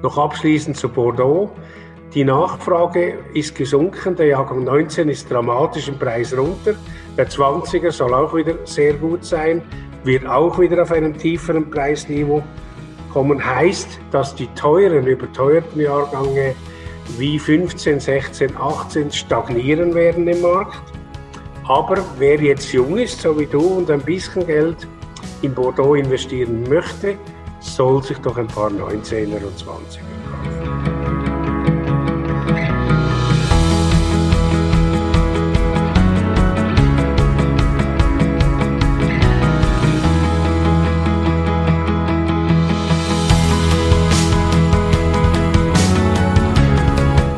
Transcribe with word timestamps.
Noch 0.00 0.16
abschließend 0.16 0.76
zu 0.76 0.88
Bordeaux. 0.88 1.50
Die 2.14 2.24
Nachfrage 2.24 3.18
ist 3.34 3.54
gesunken. 3.54 4.16
Der 4.16 4.26
Jahrgang 4.26 4.64
19 4.64 5.08
ist 5.08 5.30
dramatisch 5.30 5.88
im 5.88 5.98
Preis 5.98 6.36
runter. 6.36 6.74
Der 7.16 7.28
20er 7.28 7.90
soll 7.90 8.14
auch 8.14 8.34
wieder 8.34 8.54
sehr 8.64 8.94
gut 8.94 9.24
sein, 9.24 9.62
wird 10.04 10.26
auch 10.26 10.58
wieder 10.58 10.82
auf 10.82 10.92
einem 10.92 11.16
tieferen 11.16 11.70
Preisniveau 11.70 12.42
kommen. 13.12 13.44
Heißt, 13.44 14.00
dass 14.10 14.34
die 14.34 14.46
teuren, 14.54 15.06
überteuerten 15.06 15.80
Jahrgänge 15.80 16.54
wie 17.18 17.38
15, 17.38 18.00
16, 18.00 18.56
18 18.56 19.12
stagnieren 19.12 19.94
werden 19.94 20.26
im 20.26 20.40
Markt. 20.40 20.82
Aber 21.68 21.98
wer 22.18 22.40
jetzt 22.40 22.72
jung 22.72 22.96
ist, 22.96 23.20
so 23.20 23.38
wie 23.38 23.46
du, 23.46 23.60
und 23.60 23.90
ein 23.90 24.00
bisschen 24.00 24.46
Geld 24.46 24.88
in 25.42 25.54
Bordeaux 25.54 25.94
investieren 25.94 26.64
möchte, 26.68 27.16
soll 27.62 28.02
sich 28.02 28.18
doch 28.18 28.36
ein 28.36 28.46
paar 28.48 28.70
19er 28.70 29.44
und 29.44 29.56
20er 29.56 30.00
kaufen. 30.30 30.92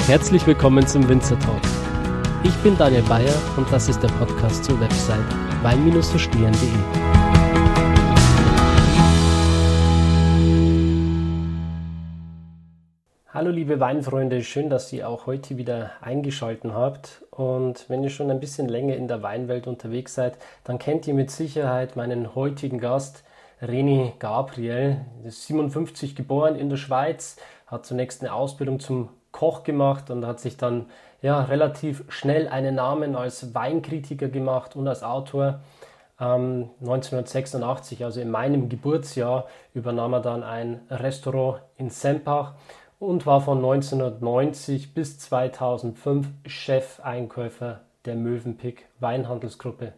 Herzlich 0.06 0.47
willkommen 0.47 0.87
zum 0.87 1.09
Winzer 1.09 1.39
Talk. 1.41 1.61
Ich 2.45 2.55
bin 2.62 2.77
Daniel 2.77 3.03
Bayer 3.03 3.34
und 3.56 3.67
das 3.73 3.89
ist 3.89 4.01
der 4.03 4.09
Podcast 4.11 4.65
zur 4.65 4.79
Website 4.79 5.25
wein-verstehen.de. 5.62 7.23
Hallo 13.34 13.51
liebe 13.51 13.80
Weinfreunde, 13.80 14.45
schön, 14.45 14.70
dass 14.70 14.93
ihr 14.93 15.09
auch 15.09 15.27
heute 15.27 15.56
wieder 15.56 15.91
eingeschaltet 16.00 16.72
habt. 16.72 17.25
Und 17.33 17.91
wenn 17.91 18.05
ihr 18.05 18.11
schon 18.11 18.31
ein 18.31 18.39
bisschen 18.39 18.69
länger 18.69 18.95
in 18.95 19.09
der 19.09 19.25
Weinwelt 19.25 19.67
unterwegs 19.67 20.14
seid, 20.14 20.39
dann 20.62 20.78
kennt 20.78 21.09
ihr 21.09 21.14
mit 21.14 21.33
Sicherheit 21.33 21.97
meinen 21.97 22.36
heutigen 22.36 22.78
Gast, 22.78 23.25
René 23.61 24.12
Gabriel. 24.20 24.98
Er 25.20 25.27
ist 25.27 25.48
57 25.48 26.14
geboren 26.14 26.55
in 26.55 26.70
der 26.70 26.77
Schweiz, 26.77 27.36
hat 27.67 27.84
zunächst 27.84 28.22
eine 28.22 28.33
Ausbildung 28.33 28.78
zum 28.78 29.09
Koch 29.33 29.64
gemacht 29.64 30.11
und 30.11 30.25
hat 30.25 30.39
sich 30.39 30.56
dann 30.56 30.87
ja, 31.20 31.42
relativ 31.42 32.05
schnell 32.11 32.47
einen 32.47 32.77
Namen 32.77 33.16
als 33.16 33.53
Weinkritiker 33.53 34.28
gemacht 34.28 34.77
und 34.77 34.87
als 34.87 35.03
Autor. 35.03 35.59
Ähm, 36.20 36.70
1986, 36.83 38.05
also 38.05 38.20
in 38.20 38.31
meinem 38.31 38.69
Geburtsjahr, 38.69 39.48
übernahm 39.75 40.12
er 40.12 40.20
dann 40.20 40.44
ein 40.44 40.83
Restaurant 40.89 41.62
in 41.77 41.91
Sempach 41.91 42.55
und 42.98 43.27
war 43.27 43.41
von 43.41 43.59
1990 43.59 44.95
bis 44.95 45.19
2005 45.19 46.28
Chefeinkäufer 46.47 47.81
der 48.05 48.14
Mövenpick 48.14 48.87
Weinhandelsgruppe. 49.00 49.92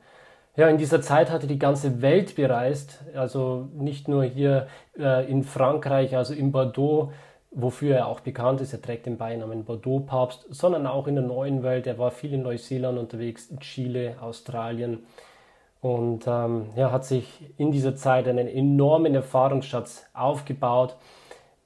Ja, 0.56 0.68
in 0.68 0.78
dieser 0.78 1.02
Zeit 1.02 1.30
hat 1.30 1.42
er 1.42 1.48
die 1.48 1.58
ganze 1.58 2.00
Welt 2.00 2.34
bereist, 2.34 3.04
also 3.14 3.68
nicht 3.74 4.08
nur 4.08 4.24
hier 4.24 4.68
äh, 4.98 5.30
in 5.30 5.44
Frankreich, 5.44 6.16
also 6.16 6.32
in 6.32 6.50
Bordeaux, 6.50 7.12
wofür 7.50 7.96
er 7.96 8.06
auch 8.06 8.20
bekannt 8.20 8.60
ist. 8.62 8.72
Er 8.72 8.80
trägt 8.80 9.06
den 9.06 9.18
Beinamen 9.18 9.64
Bordeaux-Papst, 9.64 10.46
sondern 10.50 10.86
auch 10.86 11.06
in 11.08 11.14
der 11.14 11.24
neuen 11.24 11.62
Welt. 11.62 11.86
Er 11.86 11.98
war 11.98 12.10
viel 12.10 12.32
in 12.32 12.42
Neuseeland 12.42 12.98
unterwegs, 12.98 13.50
Chile, 13.60 14.16
Australien 14.20 15.04
und 15.80 16.24
ähm, 16.26 16.70
ja, 16.74 16.90
hat 16.90 17.04
sich 17.04 17.44
in 17.58 17.70
dieser 17.70 17.94
Zeit 17.94 18.26
einen 18.26 18.48
enormen 18.48 19.14
Erfahrungsschatz 19.14 20.06
aufgebaut, 20.14 20.96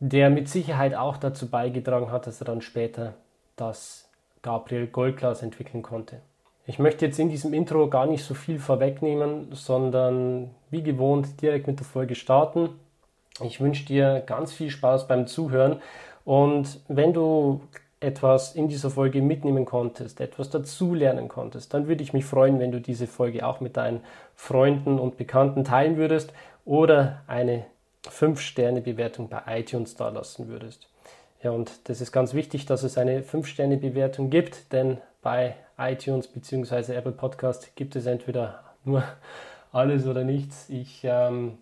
der 0.01 0.31
mit 0.31 0.49
Sicherheit 0.49 0.95
auch 0.95 1.19
dazu 1.19 1.49
beigetragen 1.49 2.11
hat, 2.11 2.27
dass 2.27 2.41
er 2.41 2.47
dann 2.47 2.63
später 2.63 3.15
das 3.57 4.09
Gabriel 4.43 4.87
Goldglas 4.87 5.43
entwickeln 5.43 5.83
konnte. 5.83 6.21
Ich 6.67 6.79
möchte 6.79 7.05
jetzt 7.05 7.19
in 7.19 7.29
diesem 7.29 7.53
Intro 7.53 7.89
gar 7.89 8.07
nicht 8.07 8.25
so 8.25 8.33
viel 8.35 8.59
vorwegnehmen, 8.59 9.49
sondern 9.53 10.51
wie 10.71 10.83
gewohnt 10.83 11.43
direkt 11.43 11.67
mit 11.67 11.79
der 11.79 11.87
Folge 11.87 12.15
starten. 12.15 12.71
Ich 13.43 13.61
wünsche 13.61 13.85
dir 13.85 14.23
ganz 14.25 14.53
viel 14.53 14.71
Spaß 14.71 15.07
beim 15.07 15.27
Zuhören 15.27 15.81
und 16.25 16.81
wenn 16.89 17.13
du 17.13 17.61
etwas 18.01 18.55
in 18.55 18.69
dieser 18.69 18.89
Folge 18.89 19.21
mitnehmen 19.21 19.67
konntest, 19.67 20.21
etwas 20.21 20.49
dazulernen 20.49 21.29
konntest, 21.29 21.75
dann 21.75 21.87
würde 21.87 22.03
ich 22.03 22.15
mich 22.15 22.25
freuen, 22.25 22.59
wenn 22.59 22.73
du 22.73 22.81
diese 22.81 23.07
Folge 23.07 23.47
auch 23.47 23.61
mit 23.61 23.77
deinen 23.77 24.01
Freunden 24.35 24.99
und 24.99 25.19
Bekannten 25.19 25.65
teilen 25.65 25.99
würdest 25.99 26.33
oder 26.65 27.23
eine 27.27 27.67
5-Sterne-Bewertung 28.09 29.29
bei 29.29 29.43
iTunes 29.47 29.97
da 29.97 30.09
lassen 30.09 30.49
würdest. 30.49 30.89
Ja, 31.43 31.53
und 31.53 31.89
das 31.89 32.01
ist 32.01 32.13
ganz 32.13 32.35
wichtig, 32.35 32.67
dass 32.67 32.83
es 32.83 32.99
eine 32.99 33.23
5-Sterne-Bewertung 33.23 34.31
gibt, 34.31 34.73
denn 34.73 34.99
bei 35.23 35.57
iTunes 35.79 36.29
bzw. 36.29 36.95
Apple 36.95 37.13
Podcast 37.13 37.75
gibt 37.77 37.97
es 37.97 38.07
entweder 38.07 38.63
nur 38.85 39.03
alles 39.73 40.07
oder 40.07 40.25
nichts. 40.25 40.69
Ich 40.69 41.01
ähm, 41.05 41.59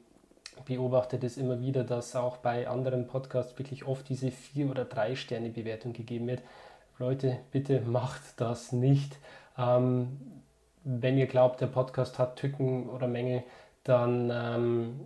beobachte 0.64 1.18
das 1.18 1.36
immer 1.36 1.60
wieder, 1.60 1.84
dass 1.84 2.16
auch 2.16 2.38
bei 2.38 2.68
anderen 2.68 3.06
Podcasts 3.06 3.58
wirklich 3.58 3.86
oft 3.86 4.08
diese 4.08 4.30
vier 4.30 4.70
oder 4.70 4.84
drei 4.84 5.14
Sterne 5.14 5.50
Bewertung 5.50 5.92
gegeben 5.92 6.26
wird. 6.26 6.42
Leute, 6.98 7.38
bitte 7.52 7.80
macht 7.80 8.40
das 8.40 8.72
nicht. 8.72 9.16
Ähm, 9.56 10.42
wenn 10.84 11.18
ihr 11.18 11.26
glaubt, 11.26 11.60
der 11.60 11.66
Podcast 11.66 12.18
hat 12.18 12.36
Tücken 12.36 12.88
oder 12.88 13.06
Mängel, 13.06 13.44
dann 13.84 14.30
ähm, 14.32 15.00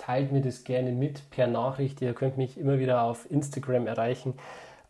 teilt 0.00 0.32
mir 0.32 0.40
das 0.40 0.64
gerne 0.64 0.92
mit 0.92 1.30
per 1.30 1.46
Nachricht. 1.46 2.00
Ihr 2.00 2.14
könnt 2.14 2.36
mich 2.38 2.58
immer 2.58 2.78
wieder 2.78 3.02
auf 3.02 3.30
Instagram 3.30 3.86
erreichen. 3.86 4.34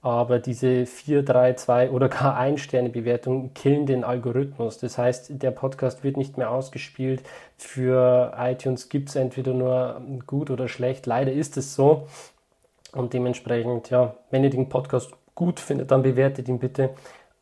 Aber 0.03 0.39
diese 0.39 0.87
4, 0.87 1.23
3, 1.23 1.55
2 1.55 1.91
oder 1.91 2.09
gar 2.09 2.37
1 2.37 2.61
Sterne 2.61 2.89
Bewertung 2.89 3.53
killen 3.53 3.85
den 3.85 4.03
Algorithmus. 4.03 4.79
Das 4.79 4.97
heißt, 4.97 5.43
der 5.43 5.51
Podcast 5.51 6.05
wird 6.05 6.17
nicht 6.17 6.39
mehr 6.39 6.51
ausgespielt. 6.51 7.23
Für 7.59 8.33
iTunes 8.39 8.89
gibt 8.89 9.11
es 9.11 9.17
entweder 9.17 9.53
nur 9.53 10.01
gut 10.27 10.51
oder 10.51 10.69
schlecht. 10.69 11.05
Leider 11.07 11.33
ist 11.33 11.57
es 11.59 11.75
so. 11.75 12.07
Und 12.93 13.13
dementsprechend, 13.13 13.91
ja, 13.91 14.15
wenn 14.31 14.43
ihr 14.43 14.51
den 14.51 14.69
Podcast 14.69 15.13
gut 15.35 15.61
findet, 15.61 15.91
dann 15.91 16.03
bewertet 16.03 16.49
ihn 16.49 16.59
bitte. 16.59 16.91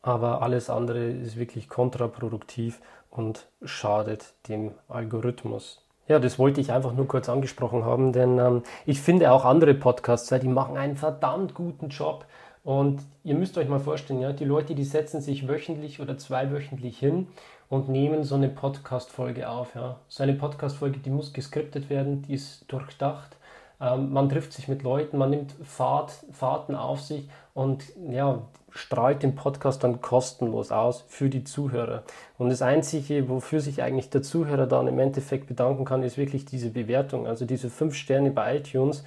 Aber 0.02 0.42
alles 0.42 0.68
andere 0.68 1.04
ist 1.04 1.36
wirklich 1.36 1.68
kontraproduktiv 1.68 2.80
und 3.10 3.46
schadet 3.62 4.34
dem 4.48 4.72
Algorithmus. 4.88 5.87
Ja, 6.08 6.18
das 6.18 6.38
wollte 6.38 6.60
ich 6.60 6.72
einfach 6.72 6.94
nur 6.94 7.06
kurz 7.06 7.28
angesprochen 7.28 7.84
haben, 7.84 8.12
denn 8.12 8.38
ähm, 8.38 8.62
ich 8.86 9.00
finde 9.00 9.30
auch 9.30 9.44
andere 9.44 9.74
Podcasts, 9.74 10.34
die 10.40 10.48
machen 10.48 10.76
einen 10.76 10.96
verdammt 10.96 11.54
guten 11.54 11.90
Job 11.90 12.24
und 12.64 13.00
ihr 13.24 13.34
müsst 13.34 13.56
euch 13.56 13.66
mal 13.68 13.80
vorstellen, 13.80 14.20
ja, 14.20 14.34
die 14.34 14.44
Leute, 14.44 14.74
die 14.74 14.84
setzen 14.84 15.22
sich 15.22 15.48
wöchentlich 15.48 16.00
oder 16.00 16.18
zweiwöchentlich 16.18 16.98
hin 16.98 17.28
und 17.70 17.88
nehmen 17.88 18.24
so 18.24 18.34
eine 18.34 18.50
Podcast-Folge 18.50 19.48
auf. 19.48 19.74
Ja. 19.74 19.96
So 20.08 20.22
eine 20.22 20.34
Podcast-Folge, 20.34 20.98
die 20.98 21.08
muss 21.08 21.32
geskriptet 21.32 21.88
werden, 21.88 22.20
die 22.22 22.34
ist 22.34 22.70
durchdacht. 22.70 23.37
Ähm, 23.80 24.12
man 24.12 24.28
trifft 24.28 24.52
sich 24.52 24.68
mit 24.68 24.82
Leuten, 24.82 25.18
man 25.18 25.30
nimmt 25.30 25.54
Fahrt, 25.64 26.12
Fahrten 26.32 26.74
auf 26.74 27.00
sich 27.00 27.28
und 27.54 27.84
ja, 28.10 28.42
strahlt 28.70 29.22
den 29.22 29.34
Podcast 29.34 29.82
dann 29.82 30.00
kostenlos 30.00 30.70
aus 30.70 31.04
für 31.08 31.28
die 31.28 31.44
Zuhörer. 31.44 32.02
Und 32.36 32.50
das 32.50 32.62
Einzige, 32.62 33.28
wofür 33.28 33.60
sich 33.60 33.82
eigentlich 33.82 34.10
der 34.10 34.22
Zuhörer 34.22 34.66
dann 34.66 34.88
im 34.88 34.98
Endeffekt 34.98 35.46
bedanken 35.46 35.84
kann, 35.84 36.02
ist 36.02 36.18
wirklich 36.18 36.44
diese 36.44 36.70
Bewertung. 36.70 37.26
Also 37.26 37.44
diese 37.44 37.70
fünf 37.70 37.94
Sterne 37.94 38.30
bei 38.30 38.56
iTunes 38.56 39.04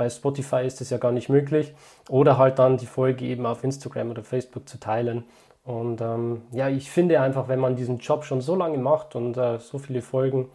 bei 0.00 0.08
Spotify 0.08 0.64
ist 0.64 0.80
es 0.80 0.88
ja 0.88 0.96
gar 0.96 1.12
nicht 1.12 1.28
möglich. 1.28 1.74
Oder 2.08 2.38
halt 2.38 2.58
dann 2.58 2.78
die 2.78 2.86
Folge 2.86 3.26
eben 3.26 3.44
auf 3.44 3.62
Instagram 3.62 4.10
oder 4.10 4.22
Facebook 4.22 4.66
zu 4.66 4.80
teilen. 4.80 5.24
Und 5.62 6.00
ähm, 6.00 6.40
ja, 6.52 6.70
ich 6.70 6.90
finde 6.90 7.20
einfach, 7.20 7.48
wenn 7.48 7.60
man 7.60 7.76
diesen 7.76 7.98
Job 7.98 8.24
schon 8.24 8.40
so 8.40 8.56
lange 8.56 8.78
macht 8.78 9.14
und 9.14 9.36
äh, 9.36 9.58
so 9.58 9.78
viele 9.78 10.00
Folgen 10.00 10.48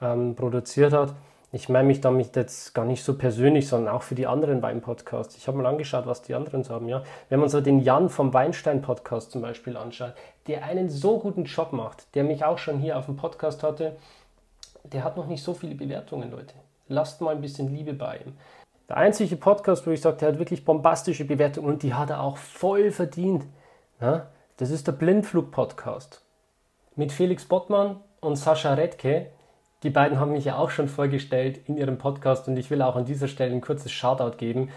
ähm, 0.00 0.34
produziert 0.34 0.92
hat, 0.92 1.14
ich 1.50 1.68
meine 1.68 1.86
mich 1.86 2.00
damit 2.00 2.36
jetzt 2.36 2.74
gar 2.74 2.84
nicht 2.84 3.02
so 3.02 3.16
persönlich, 3.16 3.68
sondern 3.68 3.94
auch 3.94 4.02
für 4.02 4.14
die 4.14 4.26
anderen 4.26 4.62
Wein-Podcasts. 4.62 5.36
Ich 5.36 5.48
habe 5.48 5.56
mal 5.56 5.66
angeschaut, 5.66 6.06
was 6.06 6.20
die 6.22 6.34
anderen 6.34 6.62
so 6.62 6.74
haben. 6.74 6.88
Ja? 6.88 7.02
Wenn 7.30 7.40
man 7.40 7.48
so 7.48 7.60
den 7.60 7.80
Jan 7.80 8.10
vom 8.10 8.34
Weinstein-Podcast 8.34 9.30
zum 9.30 9.40
Beispiel 9.40 9.76
anschaut, 9.76 10.12
der 10.46 10.64
einen 10.64 10.90
so 10.90 11.18
guten 11.18 11.44
Job 11.44 11.72
macht, 11.72 12.14
der 12.14 12.24
mich 12.24 12.44
auch 12.44 12.58
schon 12.58 12.78
hier 12.78 12.98
auf 12.98 13.06
dem 13.06 13.16
Podcast 13.16 13.62
hatte, 13.62 13.96
der 14.84 15.04
hat 15.04 15.16
noch 15.16 15.26
nicht 15.26 15.42
so 15.42 15.54
viele 15.54 15.74
Bewertungen, 15.74 16.30
Leute. 16.30 16.54
Lasst 16.88 17.20
mal 17.20 17.34
ein 17.34 17.40
bisschen 17.40 17.74
Liebe 17.74 17.94
bei 17.94 18.18
ihm. 18.18 18.34
Der 18.88 18.98
einzige 18.98 19.36
Podcast, 19.36 19.86
wo 19.86 19.90
ich 19.90 20.00
sage, 20.00 20.18
der 20.18 20.28
hat 20.28 20.38
wirklich 20.38 20.64
bombastische 20.64 21.24
Bewertungen 21.24 21.68
und 21.68 21.82
die 21.82 21.94
hat 21.94 22.10
er 22.10 22.22
auch 22.22 22.36
voll 22.36 22.90
verdient. 22.90 23.44
Ja, 24.00 24.28
das 24.58 24.70
ist 24.70 24.86
der 24.86 24.92
Blindflug-Podcast 24.92 26.22
mit 26.96 27.12
Felix 27.12 27.44
Bottmann 27.44 28.00
und 28.20 28.36
Sascha 28.36 28.74
Redke. 28.74 29.30
Die 29.84 29.90
beiden 29.90 30.18
haben 30.18 30.32
mich 30.32 30.44
ja 30.44 30.56
auch 30.56 30.70
schon 30.70 30.88
vorgestellt 30.88 31.60
in 31.66 31.76
ihrem 31.76 31.98
Podcast 31.98 32.48
und 32.48 32.56
ich 32.56 32.70
will 32.70 32.82
auch 32.82 32.96
an 32.96 33.04
dieser 33.04 33.28
Stelle 33.28 33.52
ein 33.52 33.60
kurzes 33.60 33.92
Shoutout 33.92 34.36
geben. 34.36 34.70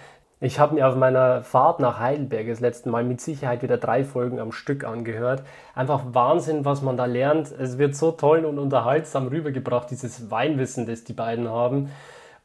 Ich 0.44 0.60
habe 0.60 0.76
mir 0.76 0.88
auf 0.88 0.96
meiner 0.96 1.44
Fahrt 1.44 1.80
nach 1.80 2.00
Heidelberg 2.00 2.48
das 2.48 2.60
letzte 2.60 2.90
Mal 2.90 3.04
mit 3.04 3.22
Sicherheit 3.22 3.62
wieder 3.62 3.78
drei 3.78 4.04
Folgen 4.04 4.40
am 4.40 4.52
Stück 4.52 4.84
angehört. 4.84 5.44
Einfach 5.76 6.02
Wahnsinn, 6.14 6.66
was 6.66 6.82
man 6.82 6.98
da 6.98 7.06
lernt. 7.06 7.52
Es 7.52 7.78
wird 7.78 7.96
so 7.96 8.12
toll 8.12 8.46
und 8.46 8.58
unterhaltsam 8.58 9.28
rübergebracht, 9.28 9.90
dieses 9.92 10.32
Weinwissen, 10.32 10.88
das 10.88 11.04
die 11.04 11.14
beiden 11.14 11.48
haben. 11.48 11.92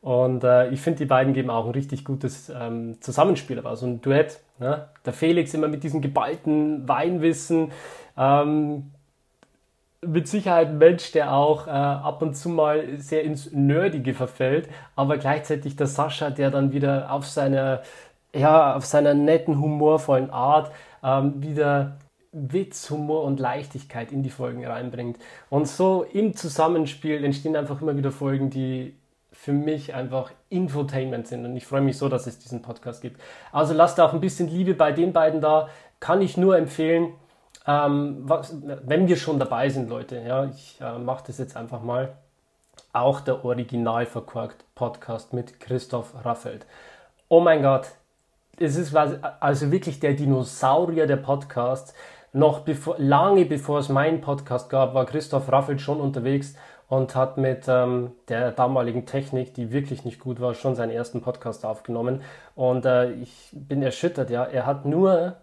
Und 0.02 0.44
äh, 0.44 0.68
ich 0.68 0.80
finde, 0.82 0.98
die 0.98 1.06
beiden 1.06 1.32
geben 1.32 1.48
auch 1.50 1.64
ein 1.64 1.72
richtig 1.72 2.04
gutes 2.04 2.50
ähm, 2.54 3.00
Zusammenspiel. 3.00 3.60
Also 3.66 3.86
ein 3.86 4.02
Duett. 4.02 4.40
Ne? 4.58 4.88
Der 5.04 5.12
Felix 5.12 5.54
immer 5.54 5.68
mit 5.68 5.82
diesem 5.82 6.00
geballten 6.02 6.86
Weinwissen. 6.86 7.72
Ähm, 8.16 8.92
mit 10.02 10.28
Sicherheit 10.28 10.68
ein 10.68 10.78
Mensch, 10.78 11.12
der 11.12 11.32
auch 11.32 11.66
äh, 11.66 11.70
ab 11.70 12.22
und 12.22 12.34
zu 12.34 12.48
mal 12.48 12.98
sehr 12.98 13.24
ins 13.24 13.52
Nerdige 13.52 14.14
verfällt, 14.14 14.68
aber 14.94 15.18
gleichzeitig 15.18 15.76
der 15.76 15.86
Sascha, 15.86 16.30
der 16.30 16.50
dann 16.50 16.72
wieder 16.72 17.10
auf 17.10 17.26
seiner, 17.26 17.82
ja, 18.34 18.76
auf 18.76 18.84
seiner 18.84 19.14
netten, 19.14 19.60
humorvollen 19.60 20.30
Art 20.30 20.70
ähm, 21.02 21.42
wieder 21.42 21.98
Witz, 22.32 22.90
Humor 22.90 23.24
und 23.24 23.40
Leichtigkeit 23.40 24.12
in 24.12 24.22
die 24.22 24.30
Folgen 24.30 24.66
reinbringt. 24.66 25.18
Und 25.48 25.66
so 25.66 26.04
im 26.12 26.36
Zusammenspiel 26.36 27.24
entstehen 27.24 27.56
einfach 27.56 27.80
immer 27.80 27.96
wieder 27.96 28.12
Folgen, 28.12 28.50
die 28.50 28.94
für 29.32 29.52
mich 29.52 29.94
einfach 29.94 30.32
Infotainment 30.48 31.26
sind. 31.28 31.44
Und 31.44 31.56
ich 31.56 31.66
freue 31.66 31.80
mich 31.80 31.98
so, 31.98 32.08
dass 32.08 32.26
es 32.26 32.38
diesen 32.38 32.62
Podcast 32.62 33.00
gibt. 33.00 33.20
Also 33.52 33.74
lasst 33.74 34.00
auch 34.00 34.12
ein 34.12 34.20
bisschen 34.20 34.48
Liebe 34.48 34.74
bei 34.74 34.92
den 34.92 35.12
beiden 35.12 35.40
da. 35.40 35.68
Kann 36.00 36.20
ich 36.20 36.36
nur 36.36 36.56
empfehlen. 36.58 37.12
Ähm, 37.66 38.18
was, 38.20 38.54
wenn 38.62 39.08
wir 39.08 39.16
schon 39.16 39.38
dabei 39.38 39.68
sind, 39.68 39.88
Leute, 39.88 40.20
ja, 40.20 40.44
ich 40.44 40.78
äh, 40.80 40.98
mache 40.98 41.24
das 41.26 41.38
jetzt 41.38 41.56
einfach 41.56 41.82
mal. 41.82 42.16
Auch 42.92 43.20
der 43.20 43.44
Original 43.44 44.06
verkorkt 44.06 44.64
Podcast 44.74 45.32
mit 45.32 45.60
Christoph 45.60 46.14
Raffelt. 46.24 46.66
Oh 47.28 47.40
mein 47.40 47.62
Gott, 47.62 47.88
es 48.58 48.76
ist 48.76 48.94
also 48.94 49.70
wirklich 49.70 50.00
der 50.00 50.14
Dinosaurier 50.14 51.06
der 51.06 51.16
Podcasts. 51.16 51.94
Noch 52.32 52.60
bevor, 52.60 52.96
lange 52.98 53.46
bevor 53.46 53.80
es 53.80 53.88
meinen 53.88 54.20
Podcast 54.20 54.70
gab, 54.70 54.94
war 54.94 55.06
Christoph 55.06 55.50
Raffelt 55.50 55.80
schon 55.80 56.00
unterwegs 56.00 56.54
und 56.88 57.14
hat 57.16 57.36
mit 57.36 57.64
ähm, 57.66 58.12
der 58.28 58.52
damaligen 58.52 59.06
Technik, 59.06 59.54
die 59.54 59.72
wirklich 59.72 60.04
nicht 60.04 60.20
gut 60.20 60.40
war, 60.40 60.54
schon 60.54 60.76
seinen 60.76 60.90
ersten 60.90 61.20
Podcast 61.20 61.64
aufgenommen. 61.64 62.22
Und 62.54 62.84
äh, 62.84 63.10
ich 63.12 63.50
bin 63.52 63.82
erschüttert, 63.82 64.30
ja. 64.30 64.44
Er 64.44 64.66
hat 64.66 64.84
nur 64.84 65.36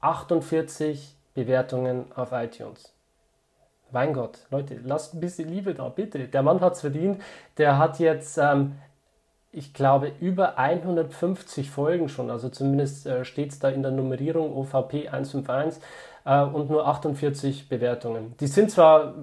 48 0.00 1.17
Bewertungen 1.38 2.06
auf 2.16 2.32
iTunes. 2.32 2.92
Mein 3.92 4.12
Gott, 4.12 4.40
Leute, 4.50 4.80
lasst 4.82 5.14
ein 5.14 5.20
bisschen 5.20 5.48
Liebe 5.48 5.72
da, 5.72 5.88
bitte. 5.88 6.26
Der 6.26 6.42
Mann 6.42 6.60
hat 6.60 6.72
es 6.72 6.80
verdient. 6.80 7.22
Der 7.58 7.78
hat 7.78 8.00
jetzt, 8.00 8.36
ähm, 8.36 8.72
ich 9.52 9.72
glaube, 9.72 10.10
über 10.20 10.58
150 10.58 11.70
Folgen 11.70 12.08
schon. 12.08 12.28
Also 12.30 12.48
zumindest 12.48 13.06
äh, 13.06 13.24
steht 13.24 13.52
es 13.52 13.60
da 13.60 13.68
in 13.68 13.82
der 13.82 13.92
Nummerierung 13.92 14.52
OVP 14.56 15.08
151 15.08 15.80
äh, 16.24 16.42
und 16.42 16.70
nur 16.70 16.88
48 16.88 17.68
Bewertungen. 17.68 18.34
Die 18.40 18.48
sind 18.48 18.72
zwar 18.72 19.14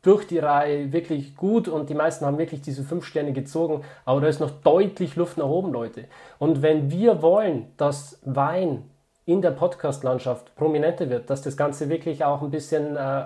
durch 0.00 0.26
die 0.26 0.38
Reihe 0.38 0.90
wirklich 0.90 1.36
gut 1.36 1.68
und 1.68 1.90
die 1.90 1.94
meisten 1.94 2.24
haben 2.24 2.38
wirklich 2.38 2.62
diese 2.62 2.84
fünf 2.84 3.04
Sterne 3.04 3.34
gezogen, 3.34 3.84
aber 4.06 4.22
da 4.22 4.28
ist 4.28 4.40
noch 4.40 4.62
deutlich 4.62 5.16
Luft 5.16 5.36
nach 5.36 5.44
oben, 5.44 5.70
Leute. 5.70 6.04
Und 6.38 6.62
wenn 6.62 6.90
wir 6.90 7.20
wollen, 7.20 7.66
dass 7.76 8.18
Wein 8.24 8.84
in 9.28 9.42
der 9.42 9.50
Podcast-Landschaft 9.50 10.54
prominenter 10.56 11.10
wird, 11.10 11.28
dass 11.28 11.42
das 11.42 11.54
Ganze 11.54 11.90
wirklich 11.90 12.24
auch 12.24 12.40
ein 12.40 12.50
bisschen 12.50 12.96
äh, 12.96 13.22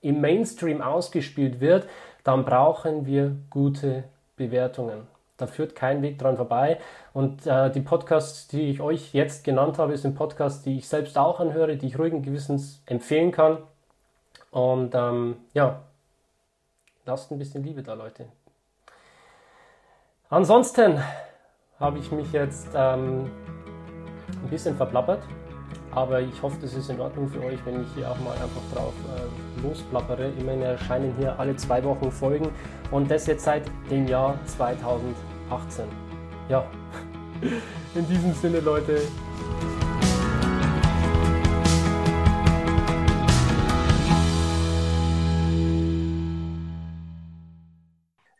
im 0.00 0.22
Mainstream 0.22 0.80
ausgespielt 0.80 1.60
wird, 1.60 1.86
dann 2.24 2.46
brauchen 2.46 3.04
wir 3.04 3.36
gute 3.50 4.04
Bewertungen. 4.36 5.06
Da 5.36 5.46
führt 5.46 5.74
kein 5.74 6.00
Weg 6.00 6.18
dran 6.18 6.38
vorbei. 6.38 6.78
Und 7.12 7.46
äh, 7.46 7.70
die 7.70 7.82
Podcasts, 7.82 8.48
die 8.48 8.70
ich 8.70 8.80
euch 8.80 9.12
jetzt 9.12 9.44
genannt 9.44 9.76
habe, 9.76 9.94
sind 9.98 10.14
Podcasts, 10.14 10.62
die 10.62 10.78
ich 10.78 10.88
selbst 10.88 11.18
auch 11.18 11.38
anhöre, 11.38 11.76
die 11.76 11.88
ich 11.88 11.98
ruhigen 11.98 12.22
Gewissens 12.22 12.82
empfehlen 12.86 13.30
kann. 13.30 13.58
Und 14.52 14.94
ähm, 14.94 15.36
ja, 15.52 15.82
lasst 17.04 17.30
ein 17.30 17.38
bisschen 17.38 17.62
Liebe 17.62 17.82
da, 17.82 17.92
Leute. 17.92 18.24
Ansonsten 20.30 20.98
habe 21.78 21.98
ich 21.98 22.10
mich 22.10 22.32
jetzt 22.32 22.68
ähm, 22.74 23.30
ein 24.44 24.50
bisschen 24.50 24.76
verplappert, 24.76 25.22
aber 25.90 26.20
ich 26.20 26.42
hoffe, 26.42 26.56
das 26.60 26.74
ist 26.74 26.90
in 26.90 27.00
Ordnung 27.00 27.28
für 27.28 27.42
euch, 27.42 27.58
wenn 27.64 27.82
ich 27.82 27.88
hier 27.94 28.10
auch 28.10 28.18
mal 28.20 28.32
einfach 28.32 28.62
drauf 28.74 28.92
äh, 29.16 29.66
losplappere. 29.66 30.32
Immerhin 30.38 30.62
erscheinen 30.62 31.14
hier 31.18 31.38
alle 31.38 31.56
zwei 31.56 31.82
Wochen 31.84 32.10
Folgen 32.10 32.50
und 32.90 33.10
das 33.10 33.26
jetzt 33.26 33.44
seit 33.44 33.62
dem 33.90 34.06
Jahr 34.06 34.38
2018. 34.46 35.84
Ja, 36.48 36.64
in 37.94 38.06
diesem 38.06 38.32
Sinne, 38.34 38.60
Leute, 38.60 39.00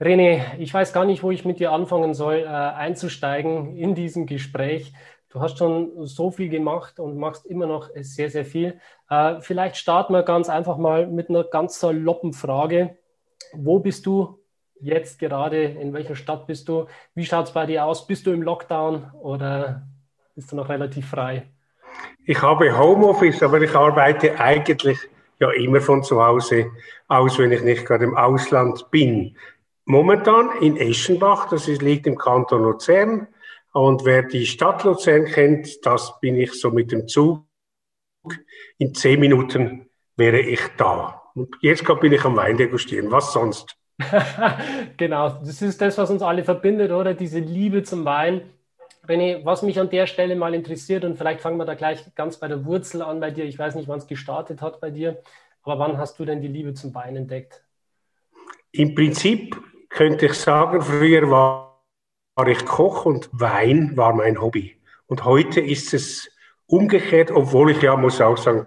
René, 0.01 0.43
ich 0.59 0.75
weiß 0.75 0.93
gar 0.93 1.07
nicht, 1.07 1.23
wo 1.23 1.31
ich 1.31 1.47
mit 1.47 1.61
dir 1.61 1.73
anfangen 1.73 2.13
soll, 2.13 2.41
äh, 2.41 2.47
einzusteigen 2.47 3.75
in 3.77 3.95
diesem 3.95 4.27
Gespräch. 4.27 4.93
Du 5.35 5.41
hast 5.41 5.59
schon 5.59 6.07
so 6.07 6.31
viel 6.31 6.49
gemacht 6.49 7.01
und 7.01 7.19
machst 7.19 7.45
immer 7.45 7.67
noch 7.67 7.91
sehr, 7.97 8.31
sehr 8.31 8.45
viel. 8.45 8.79
Äh, 9.11 9.41
vielleicht 9.41 9.77
starten 9.77 10.13
wir 10.13 10.23
ganz 10.23 10.49
einfach 10.49 10.77
mal 10.77 11.09
mit 11.09 11.29
einer 11.29 11.43
ganz 11.43 11.81
saloppen 11.81 12.33
Frage. 12.33 12.97
Wo 13.53 13.81
bist 13.81 14.07
du 14.07 14.39
jetzt 14.81 15.19
gerade? 15.19 15.65
In 15.65 15.93
welcher 15.93 16.15
Stadt 16.15 16.47
bist 16.47 16.69
du? 16.69 16.87
Wie 17.17 17.27
schaut 17.27 17.47
es 17.47 17.53
bei 17.53 17.67
dir 17.67 17.85
aus? 17.85 18.07
Bist 18.07 18.29
du 18.29 18.31
im 18.31 18.43
Lockdown 18.43 19.11
oder 19.21 19.83
bist 20.37 20.53
du 20.53 20.57
noch 20.57 20.69
relativ 20.69 21.11
frei? 21.11 21.49
Ich 22.27 22.41
habe 22.41 22.79
Homeoffice, 22.79 23.43
aber 23.43 23.61
ich 23.61 23.75
arbeite 23.75 24.39
eigentlich 24.39 24.99
ja 25.41 25.51
immer 25.51 25.81
von 25.81 26.05
zu 26.05 26.25
Hause 26.25 26.71
aus, 27.09 27.41
wenn 27.41 27.51
ich 27.51 27.63
nicht 27.65 27.85
gerade 27.85 28.05
im 28.05 28.17
Ausland 28.17 28.89
bin 28.93 29.37
momentan 29.85 30.51
in 30.61 30.77
Eschenbach, 30.77 31.49
das 31.49 31.69
ist, 31.69 31.83
liegt 31.83 32.07
im 32.07 32.17
Kanton 32.17 32.63
Luzern. 32.63 33.27
Und 33.75 34.05
wer 34.05 34.23
die 34.23 34.47
Stadt 34.47 34.85
Luzern 34.85 35.25
kennt, 35.25 35.85
das 35.85 36.21
bin 36.21 36.37
ich 36.37 36.53
so 36.53 36.71
mit 36.71 36.93
dem 36.93 37.09
Zug. 37.09 37.45
In 38.79 38.95
zehn 38.95 39.19
Minuten 39.19 39.91
wäre 40.17 40.39
ich 40.39 40.61
da. 40.77 41.23
Und 41.35 41.57
jetzt 41.61 41.85
bin 42.01 42.13
ich 42.13 42.25
am 42.25 42.37
Wein 42.37 42.57
degustieren. 42.57 43.11
Was 43.11 43.33
sonst? 43.33 43.77
genau, 44.97 45.29
das 45.29 45.61
ist 45.61 45.81
das, 45.81 45.99
was 45.99 46.09
uns 46.09 46.23
alle 46.23 46.45
verbindet, 46.45 46.93
oder? 46.93 47.15
Diese 47.15 47.41
Liebe 47.41 47.83
zum 47.83 48.05
Wein. 48.05 48.43
René, 49.09 49.45
was 49.45 49.63
mich 49.63 49.81
an 49.81 49.91
der 49.91 50.07
Stelle 50.07 50.37
mal 50.37 50.55
interessiert, 50.55 51.05
und 51.05 51.19
vielleicht 51.19 51.41
fangen 51.41 51.59
wir 51.59 51.65
da 51.65 51.75
gleich 51.75 52.15
ganz 52.15 52.37
bei 52.37 52.47
der 52.47 52.65
Wurzel 52.65 53.03
an 53.03 53.19
bei 53.19 53.33
dir. 53.33 53.45
Ich 53.45 53.59
weiß 53.59 53.75
nicht, 53.75 53.89
wann 53.89 53.99
es 53.99 54.07
gestartet 54.07 54.63
hat 54.63 54.81
bei 54.81 54.91
dir, 54.91 55.21
aber 55.65 55.81
wann 55.81 55.99
hast 55.99 56.21
du 56.21 56.25
denn 56.25 56.41
die 56.41 56.49
Liebe 56.49 56.75
zum 56.75 56.95
Wein 56.95 57.17
entdeckt? 57.17 57.65
Im 58.71 58.95
Prinzip 58.95 59.61
könnte 59.89 60.27
ich 60.27 60.35
sagen, 60.35 60.81
früher 60.81 61.29
war, 61.29 61.74
war 62.35 62.49
ich 62.49 62.65
Koch 62.65 63.05
und 63.05 63.29
Wein 63.33 63.97
war 63.97 64.13
mein 64.15 64.41
Hobby. 64.41 64.77
Und 65.07 65.25
heute 65.25 65.61
ist 65.61 65.95
es 65.95 66.31
umgekehrt, 66.67 67.31
obwohl 67.31 67.71
ich 67.71 67.83
ja, 67.83 67.97
muss 67.97 68.21
auch 68.21 68.37
sagen, 68.37 68.67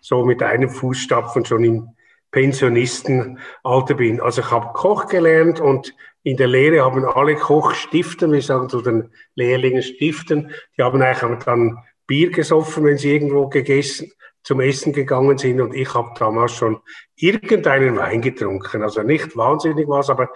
so 0.00 0.24
mit 0.24 0.42
einem 0.42 0.70
Fußstapfen 0.70 1.44
schon 1.44 1.64
im 1.64 1.88
Pensionistenalter 2.30 3.94
bin. 3.96 4.20
Also 4.20 4.42
ich 4.42 4.50
habe 4.50 4.72
Koch 4.74 5.08
gelernt 5.08 5.60
und 5.60 5.94
in 6.22 6.36
der 6.36 6.46
Lehre 6.46 6.84
haben 6.84 7.04
alle 7.04 7.34
Kochstiften, 7.34 8.30
wir 8.30 8.42
sagen 8.42 8.68
zu 8.68 8.82
den 8.82 9.10
Lehrlingen 9.34 9.82
Stiften, 9.82 10.52
die 10.76 10.82
haben 10.82 11.02
eigentlich 11.02 11.44
dann 11.44 11.78
Bier 12.06 12.30
gesoffen, 12.30 12.84
wenn 12.84 12.98
sie 12.98 13.12
irgendwo 13.12 13.48
gegessen, 13.48 14.12
zum 14.42 14.60
Essen 14.60 14.92
gegangen 14.92 15.36
sind 15.38 15.60
und 15.60 15.74
ich 15.74 15.92
habe 15.94 16.12
damals 16.18 16.52
schon 16.52 16.80
irgendeinen 17.16 17.96
Wein 17.96 18.22
getrunken. 18.22 18.82
Also 18.82 19.02
nicht 19.02 19.36
wahnsinnig 19.36 19.86
was, 19.88 20.08
aber 20.08 20.30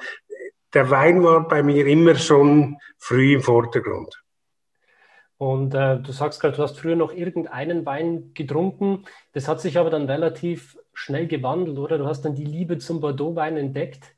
der 0.74 0.90
Wein 0.90 1.22
war 1.22 1.46
bei 1.48 1.62
mir 1.62 1.86
immer 1.86 2.16
schon 2.16 2.78
früh 2.98 3.34
im 3.34 3.40
Vordergrund. 3.42 4.20
Und 5.36 5.74
äh, 5.74 5.98
du 5.98 6.12
sagst 6.12 6.40
gerade, 6.40 6.56
du 6.56 6.62
hast 6.62 6.78
früher 6.78 6.96
noch 6.96 7.12
irgendeinen 7.12 7.84
Wein 7.86 8.32
getrunken. 8.34 9.04
Das 9.32 9.48
hat 9.48 9.60
sich 9.60 9.78
aber 9.78 9.90
dann 9.90 10.06
relativ 10.06 10.78
schnell 10.92 11.26
gewandelt, 11.26 11.78
oder? 11.78 11.98
Du 11.98 12.06
hast 12.06 12.22
dann 12.22 12.34
die 12.34 12.44
Liebe 12.44 12.78
zum 12.78 13.00
Bordeaux-Wein 13.00 13.56
entdeckt. 13.56 14.14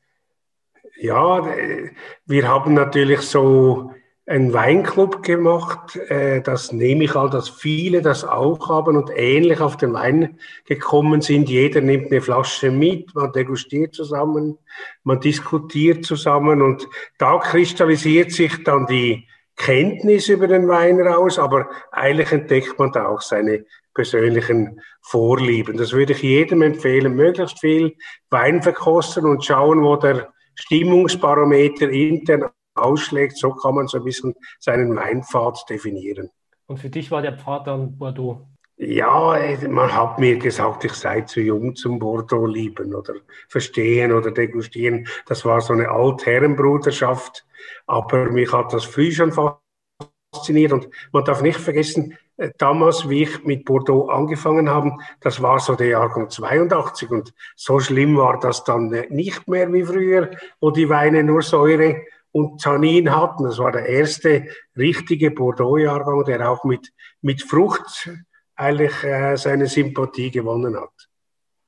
Ja, 0.99 1.47
äh, 1.47 1.91
wir 2.25 2.47
haben 2.47 2.73
natürlich 2.73 3.21
so 3.21 3.91
einen 4.27 4.51
Weinclub 4.53 5.23
gemacht. 5.23 5.95
Äh, 5.95 6.41
das 6.41 6.73
nehme 6.73 7.05
ich 7.05 7.15
an, 7.15 7.31
dass 7.31 7.49
viele 7.49 8.01
das 8.01 8.25
auch 8.25 8.69
haben 8.69 8.97
und 8.97 9.09
ähnlich 9.15 9.61
auf 9.61 9.77
den 9.77 9.93
Wein 9.93 10.37
gekommen 10.65 11.21
sind. 11.21 11.49
Jeder 11.49 11.79
nimmt 11.79 12.11
eine 12.11 12.21
Flasche 12.21 12.69
mit, 12.69 13.15
man 13.15 13.31
degustiert 13.31 13.95
zusammen, 13.95 14.57
man 15.03 15.21
diskutiert 15.21 16.05
zusammen 16.05 16.61
und 16.61 16.87
da 17.17 17.39
kristallisiert 17.39 18.33
sich 18.33 18.63
dann 18.65 18.85
die 18.85 19.27
Kenntnis 19.55 20.27
über 20.27 20.47
den 20.47 20.67
Wein 20.67 20.99
raus, 20.99 21.39
aber 21.39 21.69
eigentlich 21.91 22.31
entdeckt 22.31 22.77
man 22.77 22.91
da 22.91 23.07
auch 23.07 23.21
seine 23.21 23.65
persönlichen 23.93 24.81
Vorlieben. 25.01 25.77
Das 25.77 25.93
würde 25.93 26.13
ich 26.13 26.21
jedem 26.21 26.61
empfehlen, 26.61 27.15
möglichst 27.15 27.59
viel 27.59 27.95
Wein 28.29 28.61
verkosten 28.61 29.25
und 29.25 29.43
schauen, 29.43 29.81
wo 29.81 29.95
der 29.95 30.31
Stimmungsbarometer 30.53 31.89
intern 31.89 32.49
ausschlägt. 32.77 33.37
So 33.37 33.51
kann 33.51 33.75
man 33.75 33.87
so 33.87 33.97
ein 33.97 34.03
bisschen 34.03 34.35
seinen 34.59 34.95
Weinpfad 34.95 35.65
definieren. 35.69 36.29
Und 36.67 36.79
für 36.79 36.89
dich 36.89 37.11
war 37.11 37.21
der 37.21 37.37
Pfad 37.37 37.67
dann 37.67 37.97
Bordeaux? 37.97 38.47
Ja, 38.79 39.35
man 39.69 39.95
hat 39.95 40.19
mir 40.19 40.37
gesagt, 40.37 40.83
ich 40.85 40.93
sei 40.93 41.21
zu 41.21 41.41
jung 41.41 41.75
zum 41.75 41.97
Bordeaux 41.97 42.45
lieben 42.45 42.93
oder 42.93 43.15
verstehen 43.49 44.11
oder 44.11 44.29
degustieren. 44.29 45.07
Das 45.25 45.45
war 45.45 45.61
so 45.61 45.73
eine 45.73 45.89
Altherrenbruderschaft, 45.89 47.43
aber 47.87 48.29
mich 48.29 48.53
hat 48.53 48.73
das 48.73 48.85
früh 48.85 49.11
schon 49.11 49.31
fasziniert 49.31 50.73
und 50.73 50.89
man 51.11 51.25
darf 51.25 51.41
nicht 51.41 51.59
vergessen, 51.59 52.15
äh, 52.37 52.51
damals, 52.59 53.09
wie 53.09 53.23
ich 53.23 53.43
mit 53.45 53.65
Bordeaux 53.65 54.09
angefangen 54.09 54.69
habe, 54.69 54.91
das 55.21 55.41
war 55.41 55.59
so 55.59 55.73
der 55.73 55.87
Jahrgang 55.87 56.29
82 56.29 57.09
und 57.09 57.33
so 57.55 57.79
schlimm 57.79 58.15
war 58.15 58.39
das 58.39 58.63
dann 58.63 58.89
nicht 59.09 59.47
mehr 59.47 59.73
wie 59.73 59.83
früher, 59.83 60.29
wo 60.59 60.69
die 60.69 60.87
Weine 60.87 61.23
nur 61.23 61.41
Säure 61.41 62.03
und 62.37 62.61
Tannin 62.61 63.15
hatten. 63.15 63.45
Das 63.45 63.57
war 63.57 63.71
der 63.71 63.87
erste 63.87 64.45
richtige 64.75 65.31
Bordeaux-Jahrgang, 65.31 66.23
der 66.25 66.49
auch 66.49 66.63
mit, 66.63 66.93
mit 67.21 67.41
Frucht 67.41 68.09
eigentlich 68.55 69.03
äh, 69.03 69.35
seine 69.37 69.67
Sympathie 69.67 70.29
gewonnen 70.29 70.75
hat. 70.75 71.09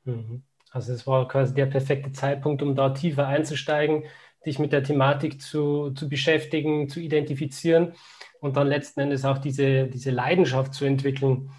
Mhm. 0.04 0.44
Also 0.72 0.94
es 0.94 1.08
war 1.08 1.28
quasi 1.28 1.56
der 1.56 1.66
perfekte 1.66 2.12
Zeitpunkt, 2.12 2.62
um 2.62 2.76
da 2.76 2.92
tiefer 2.92 3.28
einzusteigen, 3.28 4.04
dich 4.46 4.60
mit 4.60 4.72
der 4.72 4.84
Thematik 4.84 5.42
zu, 5.42 5.92
zu 5.92 6.08
beschäftigen, 6.08 6.88
zu 6.88 7.00
identifizieren 7.00 7.94
und 8.40 8.56
dann 8.56 8.68
letzten 8.68 9.02
Endes 9.02 9.26
auch 9.26 9.40
diese, 9.40 9.88
diese 9.88 10.12
Leidenschaft 10.12 10.76
zu 10.76 10.86
entwickeln. 10.86 11.52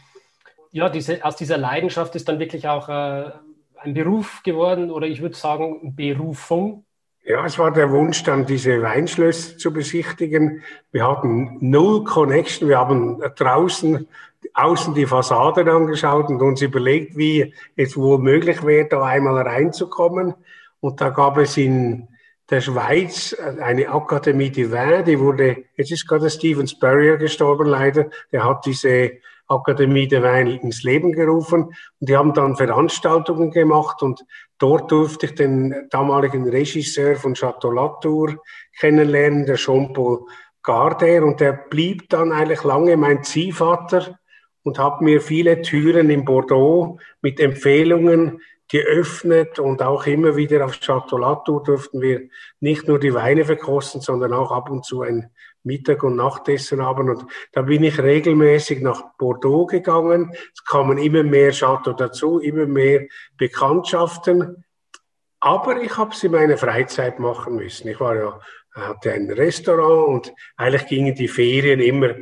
Ja, 0.70 0.88
diese, 0.88 1.24
aus 1.24 1.34
dieser 1.34 1.58
Leidenschaft 1.58 2.14
ist 2.14 2.28
dann 2.28 2.38
wirklich 2.38 2.68
auch 2.68 2.88
äh, 2.88 3.32
ein 3.76 3.94
Beruf 3.94 4.42
geworden 4.44 4.92
oder 4.92 5.08
ich 5.08 5.20
würde 5.20 5.36
sagen 5.36 5.96
Berufung. 5.96 6.84
Ja, 7.24 7.44
es 7.44 7.58
war 7.58 7.70
der 7.70 7.90
Wunsch, 7.90 8.22
dann 8.24 8.46
diese 8.46 8.82
Weinschlösser 8.82 9.58
zu 9.58 9.72
besichtigen. 9.72 10.62
Wir 10.90 11.06
hatten 11.06 11.58
null 11.60 12.04
Connection. 12.04 12.68
Wir 12.68 12.78
haben 12.78 13.20
draußen 13.36 14.08
außen 14.54 14.94
die 14.94 15.06
Fassaden 15.06 15.68
angeschaut 15.68 16.28
und 16.28 16.40
uns 16.40 16.62
überlegt, 16.62 17.16
wie 17.16 17.54
es 17.76 17.96
wohl 17.96 18.18
möglich 18.18 18.64
wäre, 18.64 18.88
da 18.88 19.04
einmal 19.04 19.46
reinzukommen. 19.46 20.34
Und 20.80 21.00
da 21.00 21.10
gab 21.10 21.36
es 21.36 21.56
in 21.56 22.08
der 22.48 22.60
Schweiz 22.60 23.34
eine 23.34 23.88
Akademie 23.88 24.50
de 24.50 24.70
Vin, 24.72 25.04
die 25.04 25.20
wurde, 25.20 25.64
jetzt 25.76 25.92
ist 25.92 26.08
gerade 26.08 26.30
Steven 26.30 26.66
Spurrier 26.66 27.16
gestorben 27.16 27.66
leider, 27.66 28.06
der 28.32 28.44
hat 28.44 28.66
diese 28.66 29.12
Akademie 29.50 30.08
de 30.08 30.22
Wein 30.22 30.46
ins 30.46 30.82
Leben 30.82 31.12
gerufen. 31.12 31.64
Und 31.64 32.08
die 32.08 32.16
haben 32.16 32.32
dann 32.32 32.56
Veranstaltungen 32.56 33.50
gemacht 33.50 34.02
und 34.02 34.24
dort 34.58 34.90
durfte 34.90 35.26
ich 35.26 35.34
den 35.34 35.88
damaligen 35.90 36.48
Regisseur 36.48 37.16
von 37.16 37.34
Chateau 37.34 37.70
Latour 37.70 38.36
kennenlernen, 38.78 39.46
der 39.46 39.56
Jean-Paul 39.56 40.26
Garder 40.62 41.24
und 41.24 41.40
der 41.40 41.52
blieb 41.52 42.08
dann 42.10 42.32
eigentlich 42.32 42.64
lange 42.64 42.96
mein 42.96 43.22
Ziehvater 43.22 44.18
und 44.62 44.78
habe 44.78 45.04
mir 45.04 45.20
viele 45.20 45.62
Türen 45.62 46.10
in 46.10 46.24
Bordeaux 46.24 46.98
mit 47.22 47.40
Empfehlungen 47.40 48.40
geöffnet. 48.70 49.58
Und 49.58 49.82
auch 49.82 50.06
immer 50.06 50.36
wieder 50.36 50.64
auf 50.64 50.78
Chateau 50.78 51.18
Latour 51.18 51.62
durften 51.62 52.00
wir 52.00 52.28
nicht 52.60 52.86
nur 52.88 52.98
die 52.98 53.14
Weine 53.14 53.44
verkosten, 53.44 54.00
sondern 54.00 54.32
auch 54.32 54.52
ab 54.52 54.70
und 54.70 54.84
zu 54.84 55.02
ein 55.02 55.30
Mittag- 55.62 56.02
und 56.02 56.16
Nachtessen 56.16 56.82
haben. 56.82 57.10
Und 57.10 57.26
da 57.52 57.62
bin 57.62 57.84
ich 57.84 57.98
regelmäßig 57.98 58.80
nach 58.80 59.16
Bordeaux 59.18 59.66
gegangen. 59.66 60.32
Es 60.54 60.64
kamen 60.64 60.98
immer 60.98 61.22
mehr 61.22 61.52
Chateau 61.52 61.92
dazu, 61.92 62.38
immer 62.38 62.66
mehr 62.66 63.06
Bekanntschaften. 63.36 64.64
Aber 65.40 65.80
ich 65.80 65.96
habe 65.96 66.14
sie 66.14 66.26
in 66.26 66.32
meiner 66.32 66.58
Freizeit 66.58 67.18
machen 67.18 67.56
müssen. 67.56 67.88
Ich 67.88 68.00
war 68.00 68.16
ja, 68.16 68.40
hatte 68.72 69.12
ein 69.12 69.30
Restaurant 69.30 70.08
und 70.08 70.34
eigentlich 70.56 70.86
gingen 70.86 71.14
die 71.14 71.28
Ferien 71.28 71.80
immer 71.80 72.14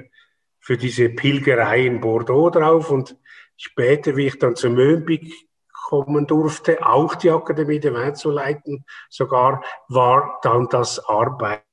für 0.61 0.76
diese 0.76 1.09
Pilgerei 1.09 1.87
in 1.87 2.00
Bordeaux 2.00 2.50
drauf 2.50 2.90
und 2.90 3.16
später, 3.57 4.16
wie 4.16 4.26
ich 4.26 4.38
dann 4.38 4.57
zu 4.57 4.71
Möhnbig 4.71 5.49
kommen 5.73 6.26
durfte, 6.26 6.87
auch 6.87 7.14
die 7.14 7.30
Akademie 7.30 7.80
der 7.80 7.95
Wein 7.95 8.14
zu 8.14 8.30
leiten, 8.30 8.85
sogar 9.09 9.64
war 9.88 10.38
dann 10.42 10.68
das 10.68 10.99
Arbeit 11.09 11.64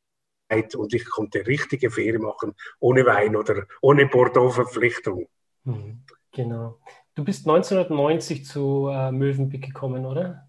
und 0.75 0.93
ich 0.93 1.09
konnte 1.09 1.45
richtige 1.47 1.89
Ferien 1.89 2.21
machen, 2.21 2.55
ohne 2.79 3.05
Wein 3.05 3.35
oder 3.35 3.65
ohne 3.81 4.05
Bordeaux-Verpflichtung. 4.05 5.27
Mhm, 5.63 6.03
genau. 6.31 6.79
Du 7.15 7.23
bist 7.23 7.47
1990 7.47 8.45
zu 8.45 8.89
äh, 8.91 9.11
Mövenpick 9.11 9.65
gekommen, 9.65 10.05
oder? 10.05 10.47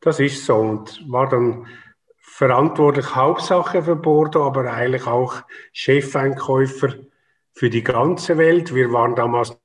Das 0.00 0.20
ist 0.20 0.44
so 0.46 0.56
und 0.56 1.04
war 1.10 1.28
dann 1.28 1.66
verantwortlich 2.18 3.14
Hauptsache 3.14 3.82
für 3.82 3.96
Bordeaux, 3.96 4.44
aber 4.44 4.72
eigentlich 4.72 5.06
auch 5.06 5.42
Chefeinkäufer 5.72 6.94
für 7.52 7.70
die 7.70 7.82
ganze 7.82 8.38
Welt. 8.38 8.74
Wir 8.74 8.92
waren 8.92 9.14
damals 9.14 9.58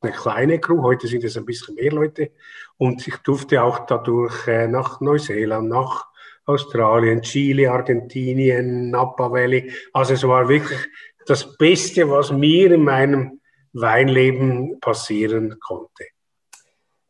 eine 0.00 0.12
kleine 0.12 0.60
Crew, 0.60 0.82
heute 0.82 1.08
sind 1.08 1.24
es 1.24 1.36
ein 1.36 1.46
bisschen 1.46 1.74
mehr 1.76 1.92
Leute. 1.92 2.32
Und 2.76 3.06
ich 3.06 3.16
durfte 3.18 3.62
auch 3.62 3.86
dadurch 3.86 4.46
äh, 4.46 4.68
nach 4.68 5.00
Neuseeland, 5.00 5.68
nach 5.68 6.06
Australien, 6.46 7.22
Chile, 7.22 7.70
Argentinien, 7.70 8.90
Napa 8.90 9.30
Valley. 9.30 9.72
Also 9.92 10.14
es 10.14 10.26
war 10.26 10.48
wirklich 10.48 10.78
das 11.26 11.56
Beste, 11.56 12.08
was 12.10 12.30
mir 12.32 12.72
in 12.72 12.84
meinem 12.84 13.40
Weinleben 13.72 14.78
passieren 14.80 15.58
konnte. 15.60 16.04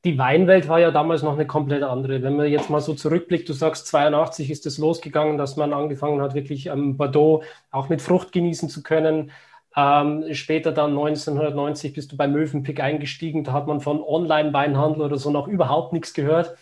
Die 0.04 0.18
Weinwelt 0.18 0.68
war 0.68 0.78
ja 0.78 0.90
damals 0.90 1.22
noch 1.22 1.32
eine 1.32 1.46
komplett 1.46 1.82
andere. 1.82 2.22
Wenn 2.22 2.36
man 2.36 2.46
jetzt 2.46 2.68
mal 2.68 2.80
so 2.80 2.92
zurückblickt, 2.92 3.48
du 3.48 3.54
sagst, 3.54 3.86
82 3.86 4.50
ist 4.50 4.66
es 4.66 4.76
losgegangen, 4.76 5.38
dass 5.38 5.56
man 5.56 5.72
angefangen 5.72 6.20
hat, 6.20 6.34
wirklich 6.34 6.70
am 6.70 6.98
Bordeaux 6.98 7.42
auch 7.70 7.88
mit 7.88 8.02
Frucht 8.02 8.30
genießen 8.30 8.68
zu 8.68 8.82
können. 8.82 9.30
Ähm, 9.74 10.26
später 10.32 10.72
dann 10.72 10.90
1990 10.90 11.94
bist 11.94 12.12
du 12.12 12.16
bei 12.18 12.28
Mövenpick 12.28 12.80
eingestiegen. 12.80 13.44
Da 13.44 13.52
hat 13.52 13.66
man 13.66 13.80
von 13.80 14.02
Online-Weinhandel 14.02 15.02
oder 15.02 15.16
so 15.16 15.30
noch 15.30 15.48
überhaupt 15.48 15.94
nichts 15.94 16.12
gehört. 16.12 16.54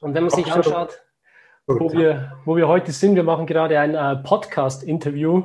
Und 0.00 0.14
wenn 0.14 0.24
man 0.24 0.30
sich 0.30 0.52
anschaut, 0.52 1.00
wo 1.66 1.92
wir, 1.92 2.32
wo 2.44 2.56
wir 2.56 2.68
heute 2.68 2.92
sind, 2.92 3.14
wir 3.14 3.22
machen 3.22 3.46
gerade 3.46 3.78
ein 3.78 3.94
äh, 3.94 4.16
Podcast-Interview 4.16 5.44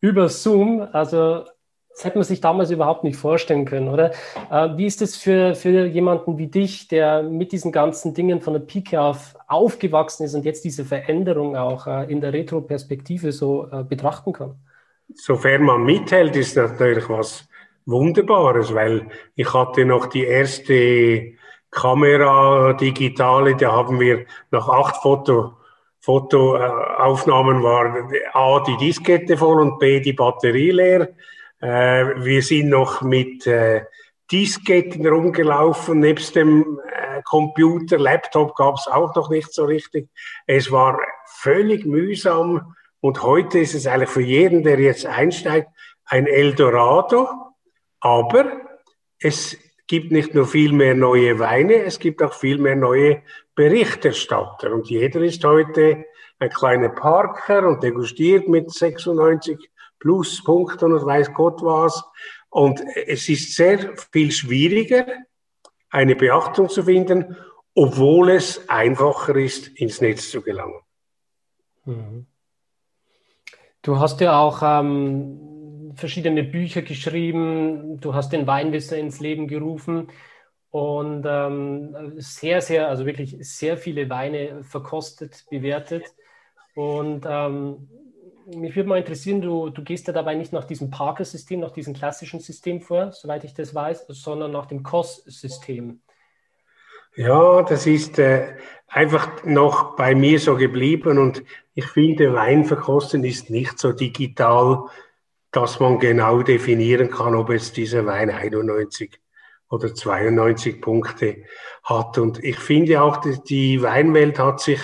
über 0.00 0.28
Zoom. 0.28 0.86
Also 0.92 1.44
das 1.90 2.04
hätte 2.04 2.18
man 2.18 2.24
sich 2.24 2.40
damals 2.40 2.70
überhaupt 2.70 3.04
nicht 3.04 3.16
vorstellen 3.16 3.64
können, 3.64 3.88
oder? 3.88 4.12
Äh, 4.50 4.76
wie 4.76 4.86
ist 4.86 5.02
es 5.02 5.16
für, 5.16 5.54
für 5.54 5.86
jemanden 5.86 6.38
wie 6.38 6.46
dich, 6.46 6.88
der 6.88 7.22
mit 7.22 7.52
diesen 7.52 7.72
ganzen 7.72 8.14
Dingen 8.14 8.40
von 8.40 8.52
der 8.52 8.60
Pike 8.60 9.00
auf 9.00 9.34
aufgewachsen 9.46 10.24
ist 10.24 10.34
und 10.34 10.44
jetzt 10.44 10.64
diese 10.64 10.84
Veränderung 10.84 11.56
auch 11.56 11.86
äh, 11.86 12.10
in 12.10 12.20
der 12.20 12.32
Retro-Perspektive 12.32 13.32
so 13.32 13.68
äh, 13.70 13.82
betrachten 13.82 14.32
kann? 14.32 14.56
sofern 15.14 15.62
man 15.62 15.84
mithält, 15.84 16.36
ist 16.36 16.56
natürlich 16.56 17.08
was 17.08 17.48
Wunderbares, 17.86 18.74
weil 18.74 19.08
ich 19.34 19.52
hatte 19.52 19.84
noch 19.84 20.06
die 20.06 20.24
erste 20.24 21.32
Kamera 21.70 22.72
digitale, 22.74 23.56
da 23.56 23.72
haben 23.72 24.00
wir 24.00 24.26
nach 24.50 24.68
acht 24.68 24.96
Foto, 24.96 25.54
Fotoaufnahmen 26.08 27.62
war 27.62 28.08
A 28.32 28.64
die 28.64 28.78
Diskette 28.78 29.36
voll 29.36 29.60
und 29.60 29.78
B 29.78 30.00
die 30.00 30.14
Batterie 30.14 30.70
leer. 30.70 31.10
Äh, 31.60 32.24
wir 32.24 32.40
sind 32.42 32.70
noch 32.70 33.02
mit 33.02 33.46
äh, 33.46 33.84
Disketten 34.32 35.06
rumgelaufen, 35.06 36.00
nebst 36.00 36.34
dem 36.34 36.80
äh, 36.82 37.20
Computer, 37.24 37.98
Laptop 37.98 38.56
gab 38.56 38.76
es 38.76 38.88
auch 38.88 39.14
noch 39.14 39.28
nicht 39.28 39.52
so 39.52 39.66
richtig. 39.66 40.08
Es 40.46 40.72
war 40.72 40.98
völlig 41.26 41.84
mühsam 41.84 42.74
und 43.00 43.22
heute 43.22 43.58
ist 43.58 43.74
es 43.74 43.86
eigentlich 43.86 44.08
für 44.08 44.22
jeden, 44.22 44.62
der 44.62 44.80
jetzt 44.80 45.04
einsteigt, 45.04 45.68
ein 46.06 46.26
Eldorado. 46.26 47.28
Aber 48.00 48.46
es 49.20 49.58
gibt 49.88 50.12
nicht 50.12 50.34
nur 50.34 50.46
viel 50.46 50.72
mehr 50.72 50.94
neue 50.94 51.38
Weine, 51.38 51.82
es 51.82 51.98
gibt 51.98 52.22
auch 52.22 52.34
viel 52.34 52.58
mehr 52.58 52.76
neue 52.76 53.22
Berichterstatter. 53.54 54.72
Und 54.72 54.88
jeder 54.88 55.20
ist 55.22 55.42
heute 55.44 56.04
ein 56.38 56.50
kleiner 56.50 56.90
Parker 56.90 57.66
und 57.66 57.82
degustiert 57.82 58.48
mit 58.48 58.70
96 58.70 59.58
Pluspunkten 59.98 60.92
und 60.92 61.04
weiß 61.04 61.32
Gott 61.34 61.62
was. 61.62 62.04
Und 62.50 62.80
es 63.06 63.28
ist 63.28 63.56
sehr 63.56 63.96
viel 64.12 64.30
schwieriger, 64.30 65.06
eine 65.90 66.14
Beachtung 66.14 66.68
zu 66.68 66.82
finden, 66.84 67.36
obwohl 67.74 68.30
es 68.30 68.68
einfacher 68.68 69.36
ist, 69.36 69.68
ins 69.68 70.00
Netz 70.00 70.30
zu 70.30 70.42
gelangen. 70.42 70.80
Mhm. 71.84 72.26
Du 73.82 73.98
hast 73.98 74.20
ja 74.20 74.38
auch 74.38 74.60
ähm, 74.62 75.57
verschiedene 75.98 76.44
Bücher 76.44 76.82
geschrieben, 76.82 78.00
du 78.00 78.14
hast 78.14 78.32
den 78.32 78.46
Weinwisser 78.46 78.96
ins 78.96 79.20
Leben 79.20 79.48
gerufen 79.48 80.08
und 80.70 81.24
ähm, 81.26 82.14
sehr, 82.16 82.60
sehr, 82.60 82.88
also 82.88 83.06
wirklich 83.06 83.36
sehr 83.40 83.76
viele 83.76 84.08
Weine 84.08 84.62
verkostet, 84.64 85.44
bewertet. 85.50 86.04
Und 86.74 87.26
ähm, 87.28 87.88
mich 88.54 88.76
würde 88.76 88.88
mal 88.88 88.98
interessieren, 88.98 89.40
du, 89.40 89.70
du 89.70 89.82
gehst 89.82 90.06
ja 90.06 90.12
dabei 90.12 90.34
nicht 90.34 90.52
nach 90.52 90.64
diesem 90.64 90.90
Parker-System, 90.90 91.60
nach 91.60 91.72
diesem 91.72 91.94
klassischen 91.94 92.40
System 92.40 92.80
vor, 92.80 93.12
soweit 93.12 93.44
ich 93.44 93.54
das 93.54 93.74
weiß, 93.74 94.06
sondern 94.08 94.52
nach 94.52 94.66
dem 94.66 94.82
COS-System. 94.82 96.00
Ja, 97.16 97.62
das 97.62 97.86
ist 97.86 98.18
äh, 98.18 98.54
einfach 98.86 99.44
noch 99.44 99.96
bei 99.96 100.14
mir 100.14 100.38
so 100.38 100.56
geblieben 100.56 101.18
und 101.18 101.42
ich 101.74 101.86
finde, 101.86 102.32
Weinverkosten 102.32 103.24
ist 103.24 103.50
nicht 103.50 103.78
so 103.78 103.92
digital, 103.92 104.84
dass 105.50 105.80
man 105.80 105.98
genau 105.98 106.42
definieren 106.42 107.10
kann, 107.10 107.34
ob 107.34 107.50
jetzt 107.50 107.76
dieser 107.76 108.06
Wein 108.06 108.30
91 108.30 109.18
oder 109.70 109.94
92 109.94 110.80
Punkte 110.80 111.44
hat. 111.84 112.18
Und 112.18 112.42
ich 112.42 112.58
finde 112.58 113.02
auch, 113.02 113.18
die 113.18 113.82
Weinwelt 113.82 114.38
hat 114.38 114.60
sich, 114.60 114.80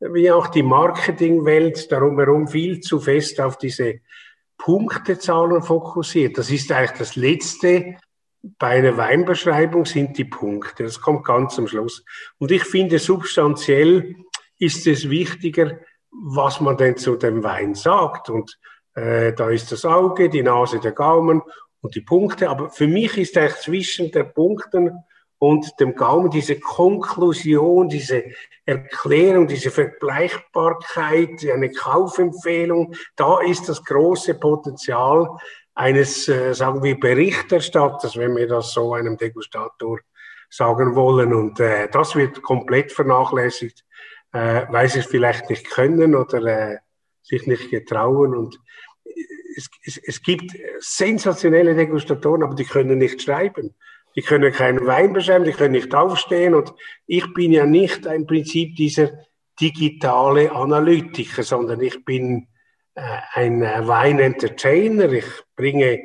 wie 0.00 0.30
auch 0.30 0.48
die 0.48 0.62
Marketingwelt, 0.62 1.90
darum 1.90 2.18
herum 2.18 2.48
viel 2.48 2.80
zu 2.80 3.00
fest 3.00 3.40
auf 3.40 3.56
diese 3.58 4.00
Punktezahlen 4.58 5.62
fokussiert. 5.62 6.38
Das 6.38 6.50
ist 6.50 6.70
eigentlich 6.72 6.98
das 6.98 7.16
Letzte 7.16 7.96
bei 8.58 8.78
einer 8.78 8.96
Weinbeschreibung 8.96 9.84
sind 9.86 10.16
die 10.18 10.24
Punkte. 10.24 10.84
Das 10.84 11.00
kommt 11.00 11.24
ganz 11.24 11.58
am 11.58 11.66
Schluss. 11.66 12.04
Und 12.38 12.50
ich 12.50 12.64
finde, 12.64 12.98
substanziell 12.98 14.16
ist 14.58 14.86
es 14.86 15.10
wichtiger, 15.10 15.80
was 16.10 16.60
man 16.60 16.76
denn 16.76 16.96
zu 16.96 17.16
dem 17.16 17.42
Wein 17.42 17.74
sagt. 17.74 18.30
Und 18.30 18.58
äh, 18.96 19.32
da 19.34 19.50
ist 19.50 19.70
das 19.70 19.84
Auge, 19.84 20.28
die 20.28 20.42
Nase, 20.42 20.80
der 20.80 20.92
Gaumen 20.92 21.42
und 21.82 21.94
die 21.94 22.00
Punkte. 22.00 22.48
Aber 22.48 22.70
für 22.70 22.88
mich 22.88 23.16
ist 23.18 23.36
eigentlich 23.36 23.56
zwischen 23.56 24.10
den 24.10 24.32
Punkten 24.32 24.90
und 25.38 25.78
dem 25.78 25.94
Gaumen 25.94 26.30
diese 26.30 26.58
Konklusion, 26.58 27.88
diese 27.88 28.24
Erklärung, 28.64 29.46
diese 29.46 29.70
Vergleichbarkeit, 29.70 31.46
eine 31.52 31.70
Kaufempfehlung, 31.70 32.94
da 33.16 33.40
ist 33.40 33.68
das 33.68 33.84
große 33.84 34.34
Potenzial 34.34 35.28
eines, 35.74 36.26
äh, 36.28 36.54
sagen 36.54 36.82
wir, 36.82 36.98
Berichterstatters, 36.98 38.16
wenn 38.16 38.34
wir 38.34 38.48
das 38.48 38.72
so 38.72 38.94
einem 38.94 39.18
Degustator 39.18 39.98
sagen 40.48 40.94
wollen. 40.94 41.34
Und 41.34 41.60
äh, 41.60 41.88
das 41.90 42.16
wird 42.16 42.42
komplett 42.42 42.92
vernachlässigt, 42.92 43.84
äh, 44.32 44.62
weil 44.70 44.88
sie 44.88 45.00
es 45.00 45.06
vielleicht 45.06 45.50
nicht 45.50 45.68
können 45.70 46.14
oder 46.14 46.42
äh, 46.46 46.78
sich 47.26 47.46
nicht 47.46 47.70
getrauen. 47.70 48.34
Und 48.34 48.58
es, 49.56 49.68
es, 49.84 49.96
es 49.98 50.22
gibt 50.22 50.52
sensationelle 50.78 51.74
Degustatoren, 51.74 52.42
aber 52.42 52.54
die 52.54 52.64
können 52.64 52.98
nicht 52.98 53.22
schreiben. 53.22 53.74
Die 54.14 54.22
können 54.22 54.52
keinen 54.52 54.86
Wein 54.86 55.12
beschreiben, 55.12 55.44
die 55.44 55.52
können 55.52 55.72
nicht 55.72 55.94
aufstehen. 55.94 56.54
Und 56.54 56.72
ich 57.06 57.32
bin 57.34 57.52
ja 57.52 57.66
nicht 57.66 58.06
ein 58.06 58.26
Prinzip 58.26 58.76
dieser 58.76 59.10
digitale 59.60 60.52
Analytiker, 60.52 61.42
sondern 61.42 61.80
ich 61.80 62.04
bin 62.04 62.48
äh, 62.94 63.00
ein 63.34 63.62
äh, 63.62 63.86
Wein-Entertainer. 63.86 65.12
Ich 65.12 65.26
bringe 65.54 66.02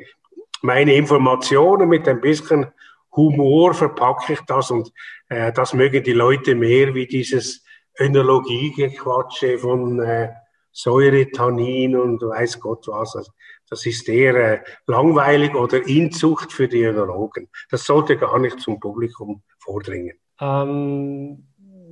meine 0.62 0.94
Informationen 0.94 1.88
mit 1.88 2.06
ein 2.08 2.20
bisschen 2.20 2.66
Humor, 3.14 3.74
verpacke 3.74 4.34
ich 4.34 4.40
das 4.42 4.70
und 4.70 4.90
äh, 5.28 5.52
das 5.52 5.74
mögen 5.74 6.02
die 6.02 6.12
Leute 6.12 6.54
mehr 6.54 6.94
wie 6.94 7.06
dieses 7.06 7.62
Önologiegequatsche 7.98 9.58
von 9.58 10.00
äh, 10.00 10.30
Säure, 10.72 11.30
Tannin 11.30 11.96
und 11.96 12.22
weiß 12.22 12.58
Gott 12.60 12.88
was. 12.88 13.14
Also, 13.16 13.32
das 13.68 13.86
ist 13.86 14.08
eher 14.08 14.34
äh, 14.34 14.60
langweilig 14.86 15.54
oder 15.54 15.86
Inzucht 15.86 16.52
für 16.52 16.68
die 16.68 16.82
Önologen. 16.82 17.48
Das 17.70 17.84
sollte 17.84 18.16
gar 18.16 18.38
nicht 18.38 18.60
zum 18.60 18.78
Publikum 18.80 19.42
vordringen. 19.58 20.12
Ähm, 20.40 21.46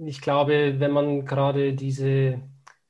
ich 0.04 0.20
glaube, 0.20 0.74
wenn 0.78 0.90
man 0.90 1.24
gerade 1.24 1.72
diese, 1.72 2.40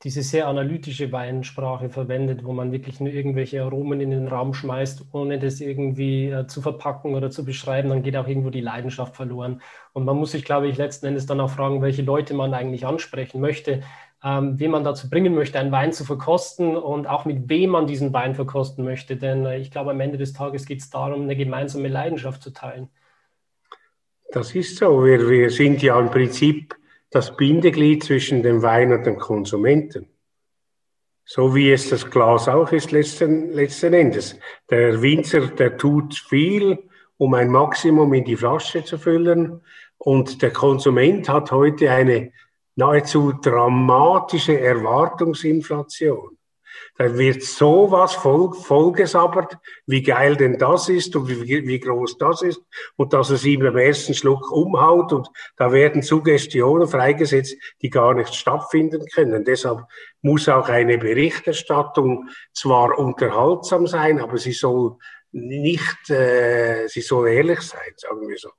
diese 0.02 0.22
sehr 0.22 0.48
analytische 0.48 1.12
Weinsprache 1.12 1.90
verwendet, 1.90 2.44
wo 2.44 2.52
man 2.52 2.72
wirklich 2.72 2.98
nur 2.98 3.12
irgendwelche 3.12 3.62
Aromen 3.62 4.00
in 4.00 4.10
den 4.10 4.28
Raum 4.28 4.54
schmeißt, 4.54 5.06
ohne 5.12 5.38
das 5.38 5.60
irgendwie 5.60 6.28
äh, 6.30 6.46
zu 6.46 6.62
verpacken 6.62 7.14
oder 7.14 7.30
zu 7.30 7.44
beschreiben, 7.44 7.90
dann 7.90 8.02
geht 8.02 8.16
auch 8.16 8.26
irgendwo 8.26 8.50
die 8.50 8.60
Leidenschaft 8.60 9.14
verloren. 9.14 9.60
Und 9.92 10.04
man 10.04 10.16
muss 10.16 10.32
sich, 10.32 10.44
glaube 10.44 10.68
ich, 10.68 10.78
letzten 10.78 11.06
Endes 11.06 11.26
dann 11.26 11.40
auch 11.40 11.50
fragen, 11.50 11.82
welche 11.82 12.02
Leute 12.02 12.34
man 12.34 12.54
eigentlich 12.54 12.86
ansprechen 12.86 13.40
möchte 13.40 13.82
ähm, 14.22 14.58
wen 14.58 14.70
man 14.70 14.84
dazu 14.84 15.08
bringen 15.08 15.34
möchte, 15.34 15.58
einen 15.58 15.72
Wein 15.72 15.92
zu 15.92 16.04
verkosten 16.04 16.76
und 16.76 17.06
auch 17.06 17.24
mit 17.24 17.48
wem 17.48 17.70
man 17.70 17.86
diesen 17.86 18.12
Wein 18.12 18.34
verkosten 18.34 18.84
möchte. 18.84 19.16
Denn 19.16 19.46
äh, 19.46 19.58
ich 19.58 19.70
glaube, 19.70 19.90
am 19.90 20.00
Ende 20.00 20.18
des 20.18 20.32
Tages 20.32 20.66
geht 20.66 20.80
es 20.80 20.90
darum, 20.90 21.22
eine 21.22 21.36
gemeinsame 21.36 21.88
Leidenschaft 21.88 22.42
zu 22.42 22.52
teilen. 22.52 22.88
Das 24.32 24.54
ist 24.54 24.76
so. 24.76 25.04
Wir, 25.04 25.28
wir 25.28 25.50
sind 25.50 25.82
ja 25.82 25.98
im 25.98 26.10
Prinzip 26.10 26.76
das 27.10 27.36
Bindeglied 27.36 28.04
zwischen 28.04 28.42
dem 28.42 28.62
Wein 28.62 28.92
und 28.92 29.04
dem 29.04 29.18
Konsumenten. 29.18 30.06
So 31.24 31.54
wie 31.54 31.72
es 31.72 31.88
das 31.88 32.10
Glas 32.10 32.48
auch 32.48 32.72
ist 32.72 32.92
letzten, 32.92 33.52
letzten 33.52 33.94
Endes. 33.94 34.38
Der 34.68 35.00
Winzer, 35.00 35.46
der 35.46 35.76
tut 35.76 36.14
viel, 36.14 36.78
um 37.18 37.34
ein 37.34 37.50
Maximum 37.50 38.12
in 38.14 38.24
die 38.24 38.36
Flasche 38.36 38.84
zu 38.84 38.98
füllen. 38.98 39.60
Und 39.98 40.42
der 40.42 40.52
Konsument 40.52 41.28
hat 41.28 41.50
heute 41.50 41.90
eine 41.90 42.32
nahezu 42.80 43.32
dramatische 43.32 44.58
Erwartungsinflation. 44.58 46.36
Da 46.96 47.16
wird 47.16 47.42
sowas 47.42 48.14
voll, 48.14 48.52
vollgesabbert, 48.54 49.58
wie 49.86 50.02
geil 50.02 50.36
denn 50.36 50.58
das 50.58 50.88
ist 50.88 51.14
und 51.16 51.28
wie, 51.28 51.66
wie 51.66 51.80
groß 51.80 52.18
das 52.18 52.42
ist 52.42 52.62
und 52.96 53.12
dass 53.12 53.30
es 53.30 53.44
ihm 53.44 53.64
im 53.64 53.76
ersten 53.76 54.14
Schluck 54.14 54.50
umhaut 54.50 55.12
und 55.12 55.28
da 55.56 55.72
werden 55.72 56.02
Suggestionen 56.02 56.88
freigesetzt, 56.88 57.56
die 57.82 57.90
gar 57.90 58.14
nicht 58.14 58.34
stattfinden 58.34 59.04
können. 59.14 59.44
Deshalb 59.44 59.80
muss 60.22 60.48
auch 60.48 60.68
eine 60.68 60.98
Berichterstattung 60.98 62.28
zwar 62.52 62.98
unterhaltsam 62.98 63.86
sein, 63.86 64.20
aber 64.20 64.38
sie 64.38 64.52
soll 64.52 64.96
nicht, 65.32 66.10
äh, 66.10 66.86
sie 66.88 67.02
soll 67.02 67.28
ehrlich 67.28 67.60
sein, 67.60 67.92
sagen 67.96 68.28
wir 68.28 68.38
so. 68.38 68.50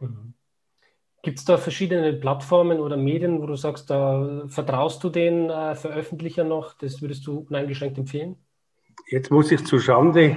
Mhm. 0.00 0.33
Gibt 1.24 1.38
es 1.38 1.46
da 1.46 1.56
verschiedene 1.56 2.12
Plattformen 2.12 2.80
oder 2.80 2.98
Medien, 2.98 3.40
wo 3.40 3.46
du 3.46 3.56
sagst, 3.56 3.88
da 3.88 4.44
vertraust 4.46 5.02
du 5.02 5.08
den 5.08 5.48
äh, 5.48 5.74
Veröffentlicher 5.74 6.44
noch? 6.44 6.74
Das 6.74 7.00
würdest 7.00 7.26
du 7.26 7.46
uneingeschränkt 7.48 7.96
empfehlen? 7.96 8.36
Jetzt 9.06 9.30
muss 9.30 9.50
ich 9.50 9.64
zu 9.64 9.78
Schande 9.78 10.36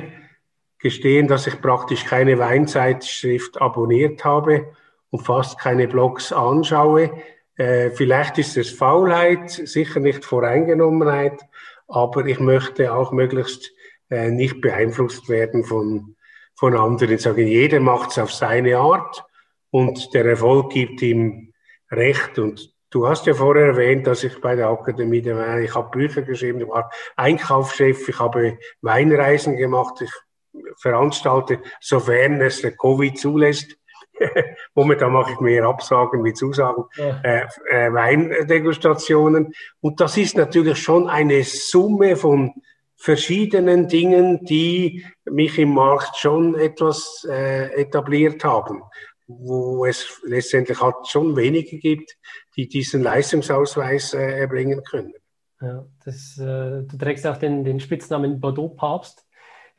gestehen, 0.80 1.28
dass 1.28 1.46
ich 1.46 1.62
praktisch 1.62 2.06
keine 2.06 2.40
Weinzeitschrift 2.40 3.60
abonniert 3.60 4.24
habe 4.24 4.68
und 5.10 5.26
fast 5.26 5.60
keine 5.60 5.90
Blogs 5.90 6.32
anschaue. 6.32 7.12
Äh, 7.58 7.90
vielleicht 7.90 8.38
ist 8.38 8.56
es 8.56 8.72
Faulheit, 8.72 9.50
sicher 9.50 10.00
nicht 10.00 10.24
Voreingenommenheit, 10.24 11.42
aber 11.90 12.26
ich 12.28 12.40
möchte 12.40 12.94
auch 12.94 13.12
möglichst 13.12 13.74
äh, 14.10 14.32
nicht 14.32 14.62
beeinflusst 14.62 15.28
werden 15.28 15.66
von, 15.66 16.16
von 16.56 16.78
anderen. 16.78 17.16
Ich 17.16 17.24
sage, 17.24 17.44
jeder 17.44 17.82
macht 17.82 18.12
es 18.12 18.20
auf 18.20 18.32
seine 18.32 18.78
Art 18.78 19.27
und 19.72 20.14
der 20.14 20.26
Erfolg 20.26 20.72
gibt 20.72 21.02
ihm 21.02 21.54
Recht. 21.92 22.38
Und 22.40 22.74
du 22.90 23.08
hast 23.08 23.26
ja 23.26 23.34
vorher 23.34 23.68
erwähnt, 23.68 24.08
dass 24.08 24.24
ich 24.24 24.40
bei 24.42 24.56
der 24.56 24.70
Akademie 24.70 25.22
der 25.22 25.38
Weine, 25.38 25.64
ich 25.64 25.76
habe 25.76 25.90
Bücher 25.90 26.22
geschrieben, 26.22 26.62
ich 26.62 26.68
war 26.68 26.92
Einkaufschef, 27.16 28.08
ich 28.08 28.20
habe 28.20 28.58
Weinreisen 28.82 29.58
gemacht, 29.58 30.02
ich 30.02 30.12
veranstalte, 30.80 31.60
sofern 31.80 32.42
es 32.42 32.62
der 32.62 32.76
Covid 32.76 33.18
zulässt, 33.18 33.78
momentan 34.76 35.12
mache 35.12 35.34
ich 35.34 35.40
mehr 35.40 35.66
Absagen 35.66 36.24
wie 36.24 36.34
Zusagen, 36.34 36.86
ja. 36.96 37.22
äh, 37.24 37.46
äh, 37.70 37.94
Weindegustationen. 37.94 39.54
Und 39.80 40.02
das 40.02 40.18
ist 40.18 40.36
natürlich 40.36 40.80
schon 40.80 41.08
eine 41.08 41.44
Summe 41.44 42.16
von 42.16 42.54
verschiedenen 42.96 43.88
Dingen, 43.88 44.44
die 44.44 45.06
mich 45.26 45.60
im 45.60 45.76
Markt 45.76 46.18
schon 46.18 46.56
etwas 46.56 47.28
äh, 47.30 47.80
etabliert 47.80 48.44
haben 48.44 48.82
wo 49.28 49.86
es 49.86 50.22
letztendlich 50.26 50.82
halt 50.82 50.96
schon 51.08 51.36
wenige 51.36 51.78
gibt, 51.78 52.18
die 52.56 52.68
diesen 52.68 53.04
Leistungsausweis 53.04 54.14
äh, 54.14 54.40
erbringen 54.40 54.82
können. 54.84 55.14
Ja, 55.62 55.86
das, 56.06 56.38
äh, 56.38 56.84
du 56.84 56.98
trägst 56.98 57.28
auch 57.28 57.38
den, 57.38 57.64
den 57.64 57.80
Spitznamen 57.80 58.40
Bordeaux-Papst. 58.40 59.26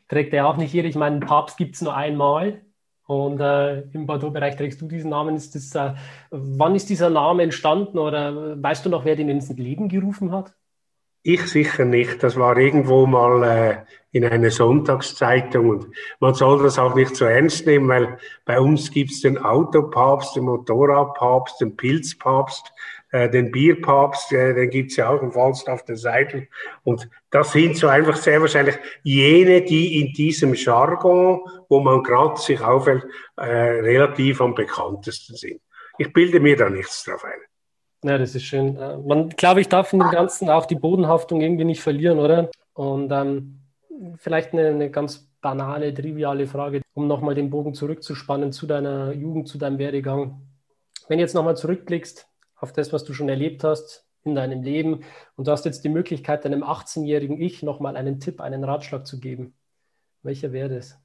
Trägt 0.09 0.35
er 0.35 0.47
auch 0.47 0.57
nicht 0.57 0.73
jeder. 0.73 0.89
Ich 0.89 0.97
meine, 0.97 1.21
Papst 1.21 1.57
gibt 1.57 1.77
es 1.77 1.83
nur 1.83 1.95
einmal. 1.95 2.63
Und 3.07 3.41
äh, 3.41 3.81
im 3.93 4.07
Bordeaux-Bereich 4.07 4.57
trägst 4.57 4.81
du 4.83 4.89
diesen 4.89 5.11
Namen. 5.11 5.35
Ist 5.35 5.55
das, 5.55 5.75
äh, 5.75 5.95
wann 6.31 6.75
ist 6.75 6.91
dieser 6.91 7.09
Name 7.09 7.43
entstanden 7.43 7.99
oder 7.99 8.63
weißt 8.63 8.85
du 8.85 8.91
noch, 8.91 9.05
wer 9.05 9.17
den 9.17 9.31
ins 9.31 9.49
Leben 9.49 9.89
gerufen 9.89 10.31
hat? 10.31 10.55
Ich 11.23 11.43
sicher 11.47 11.85
nicht. 11.85 12.23
Das 12.23 12.37
war 12.37 12.57
irgendwo 12.57 13.07
mal 13.07 13.43
äh, 13.43 13.77
in 14.13 14.25
einer 14.25 14.51
Sonntagszeitung 14.51 15.69
und 15.69 15.87
man 16.21 16.35
soll 16.35 16.63
das 16.63 16.79
auch 16.79 16.95
nicht 16.95 17.15
so 17.17 17.25
ernst 17.25 17.67
nehmen, 17.67 17.89
weil 17.89 18.19
bei 18.45 18.59
uns 18.59 18.91
gibt's 18.91 19.21
den 19.21 19.37
Autopapst, 19.37 20.37
den 20.37 20.45
Motorradpapst, 20.45 21.61
den 21.61 21.77
Pilzpapst, 21.77 22.73
äh, 23.11 23.29
den 23.29 23.51
Bierpapst, 23.51 24.33
äh, 24.33 24.55
den 24.55 24.71
gibt's 24.71 24.97
ja 24.97 25.11
auch 25.11 25.23
im 25.23 25.33
Falstaff 25.33 25.85
der 25.85 25.97
Seite. 25.97 26.49
Und 26.85 27.09
das 27.31 27.53
sind 27.53 27.77
so 27.77 27.89
einfach 27.89 28.17
sehr 28.17 28.41
wahrscheinlich 28.41 28.79
jene, 29.03 29.63
die 29.63 30.01
in 30.01 30.13
diesem 30.13 30.55
Jargon, 30.55 31.41
wo 31.69 31.81
man 31.81 32.03
gerade 32.03 32.41
sich 32.41 32.61
aufhält, 32.61 33.05
äh, 33.37 33.43
relativ 33.43 34.41
am 34.41 34.55
bekanntesten 34.55 35.37
sind. 35.37 35.61
Ich 35.99 36.13
bilde 36.13 36.41
mir 36.41 36.57
da 36.57 36.71
nichts 36.71 37.05
drauf 37.05 37.25
ein. 37.25 37.48
Ja, 38.05 38.17
das 38.17 38.35
ist 38.35 38.45
schön. 38.45 38.77
Äh, 38.77 38.99
man, 38.99 39.31
glaube 39.31 39.61
ich, 39.61 39.69
darf 39.69 39.93
in 39.93 39.99
dem 39.99 40.11
Ganzen 40.11 40.51
auch 40.51 40.67
die 40.67 40.77
Bodenhaftung 40.77 41.41
irgendwie 41.41 41.65
nicht 41.65 41.83
verlieren, 41.83 42.19
oder? 42.19 42.51
Und 42.75 43.11
ähm, 43.11 43.61
vielleicht 44.19 44.53
eine, 44.53 44.69
eine 44.69 44.91
ganz 44.91 45.29
banale, 45.41 45.93
triviale 45.93 46.47
Frage, 46.47 46.83
um 46.95 47.07
nochmal 47.07 47.35
den 47.35 47.51
Bogen 47.51 47.75
zurückzuspannen 47.75 48.53
zu 48.53 48.67
deiner 48.67 49.13
Jugend, 49.13 49.49
zu 49.49 49.59
deinem 49.59 49.79
Werdegang. 49.79 50.43
Wenn 51.09 51.19
du 51.19 51.23
jetzt 51.23 51.35
nochmal 51.35 51.57
zurückblickst 51.57 52.29
auf 52.57 52.73
das, 52.73 52.93
was 52.93 53.05
du 53.05 53.13
schon 53.15 53.29
erlebt 53.29 53.65
hast 53.65 54.05
in 54.25 54.35
deinem 54.35 54.63
Leben 54.63 55.01
und 55.37 55.47
du 55.47 55.51
hast 55.51 55.65
jetzt 55.65 55.85
die 55.85 55.89
Möglichkeit, 55.89 56.45
deinem 56.45 56.63
18-jährigen 56.63 57.41
Ich 57.41 57.63
nochmal 57.63 57.97
einen 57.97 58.21
Tipp, 58.21 58.41
einen 58.41 58.65
Ratschlag 58.65 59.07
zu 59.07 59.21
geben, 59.21 59.55
welcher 60.23 60.53
wäre 60.53 60.69
das? 60.69 60.99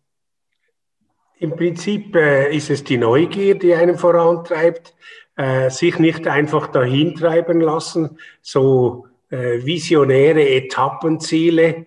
Im 1.39 1.56
Prinzip 1.56 2.15
äh, 2.15 2.56
ist 2.56 2.69
es 2.69 2.84
die 2.84 2.97
Neugier, 2.97 3.58
die 3.58 3.73
einen 3.73 3.97
vorantreibt, 3.97 4.95
äh, 5.36 5.69
sich 5.69 6.00
nicht 6.00 6.28
einfach 6.28 6.67
dahin 6.67 7.15
treiben 7.15 7.62
lassen, 7.62 8.17
so 8.41 9.08
äh, 9.30 9.65
visionäre 9.65 10.48
Etappenziele 10.48 11.86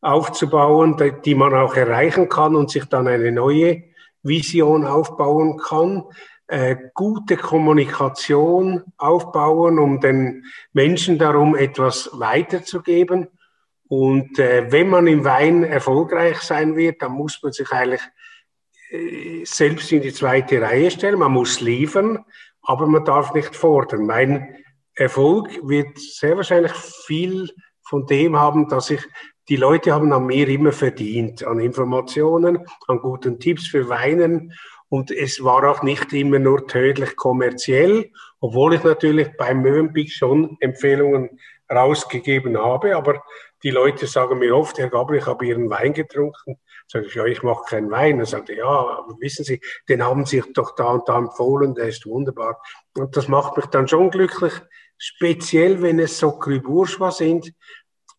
aufzubauen, 0.00 0.96
die 1.24 1.34
man 1.34 1.54
auch 1.54 1.76
erreichen 1.76 2.28
kann 2.28 2.56
und 2.56 2.70
sich 2.70 2.84
dann 2.86 3.08
eine 3.08 3.32
neue 3.32 3.82
Vision 4.22 4.84
aufbauen 4.84 5.58
kann. 5.58 6.04
Äh, 6.48 6.76
gute 6.94 7.36
Kommunikation 7.36 8.84
aufbauen, 8.98 9.80
um 9.80 10.00
den 10.00 10.44
Menschen 10.72 11.18
darum 11.18 11.56
etwas 11.56 12.08
weiterzugeben. 12.12 13.26
Und 13.88 14.38
äh, 14.38 14.70
wenn 14.70 14.88
man 14.88 15.06
im 15.06 15.24
Wein 15.24 15.64
erfolgreich 15.64 16.38
sein 16.38 16.76
wird, 16.76 17.02
dann 17.02 17.12
muss 17.12 17.42
man 17.42 17.52
sich 17.52 17.70
eigentlich 17.72 18.02
äh, 18.90 19.44
selbst 19.44 19.90
in 19.90 20.02
die 20.02 20.12
zweite 20.12 20.60
Reihe 20.60 20.90
stellen. 20.90 21.18
Man 21.18 21.32
muss 21.32 21.60
liefern, 21.60 22.24
aber 22.66 22.86
man 22.86 23.04
darf 23.04 23.32
nicht 23.32 23.56
fordern. 23.56 24.06
Mein 24.06 24.56
Erfolg 24.94 25.48
wird 25.62 25.98
sehr 25.98 26.36
wahrscheinlich 26.36 26.72
viel 26.72 27.48
von 27.82 28.06
dem 28.06 28.36
haben, 28.36 28.68
dass 28.68 28.90
ich 28.90 29.00
die 29.48 29.56
Leute 29.56 29.92
haben 29.92 30.12
an 30.12 30.26
mir 30.26 30.48
immer 30.48 30.72
verdient, 30.72 31.44
an 31.44 31.60
Informationen, 31.60 32.66
an 32.88 32.98
guten 32.98 33.38
Tipps 33.38 33.68
für 33.68 33.88
Weinen. 33.88 34.52
Und 34.88 35.12
es 35.12 35.42
war 35.42 35.68
auch 35.68 35.82
nicht 35.82 36.12
immer 36.12 36.40
nur 36.40 36.66
tödlich 36.66 37.14
kommerziell, 37.16 38.10
obwohl 38.40 38.74
ich 38.74 38.82
natürlich 38.82 39.28
beim 39.36 39.62
Möwenpick 39.62 40.10
schon 40.10 40.56
Empfehlungen 40.60 41.38
rausgegeben 41.70 42.58
habe. 42.58 42.96
Aber 42.96 43.22
die 43.62 43.70
Leute 43.70 44.06
sagen 44.06 44.40
mir 44.40 44.56
oft, 44.56 44.78
Herr 44.78 44.90
Gabriel, 44.90 45.20
ich 45.20 45.26
habe 45.26 45.46
Ihren 45.46 45.70
Wein 45.70 45.92
getrunken. 45.92 46.58
Sag 46.88 47.04
ich, 47.04 47.14
ja, 47.14 47.24
ich 47.24 47.42
mache 47.42 47.64
keinen 47.68 47.90
Wein. 47.90 48.20
Er 48.20 48.26
sagte, 48.26 48.54
ja, 48.54 48.66
aber 48.66 49.16
wissen 49.18 49.44
Sie, 49.44 49.60
den 49.88 50.04
haben 50.04 50.24
Sie 50.24 50.42
doch 50.54 50.74
da 50.76 50.86
und 50.92 51.08
da 51.08 51.18
empfohlen, 51.18 51.74
der 51.74 51.88
ist 51.88 52.06
wunderbar. 52.06 52.62
Und 52.96 53.16
das 53.16 53.28
macht 53.28 53.56
mich 53.56 53.66
dann 53.66 53.88
schon 53.88 54.10
glücklich, 54.10 54.52
speziell 54.96 55.82
wenn 55.82 55.98
es 55.98 56.18
so 56.18 56.38
Cru 56.38 56.60
Bourgeois 56.60 57.10
sind, 57.10 57.52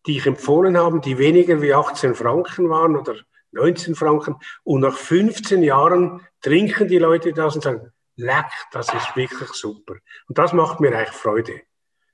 die 0.06 0.18
ich 0.18 0.26
empfohlen 0.26 0.76
habe, 0.76 1.00
die 1.00 1.18
weniger 1.18 1.60
wie 1.62 1.74
18 1.74 2.14
Franken 2.14 2.68
waren 2.68 2.96
oder 2.96 3.16
19 3.52 3.94
Franken. 3.94 4.36
Und 4.64 4.80
nach 4.80 4.96
15 4.96 5.62
Jahren 5.62 6.26
trinken 6.40 6.88
die 6.88 6.98
Leute 6.98 7.32
das 7.32 7.54
und 7.54 7.62
sagen, 7.62 7.92
leck, 8.16 8.50
das 8.72 8.92
ist 8.92 9.16
wirklich 9.16 9.50
super. 9.50 9.94
Und 10.28 10.38
das 10.38 10.52
macht 10.52 10.80
mir 10.80 10.96
eigentlich 10.96 11.14
Freude. 11.14 11.62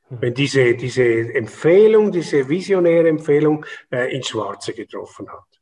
Hm. 0.08 0.20
Wenn 0.20 0.34
diese, 0.34 0.74
diese 0.74 1.04
Empfehlung, 1.04 2.12
diese 2.12 2.48
visionäre 2.48 3.08
Empfehlung 3.08 3.64
äh, 3.90 4.14
ins 4.14 4.28
Schwarze 4.28 4.72
getroffen 4.72 5.28
hat. 5.30 5.53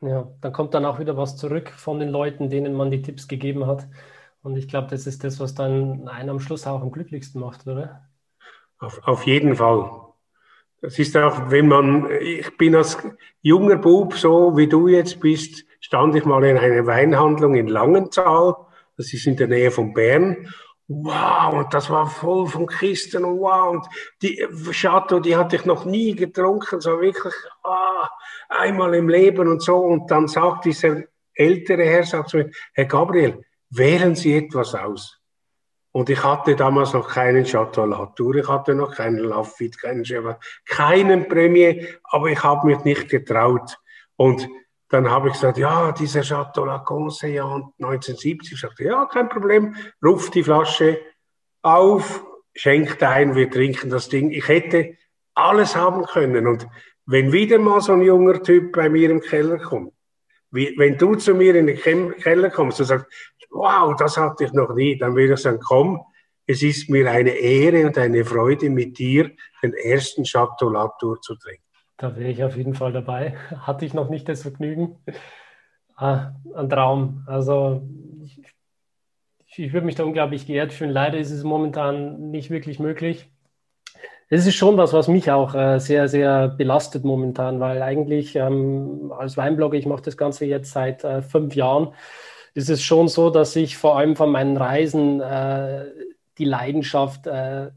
Ja, 0.00 0.28
dann 0.40 0.52
kommt 0.52 0.74
dann 0.74 0.84
auch 0.84 1.00
wieder 1.00 1.16
was 1.16 1.36
zurück 1.36 1.70
von 1.70 1.98
den 1.98 2.08
Leuten, 2.08 2.50
denen 2.50 2.74
man 2.74 2.90
die 2.90 3.02
Tipps 3.02 3.26
gegeben 3.26 3.66
hat. 3.66 3.88
Und 4.42 4.56
ich 4.56 4.68
glaube, 4.68 4.88
das 4.88 5.06
ist 5.06 5.24
das, 5.24 5.40
was 5.40 5.54
dann 5.54 6.08
einen 6.08 6.30
am 6.30 6.40
Schluss 6.40 6.66
auch 6.66 6.80
am 6.80 6.92
glücklichsten 6.92 7.40
macht, 7.40 7.66
oder? 7.66 8.08
Auf, 8.78 9.00
auf 9.06 9.26
jeden 9.26 9.56
Fall. 9.56 9.90
Das 10.80 10.98
ist 10.98 11.16
auch, 11.16 11.50
wenn 11.50 11.66
man, 11.66 12.08
ich 12.20 12.56
bin 12.56 12.76
als 12.76 12.96
junger 13.42 13.76
Bub, 13.76 14.14
so 14.14 14.56
wie 14.56 14.68
du 14.68 14.86
jetzt 14.86 15.18
bist, 15.18 15.64
stand 15.80 16.14
ich 16.14 16.24
mal 16.24 16.44
in 16.44 16.56
einer 16.56 16.86
Weinhandlung 16.86 17.56
in 17.56 17.66
Langenthal. 17.66 18.54
Das 18.96 19.12
ist 19.12 19.26
in 19.26 19.36
der 19.36 19.48
Nähe 19.48 19.72
von 19.72 19.92
Bern. 19.92 20.48
Wow, 20.90 21.52
und 21.52 21.74
das 21.74 21.90
war 21.90 22.06
voll 22.06 22.46
von 22.46 22.66
Kisten 22.66 23.22
und 23.22 23.40
wow, 23.40 23.72
und 23.72 23.86
die 24.22 24.42
Chateau, 24.72 25.20
die 25.20 25.36
hatte 25.36 25.56
ich 25.56 25.66
noch 25.66 25.84
nie 25.84 26.14
getrunken, 26.14 26.80
so 26.80 26.98
wirklich 26.98 27.34
ah, 27.62 28.08
einmal 28.48 28.94
im 28.94 29.10
Leben 29.10 29.48
und 29.48 29.62
so. 29.62 29.76
Und 29.76 30.10
dann 30.10 30.28
sagt 30.28 30.64
dieser 30.64 31.02
ältere 31.34 31.84
Herr, 31.84 32.04
sagt 32.04 32.30
zu 32.30 32.38
mir, 32.38 32.50
Herr 32.72 32.86
Gabriel, 32.86 33.44
wählen 33.68 34.14
Sie 34.14 34.34
etwas 34.34 34.74
aus. 34.74 35.20
Und 35.92 36.08
ich 36.08 36.24
hatte 36.24 36.56
damals 36.56 36.94
noch 36.94 37.08
keinen 37.08 37.44
Chateau 37.44 37.84
Latour, 37.84 38.36
ich 38.36 38.48
hatte 38.48 38.74
noch 38.74 38.94
keinen 38.94 39.18
Lafitte, 39.18 39.78
keinen 39.78 40.06
Chevrolet, 40.06 40.38
keinen 40.64 41.28
Premier, 41.28 41.98
aber 42.04 42.28
ich 42.28 42.42
habe 42.42 42.66
mich 42.66 42.82
nicht 42.84 43.10
getraut. 43.10 43.78
Und 44.16 44.48
dann 44.90 45.10
habe 45.10 45.28
ich 45.28 45.34
gesagt, 45.34 45.58
ja, 45.58 45.92
dieser 45.92 46.22
Chateau 46.22 46.64
La 46.64 46.78
Conseillante 46.78 47.72
1970. 47.78 48.52
Ich 48.52 48.60
sagte, 48.60 48.84
ja, 48.84 49.04
kein 49.06 49.28
Problem, 49.28 49.76
ruft 50.02 50.34
die 50.34 50.42
Flasche 50.42 50.98
auf, 51.62 52.24
schenkt 52.54 53.02
ein, 53.02 53.34
wir 53.34 53.50
trinken 53.50 53.90
das 53.90 54.08
Ding. 54.08 54.30
Ich 54.30 54.48
hätte 54.48 54.96
alles 55.34 55.76
haben 55.76 56.04
können. 56.04 56.46
Und 56.46 56.66
wenn 57.06 57.32
wieder 57.32 57.58
mal 57.58 57.80
so 57.80 57.92
ein 57.92 58.02
junger 58.02 58.42
Typ 58.42 58.72
bei 58.72 58.88
mir 58.88 59.10
im 59.10 59.20
Keller 59.20 59.58
kommt, 59.58 59.92
wie, 60.50 60.74
wenn 60.78 60.96
du 60.96 61.14
zu 61.14 61.34
mir 61.34 61.54
in 61.54 61.66
den 61.66 61.78
Keller 61.78 62.50
kommst 62.50 62.80
und 62.80 62.86
sagst, 62.86 63.06
wow, 63.50 63.94
das 63.96 64.16
hatte 64.16 64.44
ich 64.44 64.52
noch 64.52 64.74
nie, 64.74 64.96
dann 64.96 65.14
würde 65.14 65.34
ich 65.34 65.40
sagen, 65.40 65.60
komm, 65.62 66.00
es 66.46 66.62
ist 66.62 66.88
mir 66.88 67.10
eine 67.10 67.30
Ehre 67.30 67.86
und 67.86 67.98
eine 67.98 68.24
Freude, 68.24 68.70
mit 68.70 68.98
dir 68.98 69.30
den 69.62 69.74
ersten 69.74 70.24
Chateau 70.24 70.70
Latour 70.70 71.20
zu 71.20 71.36
trinken. 71.36 71.67
Da 71.98 72.16
wäre 72.16 72.30
ich 72.30 72.44
auf 72.44 72.56
jeden 72.56 72.74
Fall 72.74 72.92
dabei. 72.92 73.36
Hatte 73.60 73.84
ich 73.84 73.92
noch 73.92 74.08
nicht 74.08 74.28
das 74.28 74.42
Vergnügen. 74.42 74.96
Ah, 75.96 76.32
ein 76.54 76.70
Traum. 76.70 77.24
Also 77.26 77.82
ich, 78.24 78.40
ich 79.56 79.72
würde 79.72 79.84
mich 79.84 79.96
da 79.96 80.04
unglaublich 80.04 80.46
geehrt 80.46 80.72
fühlen. 80.72 80.90
Leider 80.90 81.18
ist 81.18 81.32
es 81.32 81.42
momentan 81.42 82.30
nicht 82.30 82.50
wirklich 82.50 82.78
möglich. 82.78 83.28
Es 84.30 84.46
ist 84.46 84.54
schon 84.54 84.76
was, 84.76 84.92
was 84.92 85.08
mich 85.08 85.30
auch 85.30 85.54
äh, 85.54 85.80
sehr, 85.80 86.06
sehr 86.06 86.48
belastet 86.48 87.02
momentan, 87.02 87.60
weil 87.60 87.82
eigentlich 87.82 88.36
ähm, 88.36 89.12
als 89.16 89.36
Weinblogger, 89.36 89.78
ich 89.78 89.86
mache 89.86 90.02
das 90.02 90.18
Ganze 90.18 90.44
jetzt 90.44 90.70
seit 90.72 91.02
äh, 91.02 91.22
fünf 91.22 91.54
Jahren, 91.54 91.94
ist 92.54 92.68
es 92.68 92.82
schon 92.82 93.08
so, 93.08 93.30
dass 93.30 93.56
ich 93.56 93.78
vor 93.78 93.96
allem 93.96 94.16
von 94.16 94.30
meinen 94.30 94.56
Reisen 94.56 95.20
äh, 95.20 95.86
die 96.36 96.44
Leidenschaft 96.44 97.26
äh, 97.26 97.66
äh, 97.66 97.70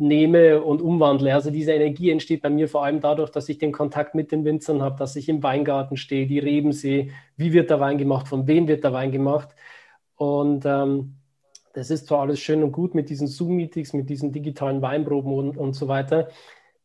nehme 0.00 0.62
und 0.62 0.82
umwandle. 0.82 1.34
Also 1.34 1.50
diese 1.50 1.72
Energie 1.72 2.10
entsteht 2.10 2.42
bei 2.42 2.50
mir 2.50 2.68
vor 2.68 2.84
allem 2.84 3.00
dadurch, 3.00 3.30
dass 3.30 3.48
ich 3.48 3.58
den 3.58 3.72
Kontakt 3.72 4.14
mit 4.14 4.32
den 4.32 4.44
Winzern 4.44 4.82
habe, 4.82 4.96
dass 4.98 5.16
ich 5.16 5.28
im 5.28 5.42
Weingarten 5.42 5.96
stehe, 5.96 6.26
die 6.26 6.38
Reben 6.38 6.72
sehe, 6.72 7.10
wie 7.36 7.52
wird 7.52 7.70
der 7.70 7.80
Wein 7.80 7.98
gemacht, 7.98 8.28
von 8.28 8.46
wem 8.46 8.68
wird 8.68 8.84
der 8.84 8.92
Wein 8.92 9.12
gemacht. 9.12 9.50
Und 10.16 10.64
ähm, 10.66 11.16
das 11.72 11.90
ist 11.90 12.08
zwar 12.08 12.20
alles 12.20 12.40
schön 12.40 12.62
und 12.62 12.72
gut 12.72 12.94
mit 12.94 13.10
diesen 13.10 13.26
Zoom-Meetings, 13.26 13.92
mit 13.92 14.10
diesen 14.10 14.32
digitalen 14.32 14.82
Weinproben 14.82 15.32
und, 15.32 15.56
und 15.56 15.74
so 15.74 15.88
weiter, 15.88 16.28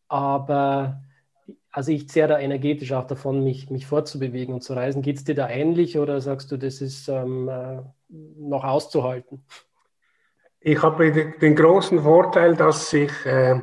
aber 0.08 1.02
also 1.72 1.92
ich 1.92 2.08
zehre 2.08 2.30
da 2.30 2.40
energetisch 2.40 2.94
auch 2.94 3.06
davon, 3.06 3.44
mich, 3.44 3.70
mich 3.70 3.86
fortzubewegen 3.86 4.54
und 4.54 4.62
zu 4.62 4.74
reisen. 4.74 5.02
Geht 5.02 5.18
es 5.18 5.26
dir 5.26 5.36
da 5.36 5.50
ähnlich 5.50 5.98
oder 5.98 6.22
sagst 6.22 6.50
du, 6.52 6.58
das 6.58 6.80
ist 6.80 7.10
ähm, 7.10 7.50
äh, 7.50 7.82
noch 8.08 8.64
auszuhalten? 8.64 9.44
Ich 10.68 10.82
habe 10.82 11.12
den 11.12 11.56
großen 11.56 12.02
Vorteil, 12.02 12.56
dass 12.56 12.92
ich 12.92 13.12
äh, 13.24 13.62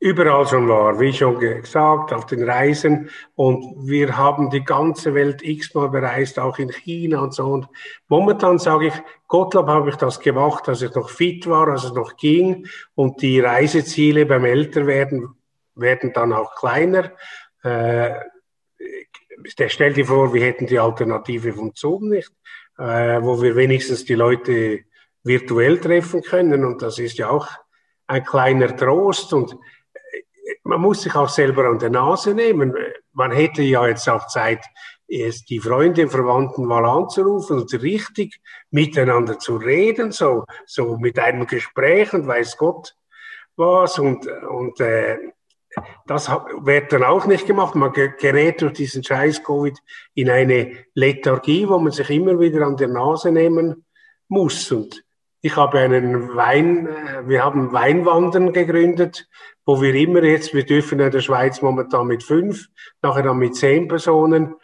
überall 0.00 0.46
schon 0.46 0.66
war, 0.66 0.98
wie 0.98 1.12
schon 1.12 1.38
gesagt, 1.38 2.14
auf 2.14 2.24
den 2.24 2.48
Reisen. 2.48 3.10
Und 3.34 3.86
wir 3.86 4.16
haben 4.16 4.48
die 4.48 4.64
ganze 4.64 5.12
Welt 5.12 5.42
x-mal 5.42 5.90
bereist, 5.90 6.38
auch 6.38 6.58
in 6.58 6.70
China 6.70 7.20
und 7.20 7.34
so. 7.34 7.44
Und 7.44 7.68
momentan 8.08 8.58
sage 8.58 8.86
ich, 8.86 8.94
Gottlob 9.26 9.66
habe 9.66 9.90
ich 9.90 9.96
das 9.96 10.18
gemacht, 10.18 10.66
als 10.70 10.80
ich 10.80 10.94
noch 10.94 11.10
fit 11.10 11.46
war, 11.46 11.68
als 11.68 11.84
es 11.84 11.92
noch 11.92 12.16
ging. 12.16 12.66
Und 12.94 13.20
die 13.20 13.40
Reiseziele 13.40 14.24
beim 14.24 14.46
Älterwerden 14.46 15.34
werden 15.74 16.14
dann 16.14 16.32
auch 16.32 16.54
kleiner. 16.54 17.12
Äh, 17.62 18.14
stell 19.44 19.92
dir 19.92 20.06
vor, 20.06 20.32
wir 20.32 20.42
hätten 20.42 20.66
die 20.66 20.78
Alternative 20.78 21.52
vom 21.52 21.72
Zoom 21.74 22.08
nicht, 22.08 22.32
äh, 22.78 23.20
wo 23.20 23.42
wir 23.42 23.54
wenigstens 23.56 24.06
die 24.06 24.14
Leute 24.14 24.87
virtuell 25.22 25.78
treffen 25.78 26.22
können. 26.22 26.64
Und 26.64 26.82
das 26.82 26.98
ist 26.98 27.18
ja 27.18 27.30
auch 27.30 27.48
ein 28.06 28.24
kleiner 28.24 28.76
Trost. 28.76 29.32
Und 29.32 29.56
man 30.64 30.80
muss 30.80 31.02
sich 31.02 31.14
auch 31.14 31.28
selber 31.28 31.64
an 31.64 31.78
der 31.78 31.90
Nase 31.90 32.34
nehmen. 32.34 32.74
Man 33.12 33.32
hätte 33.32 33.62
ja 33.62 33.86
jetzt 33.86 34.08
auch 34.08 34.26
Zeit, 34.26 34.64
die 35.08 35.60
Freunde 35.60 36.02
und 36.02 36.10
Verwandten 36.10 36.66
mal 36.66 36.84
anzurufen 36.84 37.60
und 37.60 37.72
richtig 37.82 38.40
miteinander 38.70 39.38
zu 39.38 39.56
reden, 39.56 40.12
so, 40.12 40.44
so 40.66 40.98
mit 40.98 41.18
einem 41.18 41.46
Gespräch 41.46 42.12
und 42.12 42.26
weiß 42.26 42.58
Gott 42.58 42.94
was. 43.56 43.98
Und, 43.98 44.26
und 44.26 44.78
äh, 44.80 45.16
das 46.06 46.28
wird 46.28 46.92
dann 46.92 47.04
auch 47.04 47.26
nicht 47.26 47.46
gemacht. 47.46 47.74
Man 47.74 47.92
gerät 47.92 48.60
durch 48.60 48.74
diesen 48.74 49.02
scheiß 49.02 49.42
Covid 49.42 49.78
in 50.14 50.30
eine 50.30 50.72
Lethargie, 50.94 51.68
wo 51.68 51.78
man 51.78 51.92
sich 51.92 52.10
immer 52.10 52.38
wieder 52.38 52.66
an 52.66 52.76
der 52.76 52.88
Nase 52.88 53.32
nehmen 53.32 53.86
muss. 54.28 54.70
Und 54.70 55.02
ich 55.40 55.56
habe 55.56 55.78
einen 55.78 56.34
Wein, 56.34 56.86
äh, 56.86 57.28
wir 57.28 57.44
haben 57.44 57.72
Weinwandern 57.72 58.52
gegründet, 58.52 59.28
wo 59.64 59.80
wir 59.80 59.94
immer 59.94 60.22
jetzt, 60.22 60.54
wir 60.54 60.64
dürfen 60.64 61.00
in 61.00 61.10
der 61.10 61.20
Schweiz 61.20 61.62
momentan 61.62 62.06
mit 62.06 62.22
fünf, 62.22 62.68
nachher 63.02 63.22
dann 63.22 63.38
mit 63.38 63.54
zehn 63.54 63.86
Personen 63.86 64.54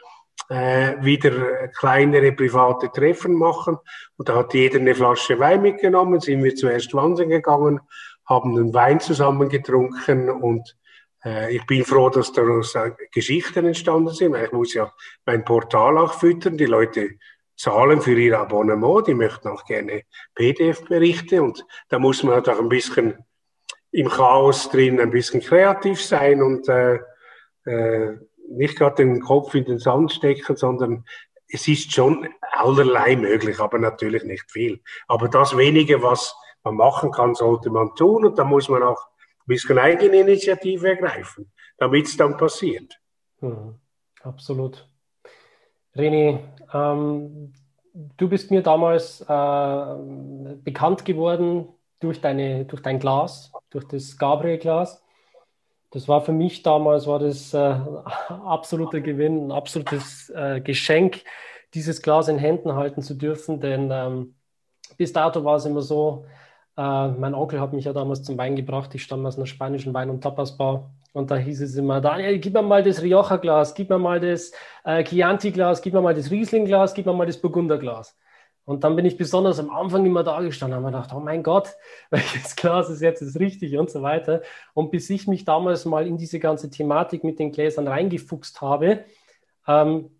äh, 0.49 0.95
wieder 1.01 1.69
kleinere 1.69 2.33
private 2.33 2.91
Treffen 2.91 3.35
machen. 3.35 3.79
Und 4.17 4.29
da 4.29 4.37
hat 4.37 4.55
jeder 4.55 4.79
eine 4.79 4.95
Flasche 4.95 5.39
Wein 5.39 5.63
mitgenommen, 5.63 6.21
sind 6.21 6.43
wir 6.43 6.55
zuerst 6.55 6.93
wandern 6.95 7.29
gegangen, 7.29 7.81
haben 8.27 8.57
einen 8.57 8.75
Wein 8.75 9.01
zusammen 9.01 9.49
getrunken 9.49 10.31
und 10.31 10.77
äh, 11.25 11.55
ich 11.55 11.65
bin 11.67 11.85
froh, 11.85 12.11
dass 12.11 12.33
daraus 12.33 12.75
Geschichten 13.13 13.67
entstanden 13.67 14.13
sind, 14.13 14.33
weil 14.33 14.47
ich 14.47 14.53
muss 14.53 14.75
ja 14.75 14.93
mein 15.27 15.45
Portal 15.45 15.99
auch 15.99 16.15
füttern. 16.15 16.57
Die 16.57 16.67
Leute 16.67 17.11
zahlen 17.57 18.01
für 18.01 18.19
ihr 18.19 18.39
Abonnement, 18.39 19.07
die 19.07 19.15
möchten 19.15 19.49
auch 19.49 19.65
gerne 19.65 20.03
PDF-Berichte 20.35 21.43
und 21.43 21.65
da 21.89 21.99
muss 21.99 22.23
man 22.23 22.35
halt 22.35 22.49
auch 22.49 22.59
ein 22.59 22.69
bisschen 22.69 23.25
im 23.93 24.09
Chaos 24.09 24.71
drin 24.71 25.01
ein 25.01 25.11
bisschen 25.11 25.41
kreativ 25.41 26.03
sein 26.03 26.43
und 26.43 26.69
äh, 26.69 26.99
äh, 27.65 28.19
nicht 28.49 28.77
gerade 28.77 28.97
den 28.97 29.21
Kopf 29.21 29.55
in 29.55 29.65
den 29.65 29.79
Sand 29.79 30.13
stecken, 30.13 30.57
sondern 30.57 31.05
es 31.49 31.69
ist 31.69 31.93
schon 31.93 32.29
allerlei 32.53 33.17
möglich, 33.17 33.61
aber 33.61 33.79
natürlich 33.79 34.25
nicht 34.25 34.51
viel. 34.51 34.81
Aber 35.07 35.29
das 35.29 35.57
wenige, 35.57 36.03
was 36.03 36.35
man 36.65 36.77
machen 36.77 37.13
kann, 37.13 37.35
sollte 37.35 37.71
man 37.71 37.95
tun 37.95 38.25
und 38.25 38.39
da 38.39 38.45
muss 38.45 38.69
man 38.69 38.83
auch 38.83 39.07
ein 39.07 39.47
bisschen 39.47 39.79
Eigeninitiative 39.79 40.89
ergreifen, 40.89 41.53
damit 41.79 42.07
es 42.07 42.17
dann 42.17 42.37
passiert. 42.37 42.99
Mhm. 43.41 43.77
Absolut. 44.23 44.89
René, 45.95 46.41
ähm, 46.75 47.53
du 48.17 48.29
bist 48.29 48.51
mir 48.51 48.63
damals 48.63 49.21
äh, 49.23 50.55
bekannt 50.63 51.05
geworden 51.05 51.69
durch, 52.01 52.21
deine, 52.21 52.65
durch 52.67 52.83
dein 52.83 52.99
Glas, 52.99 53.53
durch 53.71 53.87
das 53.89 54.19
Gabriel-Glas. 54.19 55.03
Das 55.91 56.09
war 56.09 56.21
für 56.21 56.33
mich 56.33 56.63
damals 56.63 57.07
war 57.07 57.21
das 57.21 57.55
äh, 57.55 57.59
absoluter 58.29 59.01
Gewinn, 59.01 59.47
ein 59.47 59.53
absolutes 59.53 60.29
äh, 60.31 60.61
Geschenk, 60.61 61.23
dieses 61.73 62.03
Glas 62.03 62.29
in 62.29 62.39
Händen 62.39 62.75
halten 62.75 63.03
zu 63.03 63.15
dürfen, 63.15 63.61
denn 63.61 63.91
ähm, 63.93 64.35
bis 64.97 65.13
dato 65.13 65.45
war 65.45 65.57
es 65.57 65.65
immer 65.65 65.83
so, 65.83 66.27
äh, 66.77 67.09
mein 67.09 67.35
Onkel 67.35 67.61
hat 67.61 67.73
mich 67.73 67.85
ja 67.85 67.93
damals 67.93 68.23
zum 68.23 68.37
Wein 68.39 68.57
gebracht, 68.57 68.95
ich 68.95 69.03
stamme 69.05 69.29
aus 69.29 69.37
einer 69.37 69.47
spanischen 69.47 69.95
Wein- 69.95 70.11
und 70.11 70.21
Tapasbar 70.21 70.91
und 71.15 71.31
da 71.31 71.37
hieß 71.37 71.63
es 71.63 71.77
immer, 71.77 72.01
Daniel, 72.01 72.41
gib 72.41 72.55
mir 72.55 72.63
mal 72.63 72.83
das 72.83 73.01
Rioja-Glas, 73.01 73.75
gib 73.75 73.89
mir 73.89 73.99
mal 73.99 74.19
das 74.19 74.51
äh, 74.85 75.05
Chianti-Glas, 75.05 75.81
gib 75.81 75.95
mir 75.95 76.03
mal 76.03 76.13
das 76.13 76.29
Riesling-Glas, 76.29 76.93
gib 76.93 77.07
mir 77.07 77.13
mal 77.13 77.25
das 77.25 77.41
Burgunder-Glas. 77.41 78.17
Und 78.65 78.83
dann 78.83 78.97
bin 78.97 79.05
ich 79.05 79.17
besonders 79.17 79.61
am 79.61 79.71
Anfang 79.71 80.05
immer 80.05 80.25
da 80.25 80.41
gestanden 80.41 80.79
und 80.81 80.87
habe 80.87 80.97
gedacht, 80.97 81.15
oh 81.17 81.21
mein 81.21 81.45
Gott, 81.45 81.69
welches 82.11 82.57
Glas 82.57 82.91
ist 82.91 83.01
jetzt 83.01 83.23
das 83.23 83.39
richtige 83.39 83.79
und 83.79 83.91
so 83.91 84.03
weiter. 84.03 84.43
Und 84.75 84.91
bis 84.91 85.09
ich 85.09 85.29
mich 85.29 85.45
damals 85.45 85.85
mal 85.85 86.05
in 86.05 86.19
diese 86.19 86.41
ganze 86.41 86.69
Thematik 86.69 87.23
mit 87.23 87.39
den 87.39 87.53
Gläsern 87.53 87.87
reingefuchst 87.87 88.61
habe, 88.61 89.05
ähm, 89.69 90.11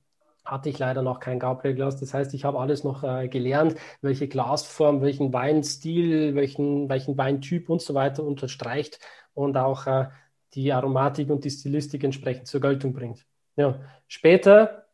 hatte 0.45 0.69
ich 0.69 0.79
leider 0.79 1.03
noch 1.03 1.19
kein 1.19 1.41
Gabriel-Glas. 1.41 1.99
Das 1.99 2.15
heißt, 2.15 2.35
ich 2.35 2.45
habe 2.45 2.61
alles 2.61 2.85
noch 2.85 3.03
äh, 3.03 3.27
gelernt, 3.27 3.75
welche 4.01 4.29
Glasform, 4.29 5.03
welchen 5.03 5.33
Weinstil, 5.33 6.37
welchen, 6.37 6.89
welchen 6.89 7.19
Weintyp 7.19 7.69
und 7.69 7.83
so 7.83 7.95
weiter 7.95 8.23
unterstreicht 8.23 9.01
und 9.33 9.57
auch 9.57 9.89
äh, 9.89 10.07
die 10.55 10.73
Aromatik 10.73 11.31
und 11.31 11.45
die 11.45 11.51
Stilistik 11.51 12.05
entsprechend 12.05 12.47
zur 12.47 12.61
Geltung 12.61 12.93
bringt. 12.93 13.27
Ja. 13.57 13.81
Später 14.09 14.85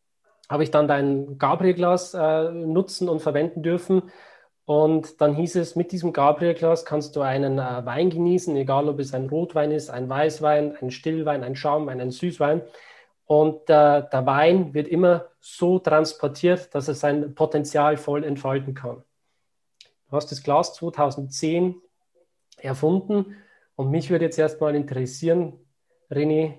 habe 0.48 0.62
ich 0.62 0.70
dann 0.70 0.88
dein 0.88 1.38
Gabriel-Glas 1.38 2.14
äh, 2.14 2.50
nutzen 2.50 3.08
und 3.08 3.20
verwenden 3.20 3.62
dürfen. 3.62 4.02
Und 4.64 5.20
dann 5.20 5.34
hieß 5.34 5.56
es, 5.56 5.76
mit 5.76 5.92
diesem 5.92 6.12
Gabriel-Glas 6.12 6.84
kannst 6.84 7.16
du 7.16 7.22
einen 7.22 7.58
äh, 7.58 7.86
Wein 7.86 8.10
genießen, 8.10 8.54
egal 8.56 8.88
ob 8.88 8.98
es 8.98 9.14
ein 9.14 9.28
Rotwein 9.28 9.70
ist, 9.70 9.90
ein 9.90 10.08
Weißwein, 10.08 10.76
ein 10.80 10.90
Stillwein, 10.90 11.44
ein 11.44 11.56
Schaumwein, 11.56 12.00
ein 12.00 12.10
Süßwein. 12.10 12.62
Und 13.26 13.70
äh, 13.70 14.02
der 14.10 14.26
Wein 14.26 14.74
wird 14.74 14.88
immer 14.88 15.26
so 15.38 15.78
transportiert, 15.78 16.74
dass 16.74 16.88
er 16.88 16.94
sein 16.94 17.34
Potenzial 17.34 17.96
voll 17.96 18.24
entfalten 18.24 18.74
kann. 18.74 19.04
Du 20.08 20.16
hast 20.16 20.32
das 20.32 20.42
Glas 20.42 20.74
2010 20.74 21.80
erfunden 22.58 23.36
und 23.80 23.90
mich 23.90 24.10
würde 24.10 24.26
jetzt 24.26 24.38
erstmal 24.38 24.74
interessieren, 24.74 25.54
René, 26.10 26.58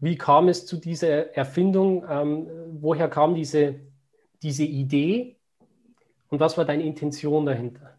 wie 0.00 0.18
kam 0.18 0.48
es 0.48 0.66
zu 0.66 0.78
dieser 0.78 1.32
Erfindung? 1.36 2.04
Ähm, 2.10 2.48
woher 2.80 3.08
kam 3.08 3.36
diese, 3.36 3.76
diese 4.42 4.64
Idee? 4.64 5.36
Und 6.28 6.40
was 6.40 6.58
war 6.58 6.64
deine 6.64 6.82
Intention 6.82 7.46
dahinter? 7.46 7.96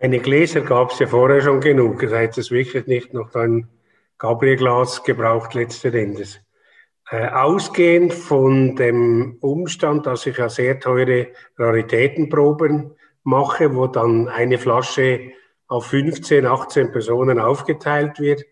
Eine 0.00 0.18
Gläser 0.18 0.62
gab 0.62 0.90
es 0.90 0.98
ja 0.98 1.06
vorher 1.06 1.40
schon 1.40 1.60
genug. 1.60 2.00
Das 2.00 2.12
heißt, 2.12 2.38
es 2.38 2.50
wirklich 2.50 2.84
nicht 2.88 3.14
noch 3.14 3.32
ein 3.36 3.68
Gabriel-Glas 4.18 5.04
gebraucht 5.04 5.54
letzten 5.54 5.94
Endes. 5.94 6.40
Äh, 7.12 7.28
ausgehend 7.28 8.12
von 8.12 8.74
dem 8.74 9.36
Umstand, 9.40 10.04
dass 10.04 10.26
ich 10.26 10.36
ja 10.36 10.48
sehr 10.48 10.80
teure 10.80 11.28
Raritätenproben 11.56 12.90
mache, 13.22 13.72
wo 13.76 13.86
dann 13.86 14.26
eine 14.26 14.58
Flasche 14.58 15.30
auf 15.70 15.86
15, 15.86 16.46
18 16.46 16.90
Personen 16.90 17.38
aufgeteilt 17.38 18.18
wird, 18.18 18.42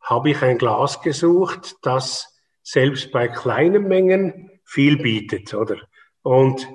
habe 0.00 0.30
ich 0.30 0.42
ein 0.42 0.58
Glas 0.58 1.02
gesucht, 1.02 1.76
das 1.82 2.40
selbst 2.62 3.12
bei 3.12 3.28
kleinen 3.28 3.86
Mengen 3.86 4.50
viel 4.64 4.96
bietet, 4.96 5.52
oder? 5.52 5.76
Und 6.22 6.66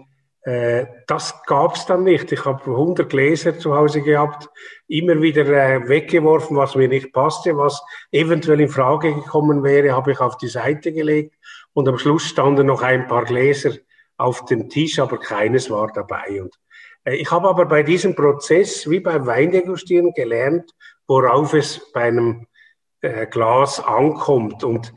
äh, 0.42 0.86
das 1.08 1.42
gab 1.48 1.76
es 1.76 1.88
dann 1.88 2.04
nicht. 2.04 2.32
Ich 2.32 2.46
habe 2.46 2.64
100 2.64 3.10
Gläser 3.10 3.58
zu 3.58 3.76
Hause 3.76 4.04
gehabt, 4.04 4.48
immer 4.88 5.20
wieder 5.20 5.46
äh, 5.48 5.90
weggeworfen, 5.90 6.56
was 6.56 6.76
mir 6.76 6.88
nicht 6.88 7.12
passte, 7.12 7.58
was 7.58 7.82
eventuell 8.12 8.62
in 8.62 8.70
Frage 8.70 9.16
gekommen 9.16 9.64
wäre, 9.64 9.94
habe 9.94 10.12
ich 10.12 10.20
auf 10.20 10.38
die 10.38 10.48
Seite 10.48 10.94
gelegt 10.94 11.36
und 11.74 11.88
am 11.90 11.98
Schluss 11.98 12.26
standen 12.26 12.68
noch 12.68 12.84
ein 12.84 13.08
paar 13.08 13.26
Gläser 13.26 13.72
auf 14.16 14.46
dem 14.46 14.70
Tisch, 14.70 15.00
aber 15.00 15.18
keines 15.18 15.72
war 15.72 15.92
dabei. 15.92 16.44
Und 16.44 16.56
ich 17.14 17.32
habe 17.32 17.48
aber 17.48 17.66
bei 17.66 17.84
diesem 17.84 18.16
Prozess, 18.16 18.90
wie 18.90 19.00
beim 19.00 19.26
Weindegustieren, 19.26 20.14
gelernt, 20.14 20.72
worauf 21.08 21.54
es 21.54 21.92
bei 21.94 22.04
einem 22.04 22.48
äh, 23.02 23.28
Glas 23.28 23.80
ankommt. 23.80 24.64
Und 24.64 24.94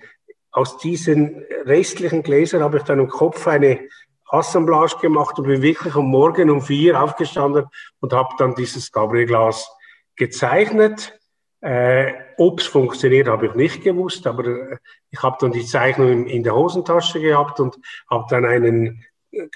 aus 0.51 0.79
diesen 0.79 1.44
restlichen 1.64 2.23
Gläsern 2.23 2.62
habe 2.62 2.79
ich 2.79 2.83
dann 2.83 2.99
im 2.99 3.09
Kopf 3.09 3.46
eine 3.46 3.81
Assemblage 4.27 4.96
gemacht 5.01 5.38
und 5.38 5.46
bin 5.46 5.62
wirklich 5.62 5.94
am 5.94 6.07
Morgen 6.07 6.51
um 6.51 6.62
vier 6.62 7.01
aufgestanden 7.03 7.66
und 8.01 8.12
habe 8.12 8.35
dann 8.38 8.55
dieses 8.55 8.90
Gabriel-Glas 8.92 9.70
gezeichnet. 10.16 11.18
Äh, 11.61 12.12
Ob 12.38 12.61
es 12.61 12.66
funktioniert, 12.66 13.29
habe 13.29 13.46
ich 13.46 13.55
nicht 13.55 13.83
gewusst, 13.83 14.27
aber 14.27 14.46
äh, 14.46 14.77
ich 15.11 15.23
habe 15.23 15.37
dann 15.40 15.53
die 15.53 15.64
Zeichnung 15.64 16.27
in 16.27 16.42
der 16.42 16.55
Hosentasche 16.55 17.20
gehabt 17.20 17.61
und 17.61 17.77
habe 18.09 18.27
dann 18.31 18.44
einen 18.44 19.05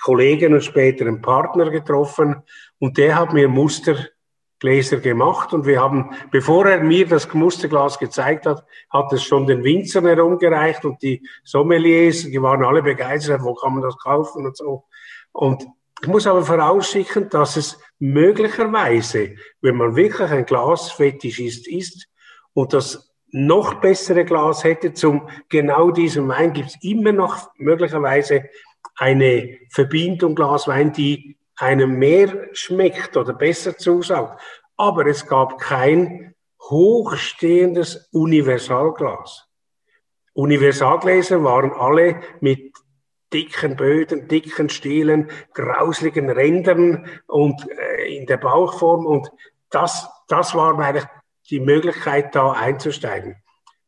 Kollegen 0.02 0.54
und 0.54 0.64
später 0.64 1.06
einen 1.06 1.20
Partner 1.20 1.70
getroffen. 1.70 2.36
Und 2.78 2.98
der 2.98 3.18
hat 3.18 3.32
mir 3.32 3.48
Mustergläser 3.48 4.98
gemacht. 4.98 5.52
Und 5.52 5.66
wir 5.66 5.80
haben, 5.80 6.10
bevor 6.30 6.66
er 6.66 6.82
mir 6.82 7.06
das 7.06 7.32
Musterglas 7.32 7.98
gezeigt 7.98 8.46
hat, 8.46 8.64
hat 8.90 9.12
es 9.12 9.22
schon 9.22 9.46
den 9.46 9.64
Winzern 9.64 10.06
herumgereicht 10.06 10.84
und 10.84 11.02
die 11.02 11.26
Sommeliers, 11.42 12.22
die 12.22 12.42
waren 12.42 12.64
alle 12.64 12.82
begeistert, 12.82 13.42
wo 13.42 13.54
kann 13.54 13.74
man 13.74 13.82
das 13.82 13.98
kaufen 13.98 14.46
und 14.46 14.56
so. 14.56 14.84
Und 15.32 15.66
ich 16.02 16.08
muss 16.08 16.26
aber 16.26 16.42
vorausschicken, 16.42 17.28
dass 17.30 17.56
es 17.56 17.80
möglicherweise, 17.98 19.36
wenn 19.60 19.76
man 19.76 19.96
wirklich 19.96 20.30
ein 20.30 20.44
Glasfetischist 20.44 21.66
ist 21.66 22.08
und 22.52 22.72
das 22.72 23.10
noch 23.30 23.74
bessere 23.80 24.24
Glas 24.24 24.62
hätte 24.62 24.92
zum 24.92 25.28
genau 25.48 25.90
diesem 25.90 26.28
Wein, 26.28 26.52
gibt 26.52 26.68
es 26.68 26.78
immer 26.82 27.12
noch 27.12 27.50
möglicherweise 27.56 28.44
eine 28.96 29.58
Verbindung 29.70 30.34
Glas 30.34 30.68
Wein, 30.68 30.92
die 30.92 31.36
einem 31.56 31.98
mehr 31.98 32.48
schmeckt 32.52 33.16
oder 33.16 33.32
besser 33.32 33.76
zusagt. 33.76 34.40
Aber 34.76 35.06
es 35.06 35.26
gab 35.26 35.58
kein 35.58 36.34
hochstehendes 36.60 38.08
Universalglas. 38.12 39.48
Universalgläser 40.32 41.44
waren 41.44 41.72
alle 41.72 42.20
mit 42.40 42.72
dicken 43.32 43.76
Böden, 43.76 44.28
dicken 44.28 44.68
Stielen, 44.68 45.30
grausligen 45.52 46.30
Rändern 46.30 47.06
und 47.26 47.68
äh, 47.70 48.16
in 48.16 48.26
der 48.26 48.36
Bauchform. 48.36 49.06
Und 49.06 49.30
das, 49.70 50.08
das 50.28 50.54
war 50.54 50.78
eigentlich 50.78 51.06
die 51.50 51.60
Möglichkeit, 51.60 52.34
da 52.34 52.52
einzusteigen. 52.52 53.36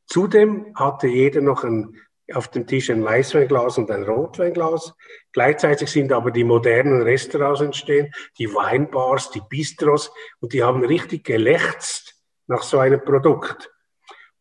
Zudem 0.07 0.73
hatte 0.75 1.09
jeder 1.09 1.41
noch 1.41 1.65
ein 1.65 1.97
auf 2.35 2.49
dem 2.49 2.67
Tisch 2.67 2.91
ein 2.91 3.05
Weißweinglas 3.05 3.79
und 3.79 3.91
ein 3.91 4.03
Rotweinglas. 4.03 4.95
Gleichzeitig 5.33 5.91
sind 5.91 6.12
aber 6.12 6.31
die 6.31 6.45
modernen 6.45 7.03
Restaurants 7.03 7.61
entstehen, 7.61 8.12
die 8.39 8.53
Weinbars, 8.53 9.31
die 9.31 9.43
Bistros 9.49 10.11
und 10.41 10.53
die 10.53 10.62
haben 10.62 10.85
richtig 10.85 11.25
gelächzt 11.25 12.15
nach 12.47 12.62
so 12.62 12.79
einem 12.79 13.05
Produkt. 13.05 13.71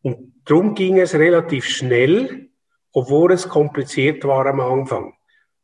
Und 0.02 0.34
darum 0.44 0.74
ging 0.74 0.98
es 0.98 1.14
relativ 1.14 1.66
schnell, 1.66 2.50
obwohl 2.92 3.32
es 3.32 3.48
kompliziert 3.48 4.24
war 4.24 4.46
am 4.46 4.60
Anfang. 4.60 5.14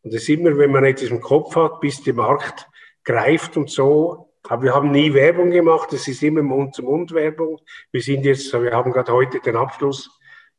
Und 0.03 0.15
es 0.15 0.23
ist 0.23 0.29
immer, 0.29 0.57
wenn 0.59 0.73
man 0.73 0.85
etwas 0.85 1.11
im 1.11 1.21
Kopf 1.21 1.55
hat, 1.57 1.81
bis 1.81 2.03
der 2.03 2.15
Markt 2.15 2.69
greift 3.05 3.57
und 3.57 3.71
so. 3.71 4.33
Aber 4.49 4.65
wir 4.65 4.75
haben 4.75 4.91
nie 4.91 5.15
Werbung 5.15 5.51
gemacht, 5.51 5.93
es 5.93 6.09
ist 6.09 6.23
immer 6.23 6.43
Mund-zu-Mund-Werbung. 6.43 7.61
Wir 7.93 8.03
sind 8.03 8.25
jetzt, 8.25 8.53
wir 8.53 8.73
haben 8.73 8.93
gerade 8.93 9.13
heute 9.13 9.39
den 9.39 9.57
Abschluss 9.57 10.11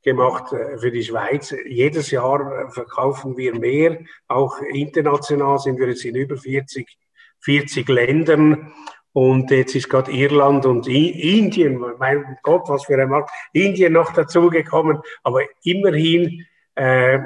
gemacht 0.03 0.51
äh, 0.53 0.77
für 0.77 0.91
die 0.91 1.03
Schweiz. 1.03 1.55
Jedes 1.65 2.11
Jahr 2.11 2.65
äh, 2.65 2.69
verkaufen 2.69 3.37
wir 3.37 3.57
mehr. 3.57 3.99
Auch 4.27 4.59
international 4.61 5.57
sind 5.59 5.79
wir 5.79 5.87
jetzt 5.87 6.05
in 6.05 6.15
über 6.15 6.37
40, 6.37 6.87
40 7.39 7.89
Ländern. 7.89 8.73
Und 9.13 9.51
jetzt 9.51 9.75
ist 9.75 9.89
gerade 9.89 10.11
Irland 10.11 10.65
und 10.65 10.87
Indien, 10.87 11.83
mein 11.99 12.37
Gott, 12.41 12.63
was 12.67 12.85
für 12.85 12.99
ein 12.99 13.09
Markt, 13.09 13.29
Indien 13.53 13.93
noch 13.93 14.11
dazugekommen. 14.11 14.99
Aber 15.23 15.41
immerhin 15.63 16.45
äh, 16.75 17.19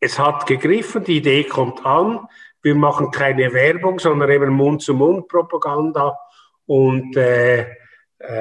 es 0.00 0.18
hat 0.18 0.46
gegriffen, 0.46 1.04
die 1.04 1.18
Idee 1.18 1.44
kommt 1.44 1.84
an. 1.84 2.20
Wir 2.62 2.74
machen 2.74 3.10
keine 3.10 3.52
Werbung, 3.52 3.98
sondern 3.98 4.30
eben 4.30 4.50
Mund-zu-Mund-Propaganda. 4.50 6.18
Und 6.66 7.16
äh, 7.16 7.66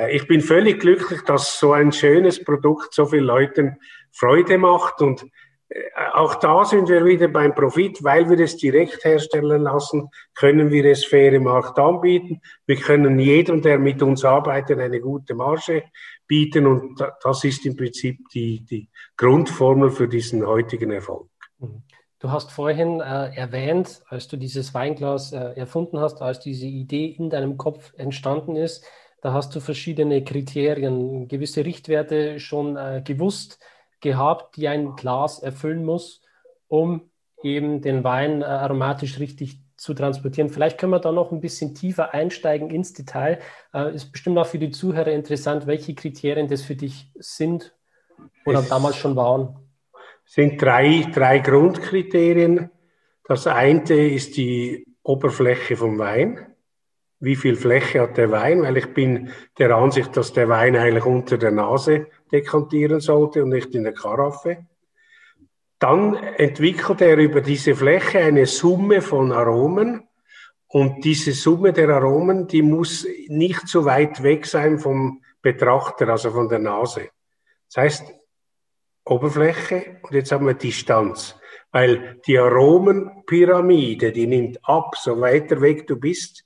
ich 0.09 0.27
bin 0.27 0.41
völlig 0.41 0.79
glücklich, 0.79 1.21
dass 1.23 1.59
so 1.59 1.73
ein 1.73 1.91
schönes 1.91 2.43
Produkt 2.43 2.93
so 2.93 3.05
vielen 3.05 3.25
Leuten 3.25 3.77
Freude 4.11 4.57
macht. 4.57 5.01
Und 5.01 5.25
äh, 5.69 5.81
auch 6.13 6.35
da 6.35 6.63
sind 6.65 6.87
wir 6.87 7.03
wieder 7.05 7.27
beim 7.27 7.53
Profit, 7.53 8.03
weil 8.03 8.29
wir 8.29 8.39
es 8.39 8.57
direkt 8.57 9.03
herstellen 9.03 9.63
lassen, 9.63 10.09
können 10.33 10.71
wir 10.71 10.85
es 10.85 11.05
fair 11.05 11.33
im 11.33 11.43
Markt 11.43 11.77
anbieten. 11.77 12.41
Wir 12.65 12.77
können 12.77 13.19
jedem, 13.19 13.61
der 13.61 13.77
mit 13.77 14.01
uns 14.01 14.23
arbeitet, 14.23 14.79
eine 14.79 15.01
gute 15.01 15.35
Marge 15.35 15.83
bieten. 16.27 16.67
Und 16.67 17.03
das 17.21 17.43
ist 17.43 17.65
im 17.65 17.75
Prinzip 17.75 18.19
die, 18.33 18.63
die 18.65 18.89
Grundformel 19.17 19.91
für 19.91 20.07
diesen 20.07 20.45
heutigen 20.45 20.91
Erfolg. 20.91 21.27
Mhm. 21.59 21.83
Du 22.19 22.31
hast 22.31 22.51
vorhin 22.51 23.01
äh, 23.01 23.35
erwähnt, 23.35 24.01
als 24.07 24.27
du 24.27 24.37
dieses 24.37 24.73
Weinglas 24.73 25.31
äh, 25.31 25.53
erfunden 25.57 25.99
hast, 25.99 26.21
als 26.21 26.39
diese 26.39 26.65
Idee 26.65 27.07
in 27.07 27.29
deinem 27.29 27.57
Kopf 27.57 27.93
entstanden 27.97 28.55
ist, 28.55 28.83
da 29.25 29.33
hast 29.33 29.55
du 29.55 29.59
verschiedene 29.59 30.23
Kriterien, 30.23 31.27
gewisse 31.27 31.65
Richtwerte 31.65 32.39
schon 32.39 32.77
äh, 32.77 33.01
gewusst 33.03 33.59
gehabt, 33.99 34.55
die 34.55 34.67
ein 34.67 34.95
Glas 34.95 35.39
erfüllen 35.39 35.83
muss, 35.83 36.21
um 36.67 37.09
eben 37.41 37.81
den 37.81 38.03
Wein 38.03 38.43
äh, 38.43 38.45
aromatisch 38.45 39.17
richtig 39.17 39.59
zu 39.77 39.95
transportieren. 39.95 40.49
Vielleicht 40.49 40.77
können 40.77 40.91
wir 40.91 40.99
da 40.99 41.11
noch 41.11 41.31
ein 41.31 41.41
bisschen 41.41 41.73
tiefer 41.73 42.13
einsteigen 42.13 42.69
ins 42.69 42.93
Detail. 42.93 43.39
Äh, 43.73 43.95
ist 43.95 44.11
bestimmt 44.11 44.37
auch 44.37 44.45
für 44.45 44.59
die 44.59 44.69
Zuhörer 44.69 45.11
interessant, 45.11 45.65
welche 45.65 45.95
Kriterien 45.95 46.47
das 46.47 46.61
für 46.61 46.75
dich 46.75 47.09
sind 47.15 47.73
oder 48.45 48.59
es 48.59 48.69
damals 48.69 48.95
schon 48.95 49.15
waren 49.15 49.57
sind 50.25 50.61
drei, 50.61 51.07
drei 51.11 51.39
Grundkriterien. 51.39 52.69
Das 53.27 53.47
eine 53.47 54.07
ist 54.07 54.37
die 54.37 54.85
Oberfläche 55.01 55.77
vom 55.77 55.97
Wein. 55.97 56.54
Wie 57.19 57.35
viel 57.35 57.55
Fläche 57.55 58.01
hat 58.01 58.17
der 58.17 58.31
Wein? 58.31 58.61
Weil 58.61 58.77
ich 58.77 58.93
bin 58.93 59.31
der 59.57 59.71
Ansicht, 59.71 60.15
dass 60.17 60.33
der 60.33 60.49
Wein 60.49 60.75
eigentlich 60.75 61.05
unter 61.05 61.37
der 61.37 61.51
Nase 61.51 62.07
dekantieren 62.31 62.99
sollte 62.99 63.43
und 63.43 63.49
nicht 63.49 63.73
in 63.73 63.83
der 63.83 63.93
Karaffe. 63.93 64.65
Dann 65.79 66.15
entwickelt 66.15 67.01
er 67.01 67.17
über 67.17 67.41
diese 67.41 67.75
Fläche 67.75 68.19
eine 68.19 68.45
Summe 68.45 69.01
von 69.01 69.31
Aromen. 69.31 70.07
Und 70.67 71.05
diese 71.05 71.31
Summe 71.31 71.71
der 71.73 71.89
Aromen, 71.89 72.47
die 72.47 72.61
muss 72.61 73.07
nicht 73.27 73.67
so 73.67 73.85
weit 73.85 74.23
weg 74.23 74.45
sein 74.45 74.79
vom 74.79 75.21
Betrachter, 75.41 76.09
also 76.09 76.31
von 76.31 76.49
der 76.49 76.59
Nase. 76.59 77.09
Das 77.67 77.83
heißt, 77.83 78.13
Oberfläche 79.05 79.97
und 80.01 80.13
jetzt 80.13 80.31
haben 80.31 80.47
wir 80.47 80.55
Distanz. 80.55 81.35
Weil 81.71 82.19
die 82.25 82.37
Aromenpyramide, 82.37 84.11
die 84.11 84.27
nimmt 84.27 84.59
ab, 84.63 84.95
so 84.97 85.19
weiter 85.19 85.61
weg 85.61 85.85
du 85.87 85.97
bist, 85.97 86.44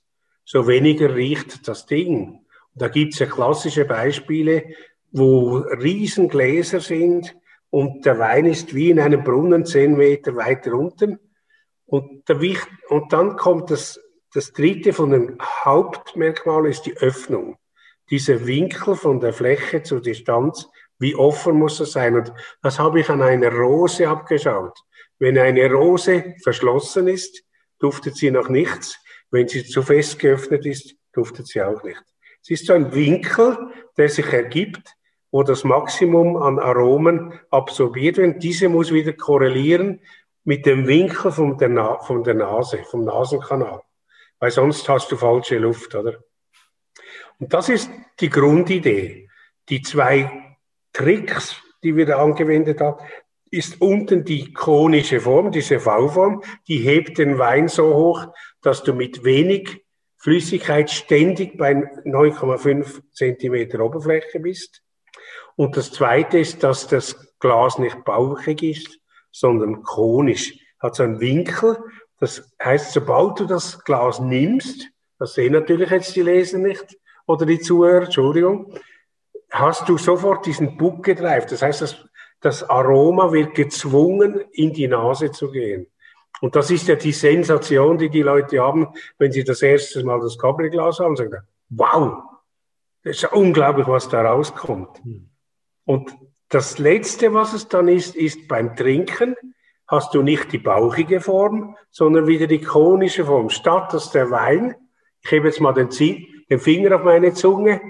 so 0.50 0.66
weniger 0.66 1.14
riecht 1.14 1.68
das 1.68 1.86
Ding. 1.86 2.44
Da 2.74 2.88
gibt's 2.88 3.20
ja 3.20 3.26
klassische 3.26 3.84
Beispiele, 3.84 4.64
wo 5.12 5.58
Riesengläser 5.58 6.80
sind 6.80 7.36
und 7.70 8.04
der 8.04 8.18
Wein 8.18 8.46
ist 8.46 8.74
wie 8.74 8.90
in 8.90 8.98
einem 8.98 9.22
Brunnen 9.22 9.64
zehn 9.64 9.96
Meter 9.96 10.34
weiter 10.34 10.72
unten. 10.74 11.20
Und, 11.86 12.28
der, 12.28 12.40
und 12.88 13.12
dann 13.12 13.36
kommt 13.36 13.70
das, 13.70 14.00
das 14.34 14.52
dritte 14.52 14.92
von 14.92 15.10
den 15.10 15.38
Hauptmerkmalen 15.40 16.72
ist 16.72 16.82
die 16.82 16.96
Öffnung. 16.96 17.56
Dieser 18.10 18.44
Winkel 18.44 18.96
von 18.96 19.20
der 19.20 19.32
Fläche 19.32 19.84
zur 19.84 20.00
Distanz 20.00 20.66
wie 20.98 21.14
offen 21.14 21.54
muss 21.54 21.78
es 21.78 21.92
sein? 21.92 22.16
Und 22.16 22.32
das 22.60 22.80
habe 22.80 23.00
ich 23.00 23.08
an 23.08 23.22
einer 23.22 23.52
Rose 23.52 24.08
abgeschaut. 24.08 24.76
Wenn 25.20 25.38
eine 25.38 25.70
Rose 25.70 26.34
verschlossen 26.42 27.06
ist, 27.06 27.44
duftet 27.78 28.16
sie 28.16 28.32
noch 28.32 28.48
nichts. 28.48 28.98
Wenn 29.30 29.48
sie 29.48 29.64
zu 29.64 29.82
fest 29.82 30.18
geöffnet 30.18 30.66
ist, 30.66 30.94
duftet 31.12 31.46
sie 31.46 31.62
auch 31.62 31.82
nicht. 31.82 32.02
Es 32.42 32.50
ist 32.50 32.66
so 32.66 32.72
ein 32.72 32.94
Winkel, 32.94 33.56
der 33.96 34.08
sich 34.08 34.26
ergibt, 34.26 34.96
wo 35.30 35.42
das 35.42 35.62
Maximum 35.64 36.36
an 36.36 36.58
Aromen 36.58 37.38
absorbiert 37.50 38.16
wird. 38.16 38.42
Diese 38.42 38.68
muss 38.68 38.92
wieder 38.92 39.12
korrelieren 39.12 40.00
mit 40.44 40.66
dem 40.66 40.86
Winkel 40.86 41.30
von 41.30 41.58
der, 41.58 41.68
Na 41.68 41.98
von 41.98 42.24
der 42.24 42.34
Nase, 42.34 42.78
vom 42.90 43.04
Nasenkanal. 43.04 43.82
Weil 44.38 44.50
sonst 44.50 44.88
hast 44.88 45.12
du 45.12 45.16
falsche 45.16 45.58
Luft, 45.58 45.94
oder? 45.94 46.18
Und 47.38 47.52
das 47.52 47.68
ist 47.68 47.90
die 48.20 48.30
Grundidee. 48.30 49.28
Die 49.68 49.82
zwei 49.82 50.56
Tricks, 50.92 51.56
die 51.82 51.94
wir 51.94 52.06
da 52.06 52.22
angewendet 52.22 52.80
haben, 52.80 53.04
ist 53.50 53.80
unten 53.80 54.24
die 54.24 54.52
konische 54.52 55.20
Form, 55.20 55.50
diese 55.50 55.80
V-Form, 55.80 56.42
die 56.68 56.78
hebt 56.78 57.18
den 57.18 57.38
Wein 57.38 57.68
so 57.68 57.94
hoch, 57.94 58.26
dass 58.62 58.82
du 58.82 58.94
mit 58.94 59.24
wenig 59.24 59.84
Flüssigkeit 60.16 60.90
ständig 60.90 61.56
bei 61.56 61.72
9,5 61.72 63.00
Zentimeter 63.12 63.80
Oberfläche 63.80 64.40
bist. 64.40 64.82
Und 65.56 65.76
das 65.76 65.92
zweite 65.92 66.38
ist, 66.38 66.62
dass 66.62 66.86
das 66.88 67.38
Glas 67.38 67.78
nicht 67.78 68.04
bauchig 68.04 68.62
ist, 68.62 68.98
sondern 69.32 69.82
konisch. 69.82 70.58
Hat 70.78 70.94
so 70.94 71.02
einen 71.02 71.20
Winkel. 71.20 71.78
Das 72.18 72.52
heißt, 72.62 72.92
sobald 72.92 73.40
du 73.40 73.46
das 73.46 73.82
Glas 73.84 74.20
nimmst, 74.20 74.88
das 75.18 75.34
sehen 75.34 75.52
natürlich 75.52 75.90
jetzt 75.90 76.14
die 76.16 76.22
Leser 76.22 76.58
nicht, 76.58 76.98
oder 77.26 77.46
die 77.46 77.60
Zuhörer, 77.60 78.04
Entschuldigung, 78.04 78.74
hast 79.50 79.88
du 79.88 79.96
sofort 79.98 80.46
diesen 80.46 80.76
Bug 80.76 81.04
gedreift. 81.04 81.52
Das 81.52 81.62
heißt, 81.62 81.82
das, 81.82 81.96
das 82.40 82.68
Aroma 82.68 83.32
wird 83.32 83.54
gezwungen, 83.54 84.44
in 84.52 84.72
die 84.72 84.88
Nase 84.88 85.30
zu 85.30 85.50
gehen. 85.50 85.86
Und 86.40 86.56
das 86.56 86.70
ist 86.70 86.88
ja 86.88 86.94
die 86.94 87.12
Sensation, 87.12 87.98
die 87.98 88.08
die 88.08 88.22
Leute 88.22 88.60
haben, 88.60 88.88
wenn 89.18 89.30
sie 89.32 89.44
das 89.44 89.62
erste 89.62 90.02
Mal 90.04 90.20
das 90.20 90.38
Cabri-Glas 90.38 91.00
haben, 91.00 91.16
sagen, 91.16 91.42
wow, 91.68 92.22
das 93.02 93.16
ist 93.16 93.22
ja 93.22 93.30
unglaublich, 93.30 93.86
was 93.86 94.08
da 94.08 94.22
rauskommt. 94.22 95.04
Mhm. 95.04 95.30
Und 95.84 96.16
das 96.48 96.78
Letzte, 96.78 97.34
was 97.34 97.52
es 97.52 97.68
dann 97.68 97.88
ist, 97.88 98.16
ist 98.16 98.48
beim 98.48 98.74
Trinken, 98.74 99.36
hast 99.86 100.14
du 100.14 100.22
nicht 100.22 100.52
die 100.52 100.58
bauchige 100.58 101.20
Form, 101.20 101.76
sondern 101.90 102.26
wieder 102.26 102.46
die 102.46 102.60
konische 102.60 103.24
Form. 103.24 103.50
Statt 103.50 103.92
dass 103.92 104.10
der 104.10 104.30
Wein, 104.30 104.74
ich 105.22 105.30
hebe 105.30 105.48
jetzt 105.48 105.60
mal 105.60 105.72
den, 105.72 105.90
den 105.90 106.58
Finger 106.58 106.96
auf 106.96 107.04
meine 107.04 107.34
Zunge, 107.34 107.80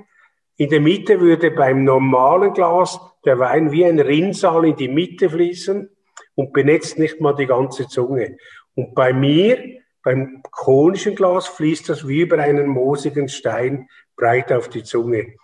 in 0.56 0.70
der 0.70 0.80
Mitte 0.80 1.20
würde 1.20 1.50
beim 1.50 1.84
normalen 1.84 2.52
Glas 2.52 3.00
der 3.24 3.38
Wein 3.38 3.70
wie 3.70 3.84
ein 3.84 4.00
Rinnsal 4.00 4.64
in 4.66 4.76
die 4.76 4.88
Mitte 4.88 5.30
fließen 5.30 5.90
und 6.40 6.54
benetzt 6.54 6.98
nicht 6.98 7.20
mal 7.20 7.34
die 7.34 7.44
ganze 7.44 7.86
Zunge. 7.86 8.38
Und 8.74 8.94
bei 8.94 9.12
mir, 9.12 9.58
beim 10.02 10.42
konischen 10.50 11.14
Glas, 11.14 11.46
fließt 11.48 11.90
das 11.90 12.08
wie 12.08 12.22
über 12.22 12.38
einen 12.38 12.66
moosigen 12.66 13.28
Stein 13.28 13.90
breit 14.16 14.50
auf 14.50 14.70
die 14.70 14.82
Zunge. 14.82 15.34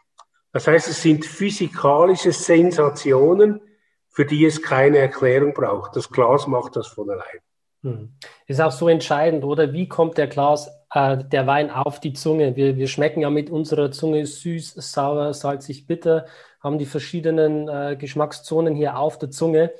Das 0.54 0.66
heißt, 0.66 0.88
es 0.88 1.02
sind 1.02 1.26
physikalische 1.26 2.32
Sensationen, 2.32 3.60
für 4.08 4.24
die 4.24 4.46
es 4.46 4.62
keine 4.62 4.96
Erklärung 4.96 5.52
braucht. 5.52 5.96
Das 5.96 6.08
Glas 6.08 6.46
macht 6.46 6.76
das 6.76 6.86
von 6.86 7.10
allein. 7.10 7.40
Hm. 7.82 8.14
Ist 8.46 8.62
auch 8.62 8.72
so 8.72 8.88
entscheidend, 8.88 9.44
oder? 9.44 9.74
Wie 9.74 9.88
kommt 9.88 10.16
der 10.16 10.28
Glas, 10.28 10.70
äh, 10.94 11.18
der 11.24 11.46
Wein 11.46 11.70
auf 11.70 12.00
die 12.00 12.14
Zunge? 12.14 12.56
Wir, 12.56 12.78
wir 12.78 12.88
schmecken 12.88 13.20
ja 13.20 13.28
mit 13.28 13.50
unserer 13.50 13.90
Zunge 13.90 14.24
süß, 14.24 14.76
sauer, 14.76 15.34
salzig, 15.34 15.86
bitter, 15.86 16.24
haben 16.60 16.78
die 16.78 16.86
verschiedenen 16.86 17.68
äh, 17.68 17.96
Geschmackszonen 18.00 18.74
hier 18.74 18.96
auf 18.96 19.18
der 19.18 19.30
Zunge. 19.30 19.74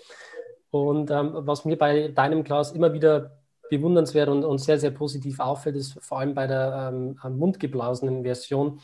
Und 0.85 1.11
ähm, 1.11 1.33
was 1.35 1.65
mir 1.65 1.77
bei 1.77 2.09
deinem 2.09 2.45
Glas 2.45 2.73
immer 2.73 2.93
wieder 2.93 3.33
bewundernswert 3.71 4.29
und, 4.29 4.45
und 4.45 4.59
sehr, 4.59 4.79
sehr 4.79 4.91
positiv 4.91 5.41
auffällt, 5.41 5.77
ist 5.77 5.99
vor 6.03 6.21
allem 6.21 6.35
bei 6.35 6.47
der 6.47 6.93
ähm, 6.93 7.17
mundgeblasenen 7.37 8.23
Version 8.23 8.81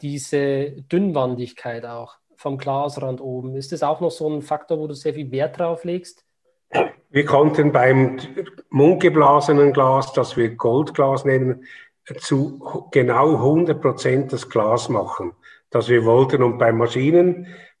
diese 0.00 0.72
Dünnwandigkeit 0.90 1.84
auch 1.84 2.16
vom 2.36 2.58
Glasrand 2.58 3.20
oben. 3.20 3.56
Ist 3.56 3.72
das 3.72 3.82
auch 3.82 4.00
noch 4.00 4.10
so 4.10 4.28
ein 4.28 4.42
Faktor, 4.42 4.78
wo 4.78 4.86
du 4.86 4.94
sehr 4.94 5.14
viel 5.14 5.30
Wert 5.30 5.58
drauf 5.58 5.84
legst? 5.84 6.24
Wir 7.10 7.24
konnten 7.24 7.72
beim 7.72 8.18
mundgeblasenen 8.70 9.72
Glas, 9.72 10.12
das 10.12 10.36
wir 10.36 10.56
Goldglas 10.56 11.24
nennen, 11.24 11.64
zu 12.18 12.88
genau 12.90 13.34
100 13.36 13.80
Prozent 13.80 14.32
das 14.32 14.48
Glas 14.48 14.88
machen, 14.88 15.32
das 15.70 15.88
wir 15.88 16.04
wollten. 16.04 16.42
Und 16.42 16.58
beim 16.58 16.78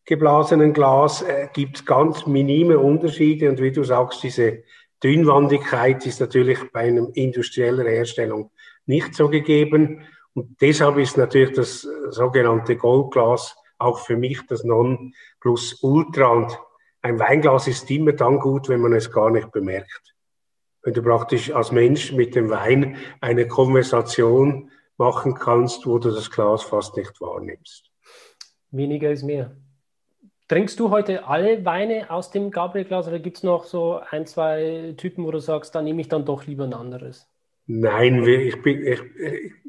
maschinengeblasenen 0.02 0.72
Glas 0.72 1.22
äh, 1.22 1.48
gibt 1.52 1.76
es 1.76 1.86
ganz 1.86 2.26
minime 2.26 2.78
Unterschiede. 2.78 3.48
Und 3.48 3.60
wie 3.60 3.72
du 3.72 3.84
sagst, 3.84 4.22
diese 4.22 4.64
Dünnwandigkeit 5.02 6.04
ist 6.06 6.20
natürlich 6.20 6.58
bei 6.72 6.80
einer 6.80 7.08
industriellen 7.14 7.86
Herstellung 7.86 8.50
nicht 8.86 9.14
so 9.14 9.28
gegeben. 9.28 10.02
Und 10.34 10.60
deshalb 10.60 10.98
ist 10.98 11.16
natürlich 11.16 11.54
das 11.54 11.86
sogenannte 12.10 12.76
Goldglas 12.76 13.56
auch 13.78 13.98
für 13.98 14.16
mich 14.16 14.40
das 14.46 14.64
Non-Plus-Ultra. 14.64 16.28
Und 16.28 16.58
ein 17.02 17.18
Weinglas 17.18 17.66
ist 17.66 17.90
immer 17.90 18.12
dann 18.12 18.38
gut, 18.38 18.68
wenn 18.68 18.80
man 18.80 18.92
es 18.92 19.10
gar 19.10 19.30
nicht 19.30 19.50
bemerkt. 19.50 20.14
Wenn 20.82 20.94
du 20.94 21.02
praktisch 21.02 21.52
als 21.52 21.72
Mensch 21.72 22.12
mit 22.12 22.34
dem 22.34 22.50
Wein 22.50 22.96
eine 23.20 23.46
Konversation 23.46 24.70
machen 24.98 25.34
kannst, 25.34 25.86
wo 25.86 25.98
du 25.98 26.10
das 26.10 26.30
Glas 26.30 26.62
fast 26.62 26.96
nicht 26.96 27.20
wahrnimmst. 27.20 27.90
Weniger 28.70 29.10
ist 29.10 29.24
mehr. 29.24 29.56
Trinkst 30.52 30.78
du 30.78 30.90
heute 30.90 31.26
alle 31.26 31.64
Weine 31.64 32.10
aus 32.10 32.30
dem 32.30 32.50
Gabriel-Glas 32.50 33.08
oder 33.08 33.18
gibt 33.18 33.38
es 33.38 33.42
noch 33.42 33.64
so 33.64 34.02
ein, 34.10 34.26
zwei 34.26 34.92
Typen, 34.98 35.24
wo 35.24 35.30
du 35.30 35.38
sagst, 35.38 35.74
da 35.74 35.80
nehme 35.80 36.02
ich 36.02 36.10
dann 36.10 36.26
doch 36.26 36.44
lieber 36.44 36.64
ein 36.64 36.74
anderes? 36.74 37.26
Nein, 37.66 38.22
ich 38.22 38.60
bin, 38.60 38.86
ich, 38.86 39.00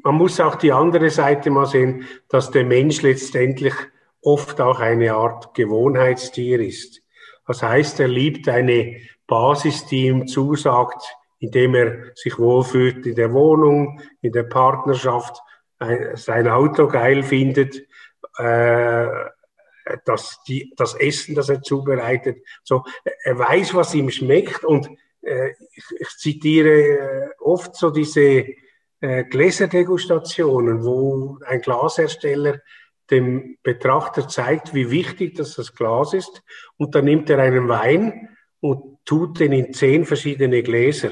man 0.02 0.16
muss 0.16 0.38
auch 0.40 0.56
die 0.56 0.72
andere 0.72 1.08
Seite 1.08 1.48
mal 1.48 1.64
sehen, 1.64 2.04
dass 2.28 2.50
der 2.50 2.66
Mensch 2.66 3.00
letztendlich 3.00 3.72
oft 4.20 4.60
auch 4.60 4.78
eine 4.78 5.14
Art 5.14 5.54
Gewohnheitstier 5.54 6.60
ist. 6.60 7.00
Das 7.46 7.62
heißt, 7.62 8.00
er 8.00 8.08
liebt 8.08 8.46
eine 8.50 8.96
Basis, 9.26 9.86
die 9.86 10.08
ihm 10.08 10.26
zusagt, 10.26 11.02
indem 11.38 11.76
er 11.76 12.14
sich 12.14 12.38
wohlfühlt 12.38 13.06
in 13.06 13.14
der 13.14 13.32
Wohnung, 13.32 14.02
in 14.20 14.32
der 14.32 14.42
Partnerschaft, 14.42 15.40
sein 16.12 16.46
Auto 16.46 16.88
geil 16.88 17.22
findet, 17.22 17.86
äh, 18.36 19.06
das, 20.04 20.40
die, 20.46 20.72
das 20.76 20.94
Essen, 20.94 21.34
das 21.34 21.48
er 21.48 21.62
zubereitet. 21.62 22.42
So, 22.62 22.84
er 23.24 23.38
weiß, 23.38 23.74
was 23.74 23.94
ihm 23.94 24.10
schmeckt 24.10 24.64
und 24.64 24.88
äh, 25.22 25.50
ich, 25.72 25.84
ich, 25.98 26.08
zitiere 26.18 26.70
äh, 26.70 27.28
oft 27.38 27.76
so 27.76 27.90
diese 27.90 28.46
äh, 29.00 29.24
Gläserdegustationen, 29.24 30.84
wo 30.84 31.38
ein 31.44 31.60
Glashersteller 31.60 32.60
dem 33.10 33.58
Betrachter 33.62 34.28
zeigt, 34.28 34.72
wie 34.72 34.90
wichtig 34.90 35.34
das, 35.34 35.56
das 35.56 35.74
Glas 35.74 36.14
ist 36.14 36.42
und 36.76 36.94
dann 36.94 37.04
nimmt 37.04 37.28
er 37.28 37.38
einen 37.38 37.68
Wein 37.68 38.36
und 38.60 38.98
tut 39.04 39.40
den 39.40 39.52
in 39.52 39.74
zehn 39.74 40.06
verschiedene 40.06 40.62
Gläser 40.62 41.10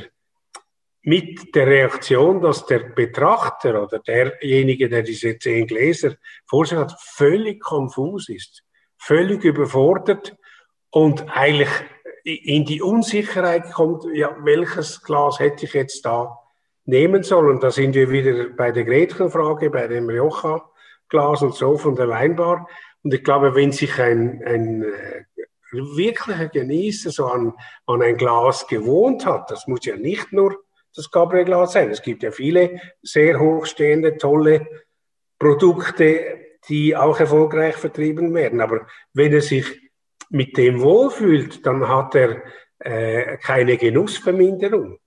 mit 1.02 1.54
der 1.54 1.66
Reaktion, 1.66 2.40
dass 2.40 2.66
der 2.66 2.78
Betrachter 2.78 3.82
oder 3.82 3.98
derjenige, 3.98 4.88
der 4.88 5.02
diese 5.02 5.38
zehn 5.38 5.66
Gläser 5.66 6.14
vor 6.46 6.64
sich 6.64 6.78
hat, 6.78 6.94
völlig 7.00 7.60
konfus 7.60 8.28
ist, 8.28 8.62
völlig 8.98 9.44
überfordert 9.44 10.36
und 10.90 11.26
eigentlich 11.28 11.70
in 12.24 12.64
die 12.64 12.82
Unsicherheit 12.82 13.72
kommt, 13.72 14.04
ja, 14.14 14.36
welches 14.42 15.02
Glas 15.02 15.40
hätte 15.40 15.64
ich 15.64 15.74
jetzt 15.74 16.04
da 16.04 16.38
nehmen 16.84 17.24
sollen? 17.24 17.58
Da 17.58 17.72
sind 17.72 17.94
wir 17.96 18.10
wieder 18.10 18.50
bei 18.50 18.70
der 18.70 18.84
Gretchenfrage, 18.84 19.70
bei 19.70 19.88
dem 19.88 20.08
Rioja-Glas 20.08 21.42
und 21.42 21.54
so 21.54 21.76
von 21.78 21.96
der 21.96 22.08
Weinbar. 22.08 22.68
Und 23.02 23.12
ich 23.12 23.24
glaube, 23.24 23.56
wenn 23.56 23.72
sich 23.72 23.98
ein, 23.98 24.40
ein 24.46 24.84
äh, 24.84 25.24
wirklicher 25.72 26.46
Genießer 26.46 27.10
so 27.10 27.26
an, 27.26 27.54
an 27.86 28.02
ein 28.02 28.16
Glas 28.16 28.68
gewohnt 28.68 29.26
hat, 29.26 29.50
das 29.50 29.66
muss 29.66 29.84
ja 29.84 29.96
nicht 29.96 30.32
nur 30.32 30.62
das 30.94 31.10
Cabriolet 31.10 31.70
sein. 31.70 31.90
Es 31.90 32.02
gibt 32.02 32.22
ja 32.22 32.30
viele 32.30 32.80
sehr 33.02 33.38
hochstehende, 33.40 34.16
tolle 34.18 34.66
Produkte, 35.38 36.38
die 36.68 36.96
auch 36.96 37.18
erfolgreich 37.18 37.76
vertrieben 37.76 38.34
werden. 38.34 38.60
Aber 38.60 38.86
wenn 39.12 39.32
er 39.32 39.42
sich 39.42 39.66
mit 40.30 40.56
dem 40.56 40.80
wohlfühlt, 40.80 41.66
dann 41.66 41.88
hat 41.88 42.14
er 42.14 42.42
äh, 42.78 43.36
keine 43.38 43.76
Genussverminderung. 43.76 44.98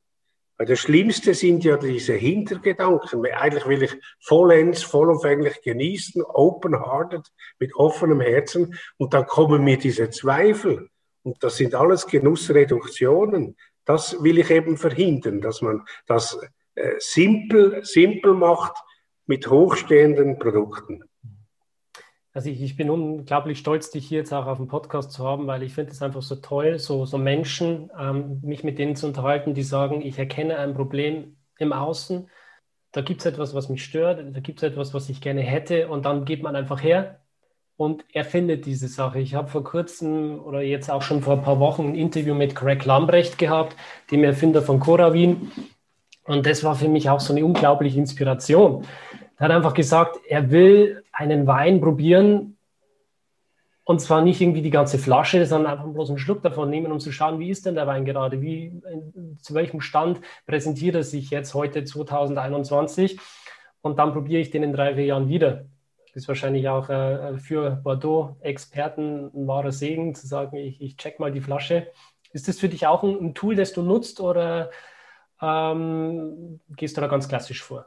Weil 0.57 0.67
das 0.67 0.79
Schlimmste 0.79 1.33
sind 1.33 1.65
ja 1.65 1.75
diese 1.75 2.13
Hintergedanken. 2.13 3.25
Eigentlich 3.25 3.67
will 3.67 3.83
ich 3.83 3.93
vollends, 4.21 4.83
vollumfänglich 4.83 5.61
genießen, 5.61 6.23
open-hearted, 6.23 7.29
mit 7.59 7.75
offenem 7.75 8.21
Herzen. 8.21 8.77
Und 8.97 9.13
dann 9.13 9.25
kommen 9.25 9.63
mir 9.63 9.77
diese 9.77 10.09
Zweifel. 10.09 10.89
Und 11.23 11.43
das 11.43 11.57
sind 11.57 11.75
alles 11.75 12.07
Genussreduktionen 12.07 13.57
das 13.85 14.21
will 14.23 14.39
ich 14.39 14.49
eben 14.49 14.77
verhindern, 14.77 15.41
dass 15.41 15.61
man 15.61 15.85
das 16.07 16.39
äh, 16.75 16.95
simpel, 16.99 17.83
simpel 17.83 18.33
macht 18.33 18.73
mit 19.25 19.49
hochstehenden 19.49 20.39
Produkten. 20.39 21.03
Also 22.33 22.49
ich, 22.49 22.61
ich, 22.61 22.75
bin 22.75 22.89
unglaublich 22.89 23.59
stolz, 23.59 23.91
dich 23.91 24.07
hier 24.07 24.19
jetzt 24.19 24.33
auch 24.33 24.45
auf 24.45 24.57
dem 24.57 24.67
Podcast 24.67 25.11
zu 25.11 25.23
haben, 25.23 25.47
weil 25.47 25.63
ich 25.63 25.73
finde 25.73 25.93
es 25.93 26.01
einfach 26.01 26.21
so 26.21 26.35
toll, 26.35 26.79
so, 26.79 27.05
so 27.05 27.17
Menschen, 27.17 27.89
ähm, 27.97 28.41
mich 28.43 28.63
mit 28.63 28.77
denen 28.77 28.97
zu 28.97 29.07
unterhalten, 29.07 29.53
die 29.53 29.63
sagen, 29.63 30.01
ich 30.01 30.19
erkenne 30.19 30.57
ein 30.57 30.73
Problem 30.73 31.37
im 31.57 31.71
Außen, 31.71 32.29
da 32.91 33.01
gibt 33.01 33.21
es 33.21 33.25
etwas, 33.25 33.53
was 33.53 33.69
mich 33.69 33.85
stört, 33.85 34.19
da 34.35 34.39
gibt 34.41 34.61
es 34.61 34.69
etwas, 34.69 34.93
was 34.93 35.07
ich 35.07 35.21
gerne 35.21 35.41
hätte 35.41 35.87
und 35.87 36.05
dann 36.05 36.25
geht 36.25 36.43
man 36.43 36.57
einfach 36.57 36.83
her 36.83 37.24
und 37.77 38.05
er 38.13 38.23
findet 38.23 38.65
diese 38.65 38.87
Sache. 38.87 39.19
Ich 39.19 39.35
habe 39.35 39.49
vor 39.49 39.63
kurzem 39.63 40.39
oder 40.39 40.61
jetzt 40.61 40.89
auch 40.89 41.01
schon 41.01 41.21
vor 41.21 41.33
ein 41.33 41.41
paar 41.43 41.59
Wochen 41.59 41.89
ein 41.89 41.95
Interview 41.95 42.33
mit 42.33 42.55
Craig 42.55 42.85
Lambrecht 42.85 43.37
gehabt, 43.37 43.75
dem 44.11 44.23
Erfinder 44.23 44.61
von 44.61 44.79
Coravin. 44.79 45.51
Und 46.23 46.45
das 46.45 46.63
war 46.63 46.75
für 46.75 46.87
mich 46.87 47.09
auch 47.09 47.19
so 47.19 47.33
eine 47.33 47.45
unglaubliche 47.45 47.99
Inspiration. 47.99 48.85
Er 49.37 49.45
hat 49.45 49.51
einfach 49.51 49.73
gesagt, 49.73 50.19
er 50.27 50.49
will 50.49 51.03
einen 51.11 51.45
Wein 51.47 51.81
probieren 51.81 52.57
und 53.83 53.99
zwar 53.99 54.21
nicht 54.21 54.41
irgendwie 54.41 54.61
die 54.61 54.71
ganze 54.71 54.97
Flasche, 54.97 55.45
sondern 55.45 55.73
einfach 55.73 55.87
bloß 55.87 56.09
einen 56.09 56.17
Schluck 56.17 56.41
davon 56.41 56.69
nehmen, 56.69 56.91
um 56.91 56.99
zu 56.99 57.11
schauen, 57.11 57.39
wie 57.39 57.49
ist 57.49 57.65
denn 57.65 57.75
der 57.75 57.85
Wein 57.85 58.05
gerade, 58.05 58.41
wie, 58.41 58.81
zu 59.41 59.53
welchem 59.53 59.81
Stand 59.81 60.21
präsentiert 60.47 60.95
er 60.95 61.03
sich 61.03 61.29
jetzt 61.29 61.53
heute 61.53 61.83
2021 61.83 63.19
und 63.81 63.99
dann 63.99 64.13
probiere 64.13 64.41
ich 64.41 64.49
den 64.49 64.63
in 64.63 64.73
drei, 64.73 64.95
vier 64.95 65.05
Jahren 65.05 65.27
wieder 65.27 65.65
ist 66.15 66.27
wahrscheinlich 66.27 66.69
auch 66.69 66.89
äh, 66.89 67.37
für 67.37 67.71
Bordeaux-Experten 67.71 69.31
ein 69.33 69.47
wahrer 69.47 69.71
Segen, 69.71 70.15
zu 70.15 70.27
sagen, 70.27 70.55
ich, 70.55 70.81
ich 70.81 70.97
check 70.97 71.19
mal 71.19 71.31
die 71.31 71.41
Flasche. 71.41 71.91
Ist 72.31 72.47
das 72.47 72.59
für 72.59 72.69
dich 72.69 72.87
auch 72.87 73.03
ein, 73.03 73.17
ein 73.19 73.33
Tool, 73.35 73.55
das 73.55 73.73
du 73.73 73.81
nutzt 73.81 74.19
oder 74.21 74.71
ähm, 75.41 76.61
gehst 76.69 76.95
du 76.95 77.01
da 77.01 77.07
ganz 77.07 77.27
klassisch 77.27 77.61
vor? 77.61 77.85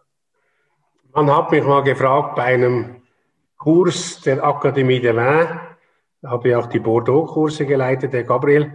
Man 1.15 1.35
hat 1.35 1.51
mich 1.51 1.65
mal 1.65 1.83
gefragt 1.83 2.37
bei 2.37 2.45
einem 2.45 3.03
Kurs 3.57 4.21
der 4.21 4.45
Akademie 4.45 5.01
de 5.01 5.17
Vin, 5.17 5.61
da 6.21 6.31
habe 6.31 6.49
ich 6.49 6.55
auch 6.55 6.67
die 6.67 6.81
Bordeaux-Kurse 6.81 7.65
geleitet, 7.65 8.13
der 8.13 8.25
Gabriel, 8.25 8.75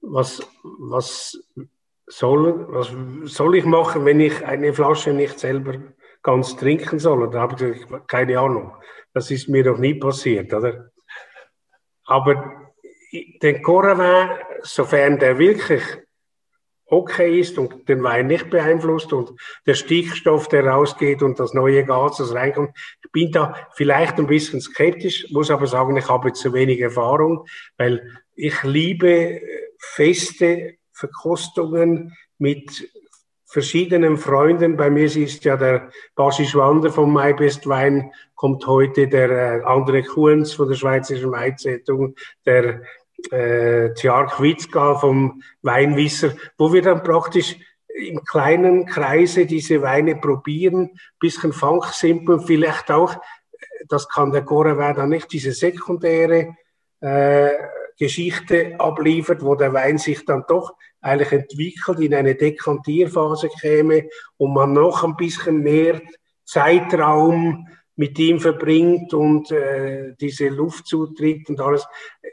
was, 0.00 0.40
was, 0.62 1.38
soll, 2.06 2.66
was 2.72 2.90
soll 3.24 3.56
ich 3.56 3.64
machen, 3.64 4.04
wenn 4.04 4.20
ich 4.20 4.44
eine 4.44 4.72
Flasche 4.72 5.12
nicht 5.12 5.38
selber 5.38 5.74
ganz 6.24 6.56
trinken 6.56 6.98
soll. 6.98 7.22
Und 7.22 7.34
da 7.34 7.42
habe 7.42 7.54
ich 7.54 7.82
gesagt, 7.82 8.08
keine 8.08 8.40
Ahnung. 8.40 8.72
Das 9.12 9.30
ist 9.30 9.48
mir 9.48 9.64
noch 9.64 9.78
nie 9.78 9.94
passiert, 9.94 10.52
oder? 10.52 10.90
Aber 12.06 12.72
den 13.40 13.62
Coravin, 13.62 14.36
sofern 14.62 15.20
der 15.20 15.38
wirklich 15.38 15.82
okay 16.86 17.40
ist 17.40 17.56
und 17.58 17.88
den 17.88 18.02
Wein 18.02 18.26
nicht 18.26 18.50
beeinflusst 18.50 19.12
und 19.12 19.32
der 19.66 19.74
Stickstoff, 19.74 20.48
der 20.48 20.66
rausgeht 20.66 21.22
und 21.22 21.38
das 21.38 21.54
neue 21.54 21.84
Gas, 21.84 22.18
das 22.18 22.34
reinkommt. 22.34 22.70
Ich 23.04 23.10
bin 23.12 23.30
da 23.30 23.68
vielleicht 23.74 24.18
ein 24.18 24.26
bisschen 24.26 24.60
skeptisch, 24.60 25.30
muss 25.30 25.50
aber 25.50 25.66
sagen, 25.66 25.96
ich 25.96 26.08
habe 26.08 26.32
zu 26.32 26.52
wenig 26.52 26.80
Erfahrung, 26.80 27.46
weil 27.78 28.18
ich 28.34 28.62
liebe 28.64 29.40
feste 29.78 30.74
Verkostungen 30.92 32.16
mit 32.38 32.90
verschiedenen 33.54 34.18
Freunden. 34.18 34.76
Bei 34.76 34.90
mir 34.90 35.04
ist 35.04 35.44
ja 35.44 35.56
der 35.56 35.88
Basi 36.16 36.44
Schwander 36.44 36.90
vom 36.90 37.14
My 37.14 37.32
Best 37.32 37.68
Wein, 37.68 38.10
kommt 38.34 38.66
heute 38.66 39.06
der 39.06 39.30
äh, 39.30 39.62
André 39.62 40.04
Kuhns 40.04 40.52
von 40.54 40.68
der 40.68 40.74
Schweizerischen 40.74 41.30
Weinzeitung, 41.30 42.16
der 42.44 42.82
äh, 43.30 43.94
Tjark 43.94 44.42
Witzka 44.42 44.96
vom 44.96 45.40
Weinwisser, 45.62 46.32
wo 46.58 46.72
wir 46.72 46.82
dann 46.82 47.04
praktisch 47.04 47.56
im 47.86 48.24
kleinen 48.24 48.86
Kreise 48.86 49.46
diese 49.46 49.82
Weine 49.82 50.16
probieren, 50.16 50.98
bisschen 51.20 51.52
fangsimpel, 51.52 52.40
vielleicht 52.40 52.90
auch, 52.90 53.14
das 53.88 54.08
kann 54.08 54.32
der 54.32 54.42
Gorewein 54.42 54.96
dann 54.96 55.10
nicht, 55.10 55.32
diese 55.32 55.52
sekundäre 55.52 56.56
äh, 57.00 57.50
Geschichte 57.96 58.74
abliefert, 58.80 59.44
wo 59.44 59.54
der 59.54 59.72
Wein 59.72 59.98
sich 59.98 60.24
dann 60.24 60.42
doch 60.48 60.74
eigentlich 61.04 61.32
entwickelt, 61.32 62.00
in 62.00 62.14
eine 62.14 62.34
Dekantierphase 62.34 63.48
käme 63.60 64.08
und 64.36 64.54
man 64.54 64.72
noch 64.72 65.04
ein 65.04 65.16
bisschen 65.16 65.62
mehr 65.62 66.00
Zeitraum 66.44 67.68
mit 67.96 68.18
ihm 68.18 68.40
verbringt 68.40 69.14
und 69.14 69.50
äh, 69.50 70.14
diese 70.20 70.48
Luftzutritt 70.48 71.48
und 71.48 71.60
alles. 71.60 71.86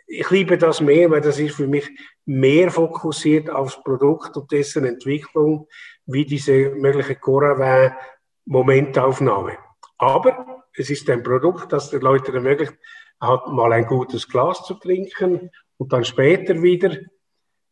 Ich 0.08 0.30
liebe 0.32 0.58
das 0.58 0.82
mehr, 0.82 1.12
weil 1.12 1.22
das 1.22 1.38
ist 1.40 1.56
für 1.56 1.68
mich 1.68 1.88
mehr 2.26 2.72
fokussiert 2.72 3.50
aufs 3.50 3.82
Produkt 3.84 4.36
und 4.38 4.52
dessen 4.52 4.86
Entwicklung, 4.86 5.68
wie 6.06 6.26
diese 6.26 6.72
mögliche 6.72 7.16
Coravin 7.16 7.92
Momentaufnahme. 8.46 9.58
Aber 9.98 10.64
es 10.76 10.90
ist 10.90 11.10
ein 11.10 11.24
Produkt, 11.24 11.72
das 11.72 11.92
den 11.92 12.02
Leuten 12.02 12.34
ermöglicht, 12.34 12.74
hat 13.20 13.48
mal 13.48 13.72
ein 13.72 13.86
gutes 13.86 14.28
Glas 14.28 14.64
zu 14.64 14.74
trinken 14.76 15.52
und 15.78 15.94
dann 15.94 16.04
später 16.04 16.62
wieder. 16.62 16.98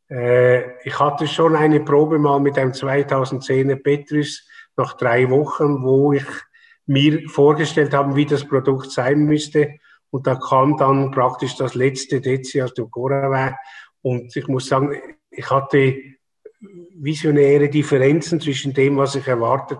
Äh, 0.09 0.79
ich 0.83 0.99
hatte 0.99 1.27
schon 1.27 1.55
eine 1.55 1.79
Probe 1.79 2.19
mal 2.19 2.39
mit 2.39 2.57
einem 2.57 2.71
2010er 2.71 3.75
Petrus 3.75 4.47
nach 4.75 4.97
drei 4.97 5.29
Wochen, 5.29 5.83
wo 5.83 6.13
ich 6.13 6.25
mir 6.85 7.27
vorgestellt 7.29 7.93
habe, 7.93 8.15
wie 8.15 8.25
das 8.25 8.47
Produkt 8.47 8.91
sein 8.91 9.25
müsste. 9.25 9.75
Und 10.09 10.25
da 10.25 10.35
kam 10.35 10.77
dann 10.77 11.11
praktisch 11.11 11.55
das 11.55 11.75
letzte 11.75 12.19
Dezi 12.19 12.61
aus 12.61 12.73
dem 12.73 12.89
Coravin. 12.89 13.55
Und 14.01 14.35
ich 14.35 14.47
muss 14.47 14.67
sagen, 14.67 14.95
ich 15.29 15.49
hatte 15.49 15.95
visionäre 16.95 17.69
Differenzen 17.69 18.41
zwischen 18.41 18.73
dem, 18.73 18.97
was 18.97 19.15
ich 19.15 19.27
erwartet 19.27 19.79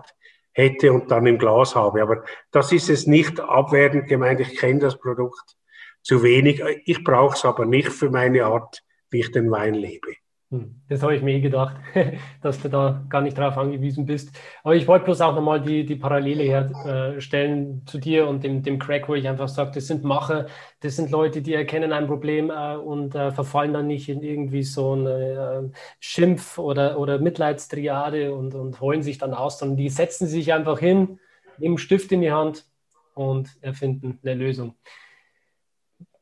hätte 0.52 0.92
und 0.92 1.10
dann 1.10 1.26
im 1.26 1.38
Glas 1.38 1.74
habe. 1.74 2.02
Aber 2.02 2.24
das 2.52 2.72
ist 2.72 2.88
es 2.90 3.06
nicht 3.06 3.40
abwertend 3.40 4.08
gemeint. 4.08 4.40
Ich 4.40 4.56
kenne 4.56 4.80
das 4.80 4.98
Produkt 4.98 5.56
zu 6.02 6.22
wenig. 6.22 6.62
Ich 6.84 7.02
brauche 7.02 7.34
es 7.34 7.44
aber 7.44 7.66
nicht 7.66 7.88
für 7.88 8.10
meine 8.10 8.44
Art, 8.44 8.82
wie 9.10 9.20
ich 9.20 9.30
den 9.32 9.50
Wein 9.50 9.74
lebe. 9.74 10.08
Hm, 10.52 10.82
das 10.88 11.00
habe 11.04 11.14
ich 11.14 11.22
mir 11.22 11.34
eh 11.34 11.40
gedacht, 11.40 11.76
dass 12.42 12.60
du 12.60 12.68
da 12.68 13.04
gar 13.08 13.20
nicht 13.20 13.38
drauf 13.38 13.56
angewiesen 13.56 14.04
bist. 14.04 14.36
Aber 14.64 14.74
ich 14.74 14.88
wollte 14.88 15.04
bloß 15.04 15.20
auch 15.20 15.36
nochmal 15.36 15.60
die, 15.62 15.86
die 15.86 15.94
Parallele 15.94 16.42
herstellen 16.42 17.82
zu 17.86 17.98
dir 17.98 18.26
und 18.26 18.42
dem, 18.42 18.60
dem 18.64 18.80
Crack, 18.80 19.08
wo 19.08 19.14
ich 19.14 19.28
einfach 19.28 19.48
sage, 19.48 19.70
das 19.74 19.86
sind 19.86 20.02
Macher, 20.02 20.46
das 20.80 20.96
sind 20.96 21.12
Leute, 21.12 21.40
die 21.40 21.54
erkennen 21.54 21.92
ein 21.92 22.08
Problem 22.08 22.50
äh, 22.50 22.74
und 22.74 23.14
äh, 23.14 23.30
verfallen 23.30 23.74
dann 23.74 23.86
nicht 23.86 24.08
in 24.08 24.22
irgendwie 24.24 24.64
so 24.64 24.92
eine 24.92 25.70
äh, 25.70 25.76
Schimpf- 26.00 26.58
oder, 26.58 26.98
oder 26.98 27.20
Mitleidstriade 27.20 28.34
und, 28.34 28.52
und 28.56 28.80
heulen 28.80 29.04
sich 29.04 29.18
dann 29.18 29.34
aus, 29.34 29.60
sondern 29.60 29.76
die 29.76 29.88
setzen 29.88 30.26
sich 30.26 30.52
einfach 30.52 30.80
hin, 30.80 31.20
nehmen 31.58 31.78
Stift 31.78 32.10
in 32.10 32.22
die 32.22 32.32
Hand 32.32 32.66
und 33.14 33.50
erfinden 33.60 34.18
eine 34.24 34.34
Lösung. 34.34 34.74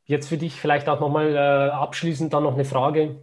Jetzt 0.09 0.29
für 0.29 0.37
dich 0.37 0.61
vielleicht 0.61 0.89
auch 0.89 0.99
nochmal 0.99 1.37
äh, 1.37 1.71
abschließend 1.71 2.33
dann 2.33 2.43
noch 2.43 2.55
eine 2.55 2.65
Frage 2.65 3.21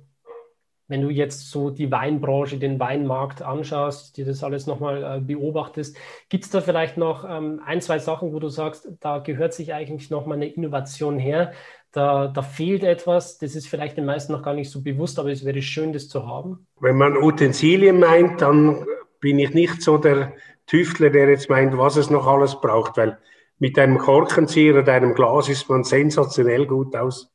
wenn 0.87 1.01
du 1.01 1.09
jetzt 1.09 1.49
so 1.49 1.69
die 1.71 1.91
Weinbranche, 1.91 2.57
den 2.57 2.79
Weinmarkt 2.79 3.41
anschaust, 3.41 4.17
dir 4.17 4.25
das 4.25 4.43
alles 4.43 4.67
nochmal 4.67 5.17
äh, 5.17 5.19
beobachtest, 5.19 5.97
gibt 6.29 6.43
es 6.45 6.51
da 6.51 6.61
vielleicht 6.61 6.97
noch 6.97 7.25
ähm, 7.27 7.61
ein, 7.65 7.81
zwei 7.81 7.99
Sachen, 7.99 8.33
wo 8.33 8.39
du 8.39 8.49
sagst, 8.49 8.87
da 8.99 9.19
gehört 9.19 9.53
sich 9.53 9.73
eigentlich 9.73 10.11
nochmal 10.11 10.37
eine 10.37 10.47
Innovation 10.47 11.17
her, 11.17 11.53
da, 11.91 12.27
da 12.27 12.41
fehlt 12.41 12.83
etwas, 12.83 13.37
das 13.37 13.55
ist 13.55 13.67
vielleicht 13.67 13.97
den 13.97 14.05
meisten 14.05 14.33
noch 14.33 14.43
gar 14.43 14.53
nicht 14.53 14.69
so 14.69 14.81
bewusst, 14.81 15.17
aber 15.17 15.31
es 15.31 15.45
wäre 15.45 15.61
schön, 15.61 15.93
das 15.93 16.09
zu 16.09 16.27
haben? 16.27 16.67
Wenn 16.79 16.97
man 16.97 17.17
Utensilien 17.17 17.99
meint, 17.99 18.41
dann 18.41 18.85
bin 19.21 19.39
ich 19.39 19.53
nicht 19.53 19.81
so 19.81 19.97
der 19.97 20.33
Tüftler, 20.67 21.09
der 21.09 21.29
jetzt 21.29 21.49
meint, 21.49 21.77
was 21.77 21.95
es 21.95 22.09
noch 22.09 22.27
alles 22.27 22.59
braucht, 22.59 22.97
weil 22.97 23.17
mit 23.57 23.79
einem 23.79 23.97
Korkenzieher 23.97 24.79
oder 24.79 24.93
einem 24.93 25.13
Glas 25.13 25.49
ist 25.49 25.69
man 25.69 25.83
sensationell 25.83 26.65
gut 26.65 26.95
aus, 26.95 27.31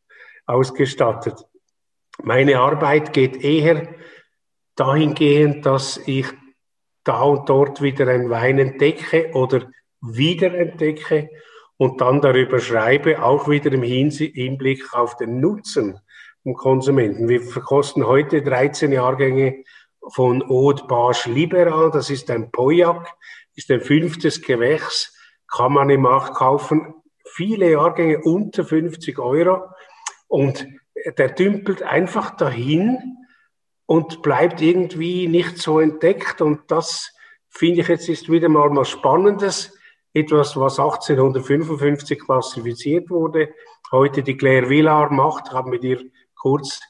ausgestattet. 0.46 1.46
Meine 2.22 2.58
Arbeit 2.58 3.12
geht 3.12 3.42
eher 3.42 3.94
dahingehend, 4.76 5.64
dass 5.64 5.98
ich 6.06 6.26
da 7.04 7.22
und 7.22 7.48
dort 7.48 7.80
wieder 7.80 8.08
einen 8.08 8.28
Wein 8.28 8.58
entdecke 8.58 9.30
oder 9.32 9.70
wieder 10.00 10.54
entdecke 10.54 11.30
und 11.76 12.00
dann 12.00 12.20
darüber 12.20 12.60
schreibe, 12.60 13.22
auch 13.22 13.48
wieder 13.48 13.72
im 13.72 13.82
Hinblick 13.82 14.94
auf 14.94 15.16
den 15.16 15.40
Nutzen 15.40 15.98
vom 16.42 16.54
Konsumenten. 16.54 17.28
Wir 17.28 17.40
verkosten 17.40 18.06
heute 18.06 18.42
13 18.42 18.92
Jahrgänge 18.92 19.64
von 20.12 20.42
Eau 20.42 20.74
Barge 20.86 21.30
Liberal, 21.30 21.90
das 21.90 22.10
ist 22.10 22.30
ein 22.30 22.50
Pauillac, 22.50 23.08
ist 23.54 23.70
ein 23.70 23.80
fünftes 23.80 24.42
Gewächs, 24.42 25.16
kann 25.50 25.72
man 25.72 25.90
im 25.90 26.02
Markt 26.02 26.34
kaufen. 26.34 26.94
Viele 27.24 27.70
Jahrgänge 27.70 28.20
unter 28.22 28.64
50 28.64 29.18
Euro 29.18 29.64
und 30.28 30.66
der 31.18 31.28
dümpelt 31.30 31.82
einfach 31.82 32.36
dahin 32.36 32.98
und 33.86 34.22
bleibt 34.22 34.60
irgendwie 34.60 35.26
nicht 35.26 35.58
so 35.58 35.80
entdeckt. 35.80 36.40
Und 36.40 36.70
das 36.70 37.12
finde 37.48 37.80
ich 37.80 37.88
jetzt 37.88 38.08
ist 38.08 38.30
wieder 38.30 38.48
mal 38.48 38.74
was 38.74 38.88
Spannendes. 38.88 39.76
Etwas, 40.12 40.56
was 40.56 40.80
1855 40.80 42.18
klassifiziert 42.18 43.10
wurde, 43.10 43.50
heute 43.92 44.22
die 44.22 44.36
Claire 44.36 44.68
Villard 44.68 45.12
macht, 45.12 45.52
habe 45.52 45.70
mit 45.70 45.84
ihr 45.84 46.00
kurz 46.34 46.80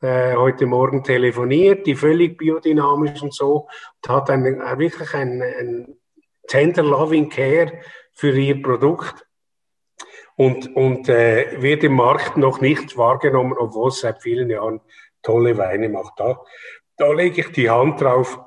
äh, 0.00 0.34
heute 0.34 0.64
Morgen 0.64 1.04
telefoniert, 1.04 1.86
die 1.86 1.94
völlig 1.94 2.38
biodynamisch 2.38 3.22
und 3.22 3.34
so, 3.34 3.68
und 4.02 4.08
hat 4.08 4.30
einen, 4.30 4.60
wirklich 4.78 5.12
ein, 5.12 5.42
ein 5.42 5.98
tender 6.46 6.82
loving 6.82 7.28
care 7.28 7.70
für 8.12 8.36
ihr 8.36 8.62
Produkt 8.62 9.26
und, 10.36 10.74
und 10.74 11.08
äh, 11.08 11.60
wird 11.60 11.84
im 11.84 11.94
Markt 11.94 12.36
noch 12.36 12.60
nicht 12.60 12.96
wahrgenommen, 12.96 13.54
obwohl 13.58 13.88
es 13.88 14.00
seit 14.00 14.22
vielen 14.22 14.48
Jahren 14.48 14.80
tolle 15.22 15.58
Weine 15.58 15.88
macht. 15.88 16.14
Da, 16.18 16.40
da 16.96 17.12
lege 17.12 17.42
ich 17.42 17.52
die 17.52 17.68
Hand 17.68 18.00
drauf. 18.00 18.38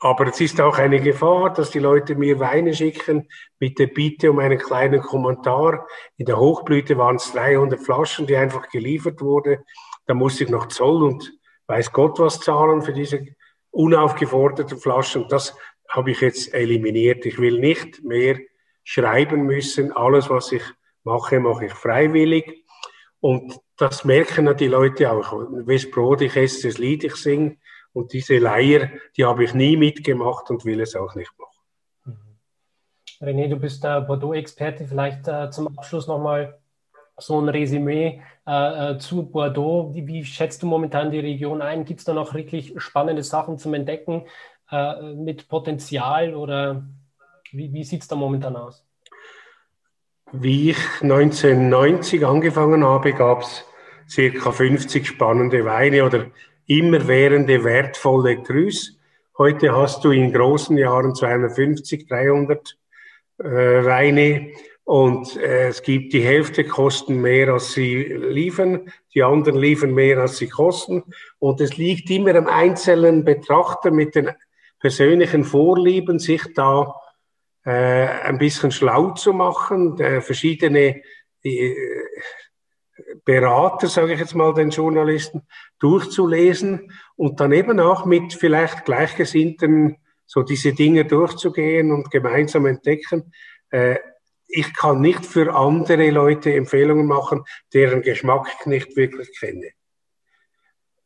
Aber 0.00 0.26
es 0.26 0.40
ist 0.40 0.60
auch 0.60 0.78
eine 0.78 1.00
Gefahr, 1.00 1.52
dass 1.52 1.70
die 1.70 1.78
Leute 1.78 2.16
mir 2.16 2.40
Weine 2.40 2.74
schicken 2.74 3.28
mit 3.60 3.78
der 3.78 3.86
Bitte 3.86 4.32
um 4.32 4.40
einen 4.40 4.58
kleinen 4.58 5.00
Kommentar. 5.00 5.86
In 6.16 6.26
der 6.26 6.38
Hochblüte 6.38 6.98
waren 6.98 7.16
es 7.16 7.32
300 7.32 7.80
Flaschen, 7.80 8.26
die 8.26 8.36
einfach 8.36 8.68
geliefert 8.68 9.20
wurde. 9.20 9.64
Da 10.06 10.14
muss 10.14 10.40
ich 10.40 10.48
noch 10.48 10.66
Zoll 10.66 11.04
und 11.04 11.32
weiß 11.68 11.92
Gott 11.92 12.18
was 12.18 12.40
zahlen 12.40 12.82
für 12.82 12.92
diese 12.92 13.24
unaufgeforderten 13.70 14.78
Flaschen. 14.78 15.26
Das 15.28 15.56
habe 15.88 16.10
ich 16.10 16.20
jetzt 16.20 16.52
eliminiert. 16.52 17.24
Ich 17.24 17.38
will 17.38 17.60
nicht 17.60 18.02
mehr 18.02 18.38
schreiben 18.84 19.42
müssen. 19.42 19.92
Alles, 19.92 20.30
was 20.30 20.52
ich 20.52 20.62
mache, 21.04 21.40
mache 21.40 21.66
ich 21.66 21.72
freiwillig. 21.72 22.64
Und 23.20 23.58
das 23.76 24.04
merken 24.04 24.54
die 24.56 24.68
Leute 24.68 25.10
auch. 25.10 25.32
Wes 25.66 25.90
Brot 25.90 26.22
ich 26.22 26.36
esse, 26.36 26.68
das 26.68 26.78
Lied 26.78 27.04
ich 27.04 27.16
singe. 27.16 27.56
Und 27.92 28.12
diese 28.12 28.38
Leier, 28.38 28.90
die 29.16 29.24
habe 29.24 29.44
ich 29.44 29.54
nie 29.54 29.76
mitgemacht 29.76 30.50
und 30.50 30.64
will 30.64 30.80
es 30.80 30.96
auch 30.96 31.14
nicht 31.14 31.32
machen. 31.38 32.16
Mhm. 33.20 33.26
René, 33.26 33.48
du 33.48 33.56
bist 33.56 33.84
der 33.84 34.00
Bordeaux-Experte. 34.00 34.86
Vielleicht 34.86 35.28
äh, 35.28 35.50
zum 35.50 35.68
Abschluss 35.76 36.06
nochmal 36.06 36.58
so 37.18 37.40
ein 37.40 37.48
Resümee 37.48 38.22
äh, 38.46 38.92
äh, 38.92 38.98
zu 38.98 39.30
Bordeaux. 39.30 39.94
Wie, 39.94 40.06
wie, 40.06 40.24
schätzt 40.24 40.62
du 40.62 40.66
momentan 40.66 41.10
die 41.10 41.20
Region 41.20 41.62
ein? 41.62 41.84
Gibt 41.84 42.00
es 42.00 42.06
da 42.06 42.14
noch 42.14 42.34
wirklich 42.34 42.74
spannende 42.78 43.22
Sachen 43.22 43.58
zum 43.58 43.74
Entdecken 43.74 44.26
äh, 44.70 45.12
mit 45.14 45.48
Potenzial 45.48 46.34
oder 46.34 46.84
wie, 47.52 47.72
wie 47.72 47.84
sieht 47.84 48.02
es 48.02 48.08
da 48.08 48.16
momentan 48.16 48.56
aus? 48.56 48.84
Wie 50.32 50.70
ich 50.70 50.78
1990 51.02 52.24
angefangen 52.24 52.84
habe, 52.84 53.12
gab 53.12 53.42
es 53.42 53.64
circa 54.08 54.50
50 54.50 55.06
spannende 55.06 55.64
Weine 55.64 56.04
oder 56.04 56.26
immerwährende 56.66 57.64
wertvolle 57.64 58.36
Grüß. 58.36 58.98
Heute 59.36 59.76
hast 59.76 60.04
du 60.04 60.10
in 60.10 60.32
großen 60.32 60.76
Jahren 60.78 61.14
250, 61.14 62.08
300 62.08 62.78
äh, 63.38 63.44
Weine 63.44 64.52
und 64.84 65.36
äh, 65.36 65.68
es 65.68 65.82
gibt 65.82 66.12
die 66.12 66.22
Hälfte 66.22 66.64
kosten 66.64 67.20
mehr, 67.20 67.48
als 67.52 67.72
sie 67.72 67.96
liefern, 67.96 68.90
die 69.14 69.22
anderen 69.22 69.58
liefern 69.58 69.92
mehr, 69.92 70.18
als 70.18 70.38
sie 70.38 70.48
kosten. 70.48 71.02
Und 71.38 71.60
es 71.60 71.76
liegt 71.76 72.08
immer 72.10 72.34
am 72.34 72.46
einzelnen 72.46 73.24
Betrachter 73.24 73.90
mit 73.90 74.14
den 74.14 74.30
persönlichen 74.80 75.44
Vorlieben, 75.44 76.18
sich 76.18 76.42
da 76.54 76.94
äh, 77.64 78.06
ein 78.06 78.38
bisschen 78.38 78.70
schlau 78.70 79.10
zu 79.10 79.32
machen, 79.32 79.98
äh, 80.00 80.20
verschiedene 80.20 81.02
äh, 81.42 81.74
Berater, 83.24 83.88
sage 83.88 84.14
ich 84.14 84.20
jetzt 84.20 84.34
mal 84.34 84.54
den 84.54 84.70
Journalisten, 84.70 85.42
durchzulesen 85.78 86.92
und 87.16 87.40
dann 87.40 87.52
eben 87.52 87.80
auch 87.80 88.04
mit 88.04 88.34
vielleicht 88.34 88.84
Gleichgesinnten 88.84 89.96
so 90.26 90.42
diese 90.42 90.72
Dinge 90.72 91.04
durchzugehen 91.04 91.92
und 91.92 92.10
gemeinsam 92.10 92.66
entdecken. 92.66 93.32
Äh, 93.70 93.98
ich 94.48 94.74
kann 94.74 95.00
nicht 95.00 95.24
für 95.24 95.54
andere 95.54 96.10
Leute 96.10 96.54
Empfehlungen 96.54 97.06
machen, 97.06 97.44
deren 97.72 98.02
Geschmack 98.02 98.48
ich 98.58 98.66
nicht 98.66 98.96
wirklich 98.96 99.38
kenne. 99.38 99.70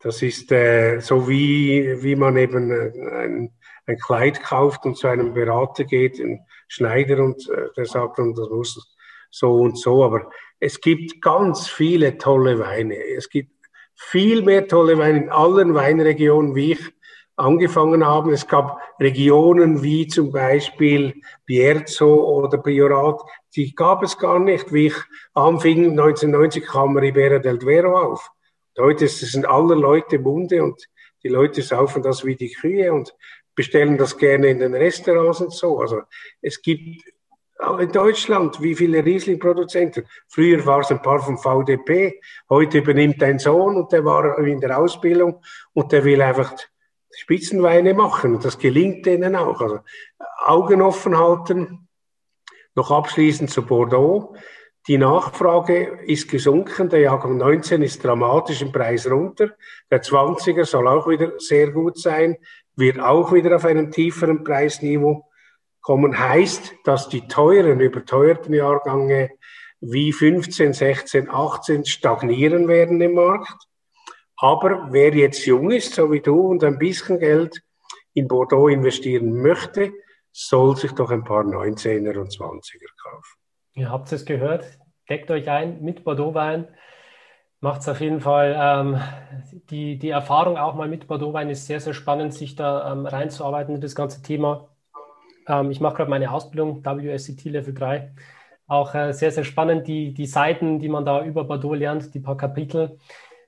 Das 0.01 0.23
ist 0.23 0.53
äh, 0.53 1.01
so 1.01 1.29
wie, 1.29 2.03
wie 2.03 2.17
man 2.17 2.37
eben 2.37 2.71
äh, 2.71 3.25
ein, 3.25 3.53
ein 3.87 3.99
Kleid 3.99 4.43
kauft 4.43 4.85
und 4.85 4.97
zu 4.97 5.07
einem 5.07 5.35
Berater 5.35 5.85
geht, 5.85 6.19
ein 6.21 6.41
Schneider, 6.69 7.23
und 7.23 7.49
äh, 7.49 7.69
der 7.77 7.87
sagt 7.87 8.19
dann, 8.19 8.35
das 8.35 8.49
muss 8.51 8.97
so 9.31 9.55
und 9.55 9.79
so. 9.79 10.05
Aber 10.05 10.31
es 10.61 10.81
gibt 10.81 11.21
ganz 11.23 11.69
viele 11.69 12.19
tolle 12.19 12.59
Weine. 12.59 12.97
Es 12.97 13.29
gibt 13.29 13.53
viel 13.95 14.43
mehr 14.43 14.67
tolle 14.69 14.99
Weine 14.99 15.25
in 15.25 15.31
allen 15.31 15.75
Weinregionen, 15.75 16.55
wie 16.55 16.73
ich 16.73 16.93
angefangen 17.37 18.05
habe. 18.05 18.33
Es 18.33 18.47
gab 18.47 18.81
Regionen 18.99 19.83
wie 19.83 20.07
zum 20.07 20.33
Beispiel 20.33 21.21
Bierzo 21.45 22.15
oder 22.15 22.59
Priorat, 22.59 23.21
die 23.55 23.75
gab 23.75 24.03
es 24.03 24.19
gar 24.19 24.39
nicht. 24.39 24.73
Wie 24.73 24.89
ich 24.89 24.97
anfing, 25.35 25.91
1990 25.91 26.65
kam 26.65 26.97
Ribera 26.97 27.39
del 27.39 27.59
Duero 27.59 27.99
auf. 27.99 28.31
Heute 28.79 29.05
ist 29.07 29.23
es 29.23 29.35
in 29.35 29.47
aller 29.47 29.77
Leute 29.77 30.19
Munde 30.19 30.63
und 30.63 30.87
die 31.23 31.29
Leute 31.29 31.63
saufen 31.63 32.03
das 32.03 32.25
wie 32.25 32.37
die 32.37 32.51
Kühe 32.51 32.93
und 32.93 33.15
bestellen 33.57 33.99
das 33.99 34.17
gerne 34.17 34.49
in 34.49 34.61
den 34.61 34.75
Restaurants 34.75 35.41
und 35.41 35.53
so. 35.53 35.81
Also 35.81 36.03
es 36.41 36.63
gibt 36.63 37.03
auch 37.59 37.79
in 37.79 37.91
Deutschland, 37.91 38.61
wie 38.61 38.75
viele 38.75 39.05
Riesling-Produzenten. 39.05 40.07
Früher 40.29 40.65
war 40.67 40.81
es 40.81 40.91
ein 40.91 41.03
paar 41.03 41.21
vom 41.21 41.39
VDP, 41.39 42.21
heute 42.51 42.79
übernimmt 42.79 43.23
ein 43.23 43.39
Sohn 43.39 43.77
und 43.77 43.91
der 43.93 44.05
war 44.05 44.39
in 44.39 44.61
der 44.61 44.79
Ausbildung 44.79 45.43
und 45.73 45.91
der 45.91 46.05
will 46.05 46.21
einfach 46.21 46.55
Spitzenweine 47.11 47.95
machen. 47.95 48.35
Und 48.35 48.45
das 48.45 48.59
gelingt 48.59 49.07
denen 49.07 49.35
auch. 49.35 49.61
Also 49.61 49.81
Augen 50.45 50.83
offen 50.83 51.19
halten. 51.19 51.89
Noch 52.75 52.91
abschließend 52.91 53.49
zu 53.51 53.65
Bordeaux. 53.65 54.37
Die 54.87 54.99
Nachfrage 54.99 55.99
ist 56.07 56.29
gesunken. 56.29 56.91
Der 56.91 57.01
Jahrgang 57.01 57.39
19 57.39 57.83
ist 57.83 58.05
dramatisch 58.05 58.61
im 58.61 58.71
Preis 58.71 59.11
runter. 59.11 59.53
Der 59.91 60.03
20er 60.03 60.67
soll 60.67 60.87
auch 60.87 61.09
wieder 61.09 61.33
sehr 61.39 61.71
gut 61.71 61.99
sein 61.99 62.37
wird 62.77 63.01
auch 63.01 63.33
wieder 63.33 63.57
auf 63.57 63.65
einem 63.65 63.91
tieferen 63.91 64.45
Preisniveau 64.45 65.29
kommen. 65.81 66.19
Heißt, 66.19 66.75
dass 66.85 67.09
die 67.09 67.27
teuren, 67.27 67.81
überteuerten 67.81 68.55
Jahrgänge 68.55 69.31
wie 69.81 70.13
15, 70.13 70.73
16, 70.73 71.31
18 71.31 71.85
stagnieren 71.85 72.69
werden 72.69 73.01
im 73.01 73.15
Markt. 73.15 73.57
Aber 74.37 74.89
wer 74.91 75.15
jetzt 75.15 75.47
jung 75.47 75.71
ist, 75.71 75.95
so 75.95 76.13
wie 76.13 76.21
du, 76.21 76.39
und 76.49 76.63
ein 76.63 76.79
bisschen 76.79 77.19
Geld 77.19 77.63
in 78.13 78.29
Bordeaux 78.29 78.69
investieren 78.69 79.41
möchte, 79.41 79.93
soll 80.33 80.77
sich 80.77 80.93
doch 80.93 81.11
ein 81.11 81.25
paar 81.25 81.45
19er 81.45 82.19
und 82.19 82.31
20er 82.31 82.87
kaufen. 83.03 83.39
Ihr 83.75 83.91
habt 83.91 84.13
es 84.13 84.27
gehört. 84.27 84.79
Deckt 85.09 85.31
euch 85.31 85.49
ein 85.49 85.83
mit 85.83 86.05
Bordeaux-Wein. 86.05 86.69
Macht 87.61 87.81
es 87.81 87.89
auf 87.89 88.01
jeden 88.01 88.21
Fall. 88.21 88.55
Ähm, 88.59 89.01
die, 89.71 89.99
die 89.99 90.11
Erfahrung 90.11 90.57
auch 90.59 90.75
mal 90.75 90.89
mit 90.89 91.07
Bordeaux-Wein 91.09 91.51
ist 91.51 91.67
sehr, 91.67 91.81
sehr 91.81 91.95
spannend, 91.95 92.35
sich 92.35 92.55
da 92.55 92.93
ähm, 92.93 93.07
reinzuarbeiten 93.07 93.75
in 93.75 93.81
das 93.81 93.95
ganze 93.95 94.23
Thema. 94.23 94.69
Ähm, 95.49 95.71
ich 95.71 95.81
mache 95.81 95.97
gerade 95.97 96.11
meine 96.11 96.31
Ausbildung, 96.33 96.85
WSCT 96.85 97.45
Level 97.47 97.75
3. 97.75 98.13
Auch 98.67 98.95
äh, 98.95 99.13
sehr, 99.13 99.33
sehr 99.33 99.45
spannend, 99.45 99.87
die, 99.87 100.13
die 100.13 100.27
Seiten, 100.27 100.81
die 100.81 100.89
man 100.89 101.05
da 101.05 101.25
über 101.25 101.45
Bordeaux 101.45 101.75
lernt, 101.75 102.15
die 102.15 102.21
paar 102.21 102.37
Kapitel. 102.37 102.99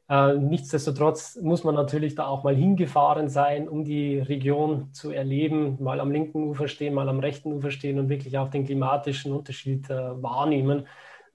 Äh, 0.08 0.34
nichtsdestotrotz 0.34 1.36
muss 1.42 1.64
man 1.64 1.74
natürlich 1.74 2.14
da 2.14 2.26
auch 2.26 2.44
mal 2.44 2.56
hingefahren 2.56 3.28
sein, 3.28 3.68
um 3.68 3.84
die 3.84 4.18
Region 4.20 4.92
zu 4.92 5.10
erleben, 5.10 5.76
mal 5.82 6.00
am 6.00 6.10
linken 6.10 6.44
Ufer 6.44 6.68
stehen, 6.68 6.94
mal 6.94 7.08
am 7.08 7.20
rechten 7.20 7.52
Ufer 7.52 7.70
stehen 7.70 7.98
und 7.98 8.08
wirklich 8.08 8.38
auch 8.38 8.48
den 8.48 8.64
klimatischen 8.64 9.32
Unterschied 9.32 9.90
äh, 9.90 10.22
wahrnehmen. 10.22 10.86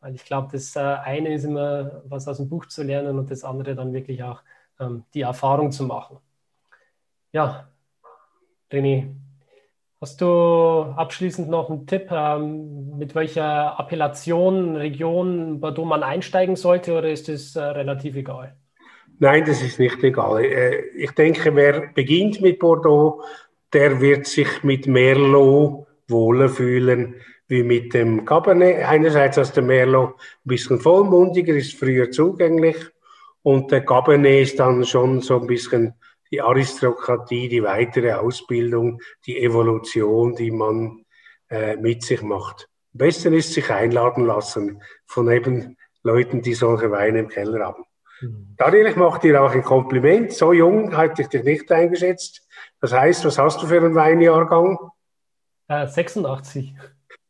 Weil 0.04 0.16
ich 0.16 0.26
glaube, 0.26 0.50
das 0.52 0.76
äh, 0.76 0.80
eine 0.80 1.34
ist 1.34 1.46
immer, 1.46 2.04
was 2.10 2.28
aus 2.28 2.36
dem 2.36 2.50
Buch 2.50 2.66
zu 2.66 2.84
lernen 2.84 3.18
und 3.18 3.32
das 3.32 3.46
andere 3.46 3.74
dann 3.74 3.94
wirklich 3.94 4.22
auch 4.22 4.42
ähm, 4.78 5.06
die 5.14 5.22
Erfahrung 5.22 5.72
zu 5.72 5.86
machen. 5.86 6.18
Ja, 7.32 7.70
René, 8.70 9.16
hast 10.02 10.20
du 10.20 10.28
abschließend 10.28 11.50
noch 11.50 11.70
einen 11.70 11.88
Tipp, 11.88 12.10
ähm, 12.12 12.98
mit 12.98 13.16
welcher 13.16 13.80
Appellation, 13.80 14.76
Region 14.76 15.62
Bordeaux 15.62 15.86
man 15.86 16.04
einsteigen 16.04 16.58
sollte 16.58 16.98
oder 16.98 17.10
ist 17.10 17.30
es 17.30 17.56
äh, 17.56 17.62
relativ 17.62 18.18
egal? 18.18 18.58
Nein, 19.20 19.46
das 19.46 19.62
ist 19.62 19.80
nicht 19.80 20.04
egal. 20.04 20.44
Äh, 20.44 20.82
ich 20.98 21.12
denke, 21.12 21.56
wer 21.56 21.94
beginnt 21.94 22.42
mit 22.42 22.60
Bordeaux, 22.60 23.24
der 23.72 24.02
wird 24.02 24.28
sich 24.28 24.64
mit 24.64 24.86
Merlot 24.86 25.88
wohler 26.10 26.50
fühlen 26.50 27.16
wie 27.48 27.64
mit 27.64 27.94
dem 27.94 28.26
Cabernet. 28.26 28.84
Einerseits 28.86 29.38
ist 29.38 29.56
der 29.56 29.64
Merlot 29.64 30.16
ein 30.16 30.46
bisschen 30.46 30.80
vollmundiger, 30.80 31.54
ist 31.54 31.78
früher 31.78 32.12
zugänglich 32.12 32.78
und 33.42 33.72
der 33.72 33.86
Cabernet 33.86 34.44
ist 34.44 34.60
dann 34.60 34.86
schon 34.86 35.22
so 35.22 35.40
ein 35.40 35.48
bisschen 35.48 35.94
die 36.32 36.42
Aristokratie, 36.42 37.48
die 37.48 37.62
weitere 37.62 38.14
Ausbildung, 38.14 39.00
die 39.26 39.44
Evolution, 39.44 40.36
die 40.36 40.50
man 40.50 41.06
äh, 41.50 41.76
mit 41.76 42.04
sich 42.04 42.24
macht. 42.24 42.70
Am 42.94 43.00
besten 43.00 43.34
ist 43.34 43.54
sich 43.54 43.70
einladen 43.70 44.26
lassen 44.26 44.82
von 45.06 45.30
eben 45.30 45.78
Leuten, 46.02 46.42
die 46.42 46.54
solche 46.54 46.90
Weine 46.90 47.20
im 47.20 47.28
Keller 47.28 47.66
haben. 47.66 47.84
Mhm. 48.22 48.56
Daniel, 48.58 48.88
ich 48.88 48.96
mache 48.96 49.22
dir 49.22 49.44
auch 49.44 49.52
ein 49.52 49.64
Kompliment. 49.64 50.32
So 50.32 50.54
jung 50.54 50.96
hatte 50.96 51.22
ich 51.22 51.28
dich 51.28 51.44
nicht 51.44 51.72
eingeschätzt. 51.72 52.48
Das 52.80 52.94
heißt, 52.94 53.26
was 53.26 53.38
hast 53.38 53.62
du 53.62 53.68
für 53.68 53.78
einen 53.78 53.96
Weinjahrgang? 53.96 54.78
Äh, 55.68 55.88
86. 55.88 56.74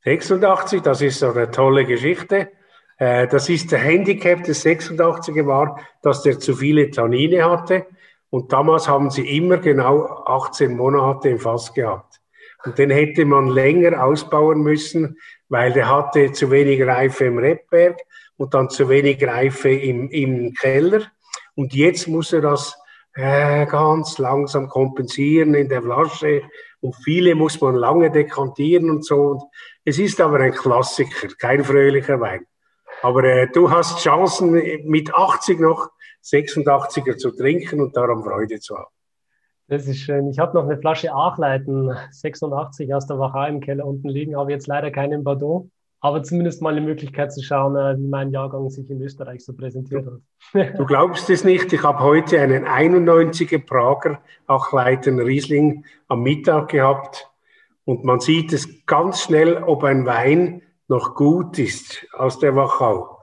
86, 0.06 0.82
das 0.82 1.02
ist 1.02 1.20
so 1.20 1.32
eine 1.32 1.50
tolle 1.50 1.86
Geschichte. 1.86 2.50
Äh, 2.98 3.28
das 3.28 3.50
ist 3.50 3.72
der 3.72 3.80
Handicap 3.80 4.44
des 4.44 4.66
86er 4.66 5.46
war, 5.46 5.80
dass 6.02 6.24
der 6.24 6.40
zu 6.40 6.56
viele 6.56 6.92
Tannine 6.92 7.50
hatte. 7.50 7.86
Und 8.30 8.52
damals 8.52 8.88
haben 8.88 9.10
sie 9.10 9.38
immer 9.38 9.58
genau 9.58 10.06
18 10.26 10.76
Monate 10.76 11.30
im 11.30 11.40
Fass 11.40 11.74
gehabt. 11.74 12.20
Und 12.66 12.78
den 12.78 12.90
hätte 12.90 13.26
man 13.26 13.48
länger 13.48 14.04
ausbauen 14.04 14.62
müssen, 14.62 15.18
weil 15.50 15.74
der 15.74 15.90
hatte 15.90 16.32
zu 16.32 16.50
wenig 16.50 16.82
Reife 16.82 17.26
im 17.26 17.38
Rebberg 17.38 18.00
und 18.38 18.54
dann 18.54 18.70
zu 18.70 18.90
wenig 18.90 19.24
Reife 19.26 19.70
im, 19.70 20.10
im 20.10 20.54
Keller. 20.54 21.02
Und 21.56 21.74
jetzt 21.74 22.08
muss 22.08 22.34
er 22.34 22.42
das 22.42 22.76
äh, 23.16 23.66
ganz 23.68 24.18
langsam 24.18 24.68
kompensieren 24.68 25.54
in 25.54 25.70
der 25.70 25.84
Flasche. 25.84 26.42
Und 26.82 26.96
viele 27.04 27.36
muss 27.36 27.62
man 27.62 27.76
lange 27.76 28.12
dekantieren 28.12 28.90
und 28.90 29.06
so. 29.06 29.22
Und 29.22 29.44
es 29.86 30.00
ist 30.00 30.20
aber 30.22 30.40
ein 30.40 30.54
Klassiker, 30.54 31.28
kein 31.40 31.64
fröhlicher 31.64 32.20
Wein. 32.20 32.46
Aber 33.02 33.24
äh, 33.24 33.48
du 33.52 33.70
hast 33.70 34.00
Chancen, 34.00 34.52
mit 34.86 35.14
80 35.14 35.60
noch 35.60 35.90
86er 36.24 37.18
zu 37.18 37.32
trinken 37.32 37.82
und 37.82 37.96
daran 37.96 38.24
Freude 38.24 38.60
zu 38.60 38.78
haben. 38.78 38.92
Das 39.68 39.88
ist 39.88 40.00
schön. 40.00 40.30
Ich 40.30 40.40
habe 40.40 40.54
noch 40.54 40.66
eine 40.66 40.78
Flasche 40.78 41.14
Achleiten 41.14 41.92
86 42.12 42.94
aus 42.94 43.08
der 43.08 43.18
Wacha 43.20 43.48
im 43.48 43.60
Keller 43.60 43.86
unten 43.86 44.10
liegen, 44.10 44.38
habe 44.38 44.52
jetzt 44.52 44.68
leider 44.68 44.92
keinen 44.92 45.24
Bordeaux 45.24 45.70
aber 46.04 46.22
zumindest 46.22 46.62
mal 46.62 46.74
eine 46.74 46.82
Möglichkeit 46.82 47.32
zu 47.32 47.42
schauen, 47.42 47.78
äh, 47.78 47.98
wie 47.98 48.08
mein 48.08 48.32
Jahrgang 48.32 48.70
sich 48.70 48.90
in 48.90 49.02
Österreich 49.02 49.46
so 49.46 49.54
präsentiert 49.54 50.06
hat. 50.06 50.78
Du 50.78 50.86
glaubst 50.86 51.30
es 51.30 51.46
nicht, 51.46 51.72
ich 51.72 51.82
habe 51.82 52.00
heute 52.00 52.42
einen 52.42 52.66
91er 52.66 53.66
Prager 53.66 54.20
Achleiten 54.46 55.18
Riesling 55.22 55.86
am 56.10 56.22
Mittag 56.22 56.68
gehabt 56.68 57.32
und 57.86 58.04
man 58.04 58.20
sieht 58.20 58.54
es 58.54 58.86
ganz 58.86 59.24
schnell, 59.24 59.64
ob 59.64 59.84
ein 59.84 60.06
Wein 60.06 60.62
noch 60.88 61.16
gut 61.16 61.60
ist 61.60 62.06
aus 62.14 62.40
der 62.40 62.56
Wachau. 62.56 63.20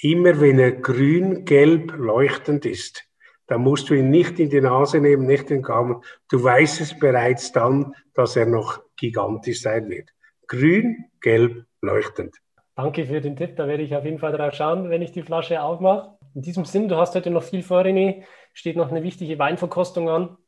Immer 0.00 0.40
wenn 0.40 0.58
er 0.58 0.72
grün-gelb 0.72 1.94
leuchtend 1.96 2.66
ist, 2.66 3.04
dann 3.46 3.62
musst 3.62 3.90
du 3.90 3.94
ihn 3.94 4.10
nicht 4.10 4.38
in 4.40 4.50
die 4.50 4.60
Nase 4.60 5.00
nehmen, 5.00 5.26
nicht 5.26 5.50
in 5.50 5.58
den 5.58 5.62
Gaumen. 5.62 6.02
Du 6.30 6.42
weißt 6.42 6.80
es 6.80 6.98
bereits 6.98 7.52
dann, 7.52 7.94
dass 8.14 8.36
er 8.36 8.46
noch 8.46 8.80
gigantisch 8.96 9.62
sein 9.62 9.88
wird. 9.88 10.10
Grün, 10.46 11.04
gelb, 11.20 11.64
leuchtend. 11.80 12.36
Danke 12.74 13.04
für 13.04 13.20
den 13.20 13.36
Tipp, 13.36 13.56
da 13.56 13.68
werde 13.68 13.82
ich 13.82 13.94
auf 13.94 14.04
jeden 14.04 14.18
Fall 14.18 14.32
drauf 14.32 14.54
schauen, 14.54 14.88
wenn 14.88 15.02
ich 15.02 15.12
die 15.12 15.22
Flasche 15.22 15.62
aufmache. 15.62 16.16
In 16.34 16.40
diesem 16.40 16.64
Sinn, 16.64 16.88
du 16.88 16.96
hast 16.96 17.14
heute 17.14 17.30
noch 17.30 17.42
viel 17.42 17.62
vor, 17.62 17.82
René, 17.82 18.24
steht 18.54 18.76
noch 18.76 18.90
eine 18.90 19.02
wichtige 19.02 19.38
Weinverkostung 19.38 20.08
an. 20.08 20.38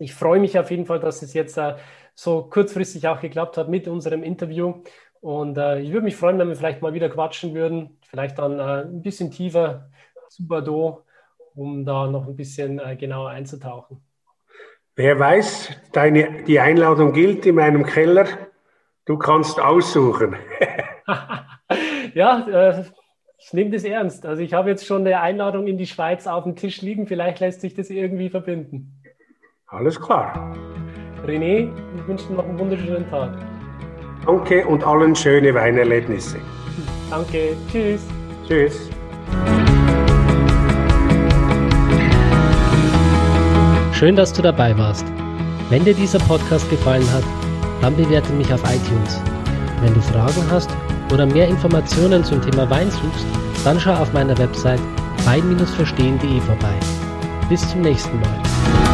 Ich 0.00 0.14
freue 0.14 0.40
mich 0.40 0.58
auf 0.58 0.70
jeden 0.70 0.86
Fall, 0.86 0.98
dass 0.98 1.20
es 1.20 1.34
jetzt 1.34 1.58
äh, 1.58 1.74
so 2.14 2.44
kurzfristig 2.44 3.06
auch 3.06 3.20
geklappt 3.20 3.58
hat 3.58 3.68
mit 3.68 3.86
unserem 3.86 4.22
Interview. 4.22 4.82
Und 5.20 5.58
äh, 5.58 5.80
ich 5.80 5.92
würde 5.92 6.04
mich 6.04 6.16
freuen, 6.16 6.38
wenn 6.38 6.48
wir 6.48 6.56
vielleicht 6.56 6.80
mal 6.80 6.94
wieder 6.94 7.10
quatschen 7.10 7.54
würden, 7.54 7.98
vielleicht 8.08 8.38
dann 8.38 8.58
äh, 8.58 8.84
ein 8.86 9.02
bisschen 9.02 9.30
tiefer 9.30 9.90
zu 10.30 10.48
Bordeaux, 10.48 11.04
um 11.54 11.84
da 11.84 12.06
noch 12.06 12.26
ein 12.26 12.34
bisschen 12.34 12.80
genauer 12.96 13.30
einzutauchen. 13.30 14.00
Wer 14.96 15.18
weiß, 15.18 15.70
deine, 15.92 16.44
die 16.44 16.60
Einladung 16.60 17.12
gilt 17.12 17.44
in 17.44 17.56
meinem 17.56 17.84
Keller. 17.84 18.26
Du 19.04 19.18
kannst 19.18 19.60
aussuchen. 19.60 20.36
ja, 22.14 22.84
ich 23.36 23.52
nehme 23.52 23.70
das 23.70 23.84
ernst. 23.84 24.24
Also 24.24 24.40
ich 24.42 24.54
habe 24.54 24.70
jetzt 24.70 24.86
schon 24.86 25.06
eine 25.06 25.20
Einladung 25.20 25.66
in 25.66 25.76
die 25.76 25.86
Schweiz 25.86 26.26
auf 26.26 26.44
dem 26.44 26.54
Tisch 26.54 26.80
liegen. 26.80 27.06
Vielleicht 27.06 27.40
lässt 27.40 27.60
sich 27.60 27.74
das 27.74 27.90
irgendwie 27.90 28.30
verbinden. 28.30 28.99
Alles 29.72 30.00
klar. 30.00 30.52
René, 31.24 31.70
ich 31.94 32.08
wünsche 32.08 32.26
dir 32.26 32.34
noch 32.34 32.44
einen 32.44 32.58
wunderschönen 32.58 33.08
Tag. 33.08 33.30
Danke 34.26 34.66
und 34.66 34.82
allen 34.82 35.14
schöne 35.14 35.54
Weinerlebnisse. 35.54 36.38
Danke. 37.08 37.56
Tschüss. 37.70 38.04
Tschüss. 38.48 38.90
Schön, 43.92 44.16
dass 44.16 44.32
du 44.32 44.42
dabei 44.42 44.76
warst. 44.76 45.06
Wenn 45.68 45.84
dir 45.84 45.94
dieser 45.94 46.18
Podcast 46.18 46.68
gefallen 46.68 47.06
hat, 47.12 47.24
dann 47.80 47.94
bewerte 47.94 48.32
mich 48.32 48.52
auf 48.52 48.62
iTunes. 48.64 49.22
Wenn 49.82 49.94
du 49.94 50.00
Fragen 50.00 50.50
hast 50.50 50.70
oder 51.12 51.26
mehr 51.26 51.46
Informationen 51.46 52.24
zum 52.24 52.42
Thema 52.42 52.68
Wein 52.70 52.90
suchst, 52.90 53.26
dann 53.62 53.78
schau 53.78 53.92
auf 53.92 54.12
meiner 54.12 54.36
Website 54.36 54.80
wein-verstehen.de 55.24 56.40
vorbei. 56.40 56.74
Bis 57.48 57.68
zum 57.70 57.82
nächsten 57.82 58.18
Mal. 58.18 58.89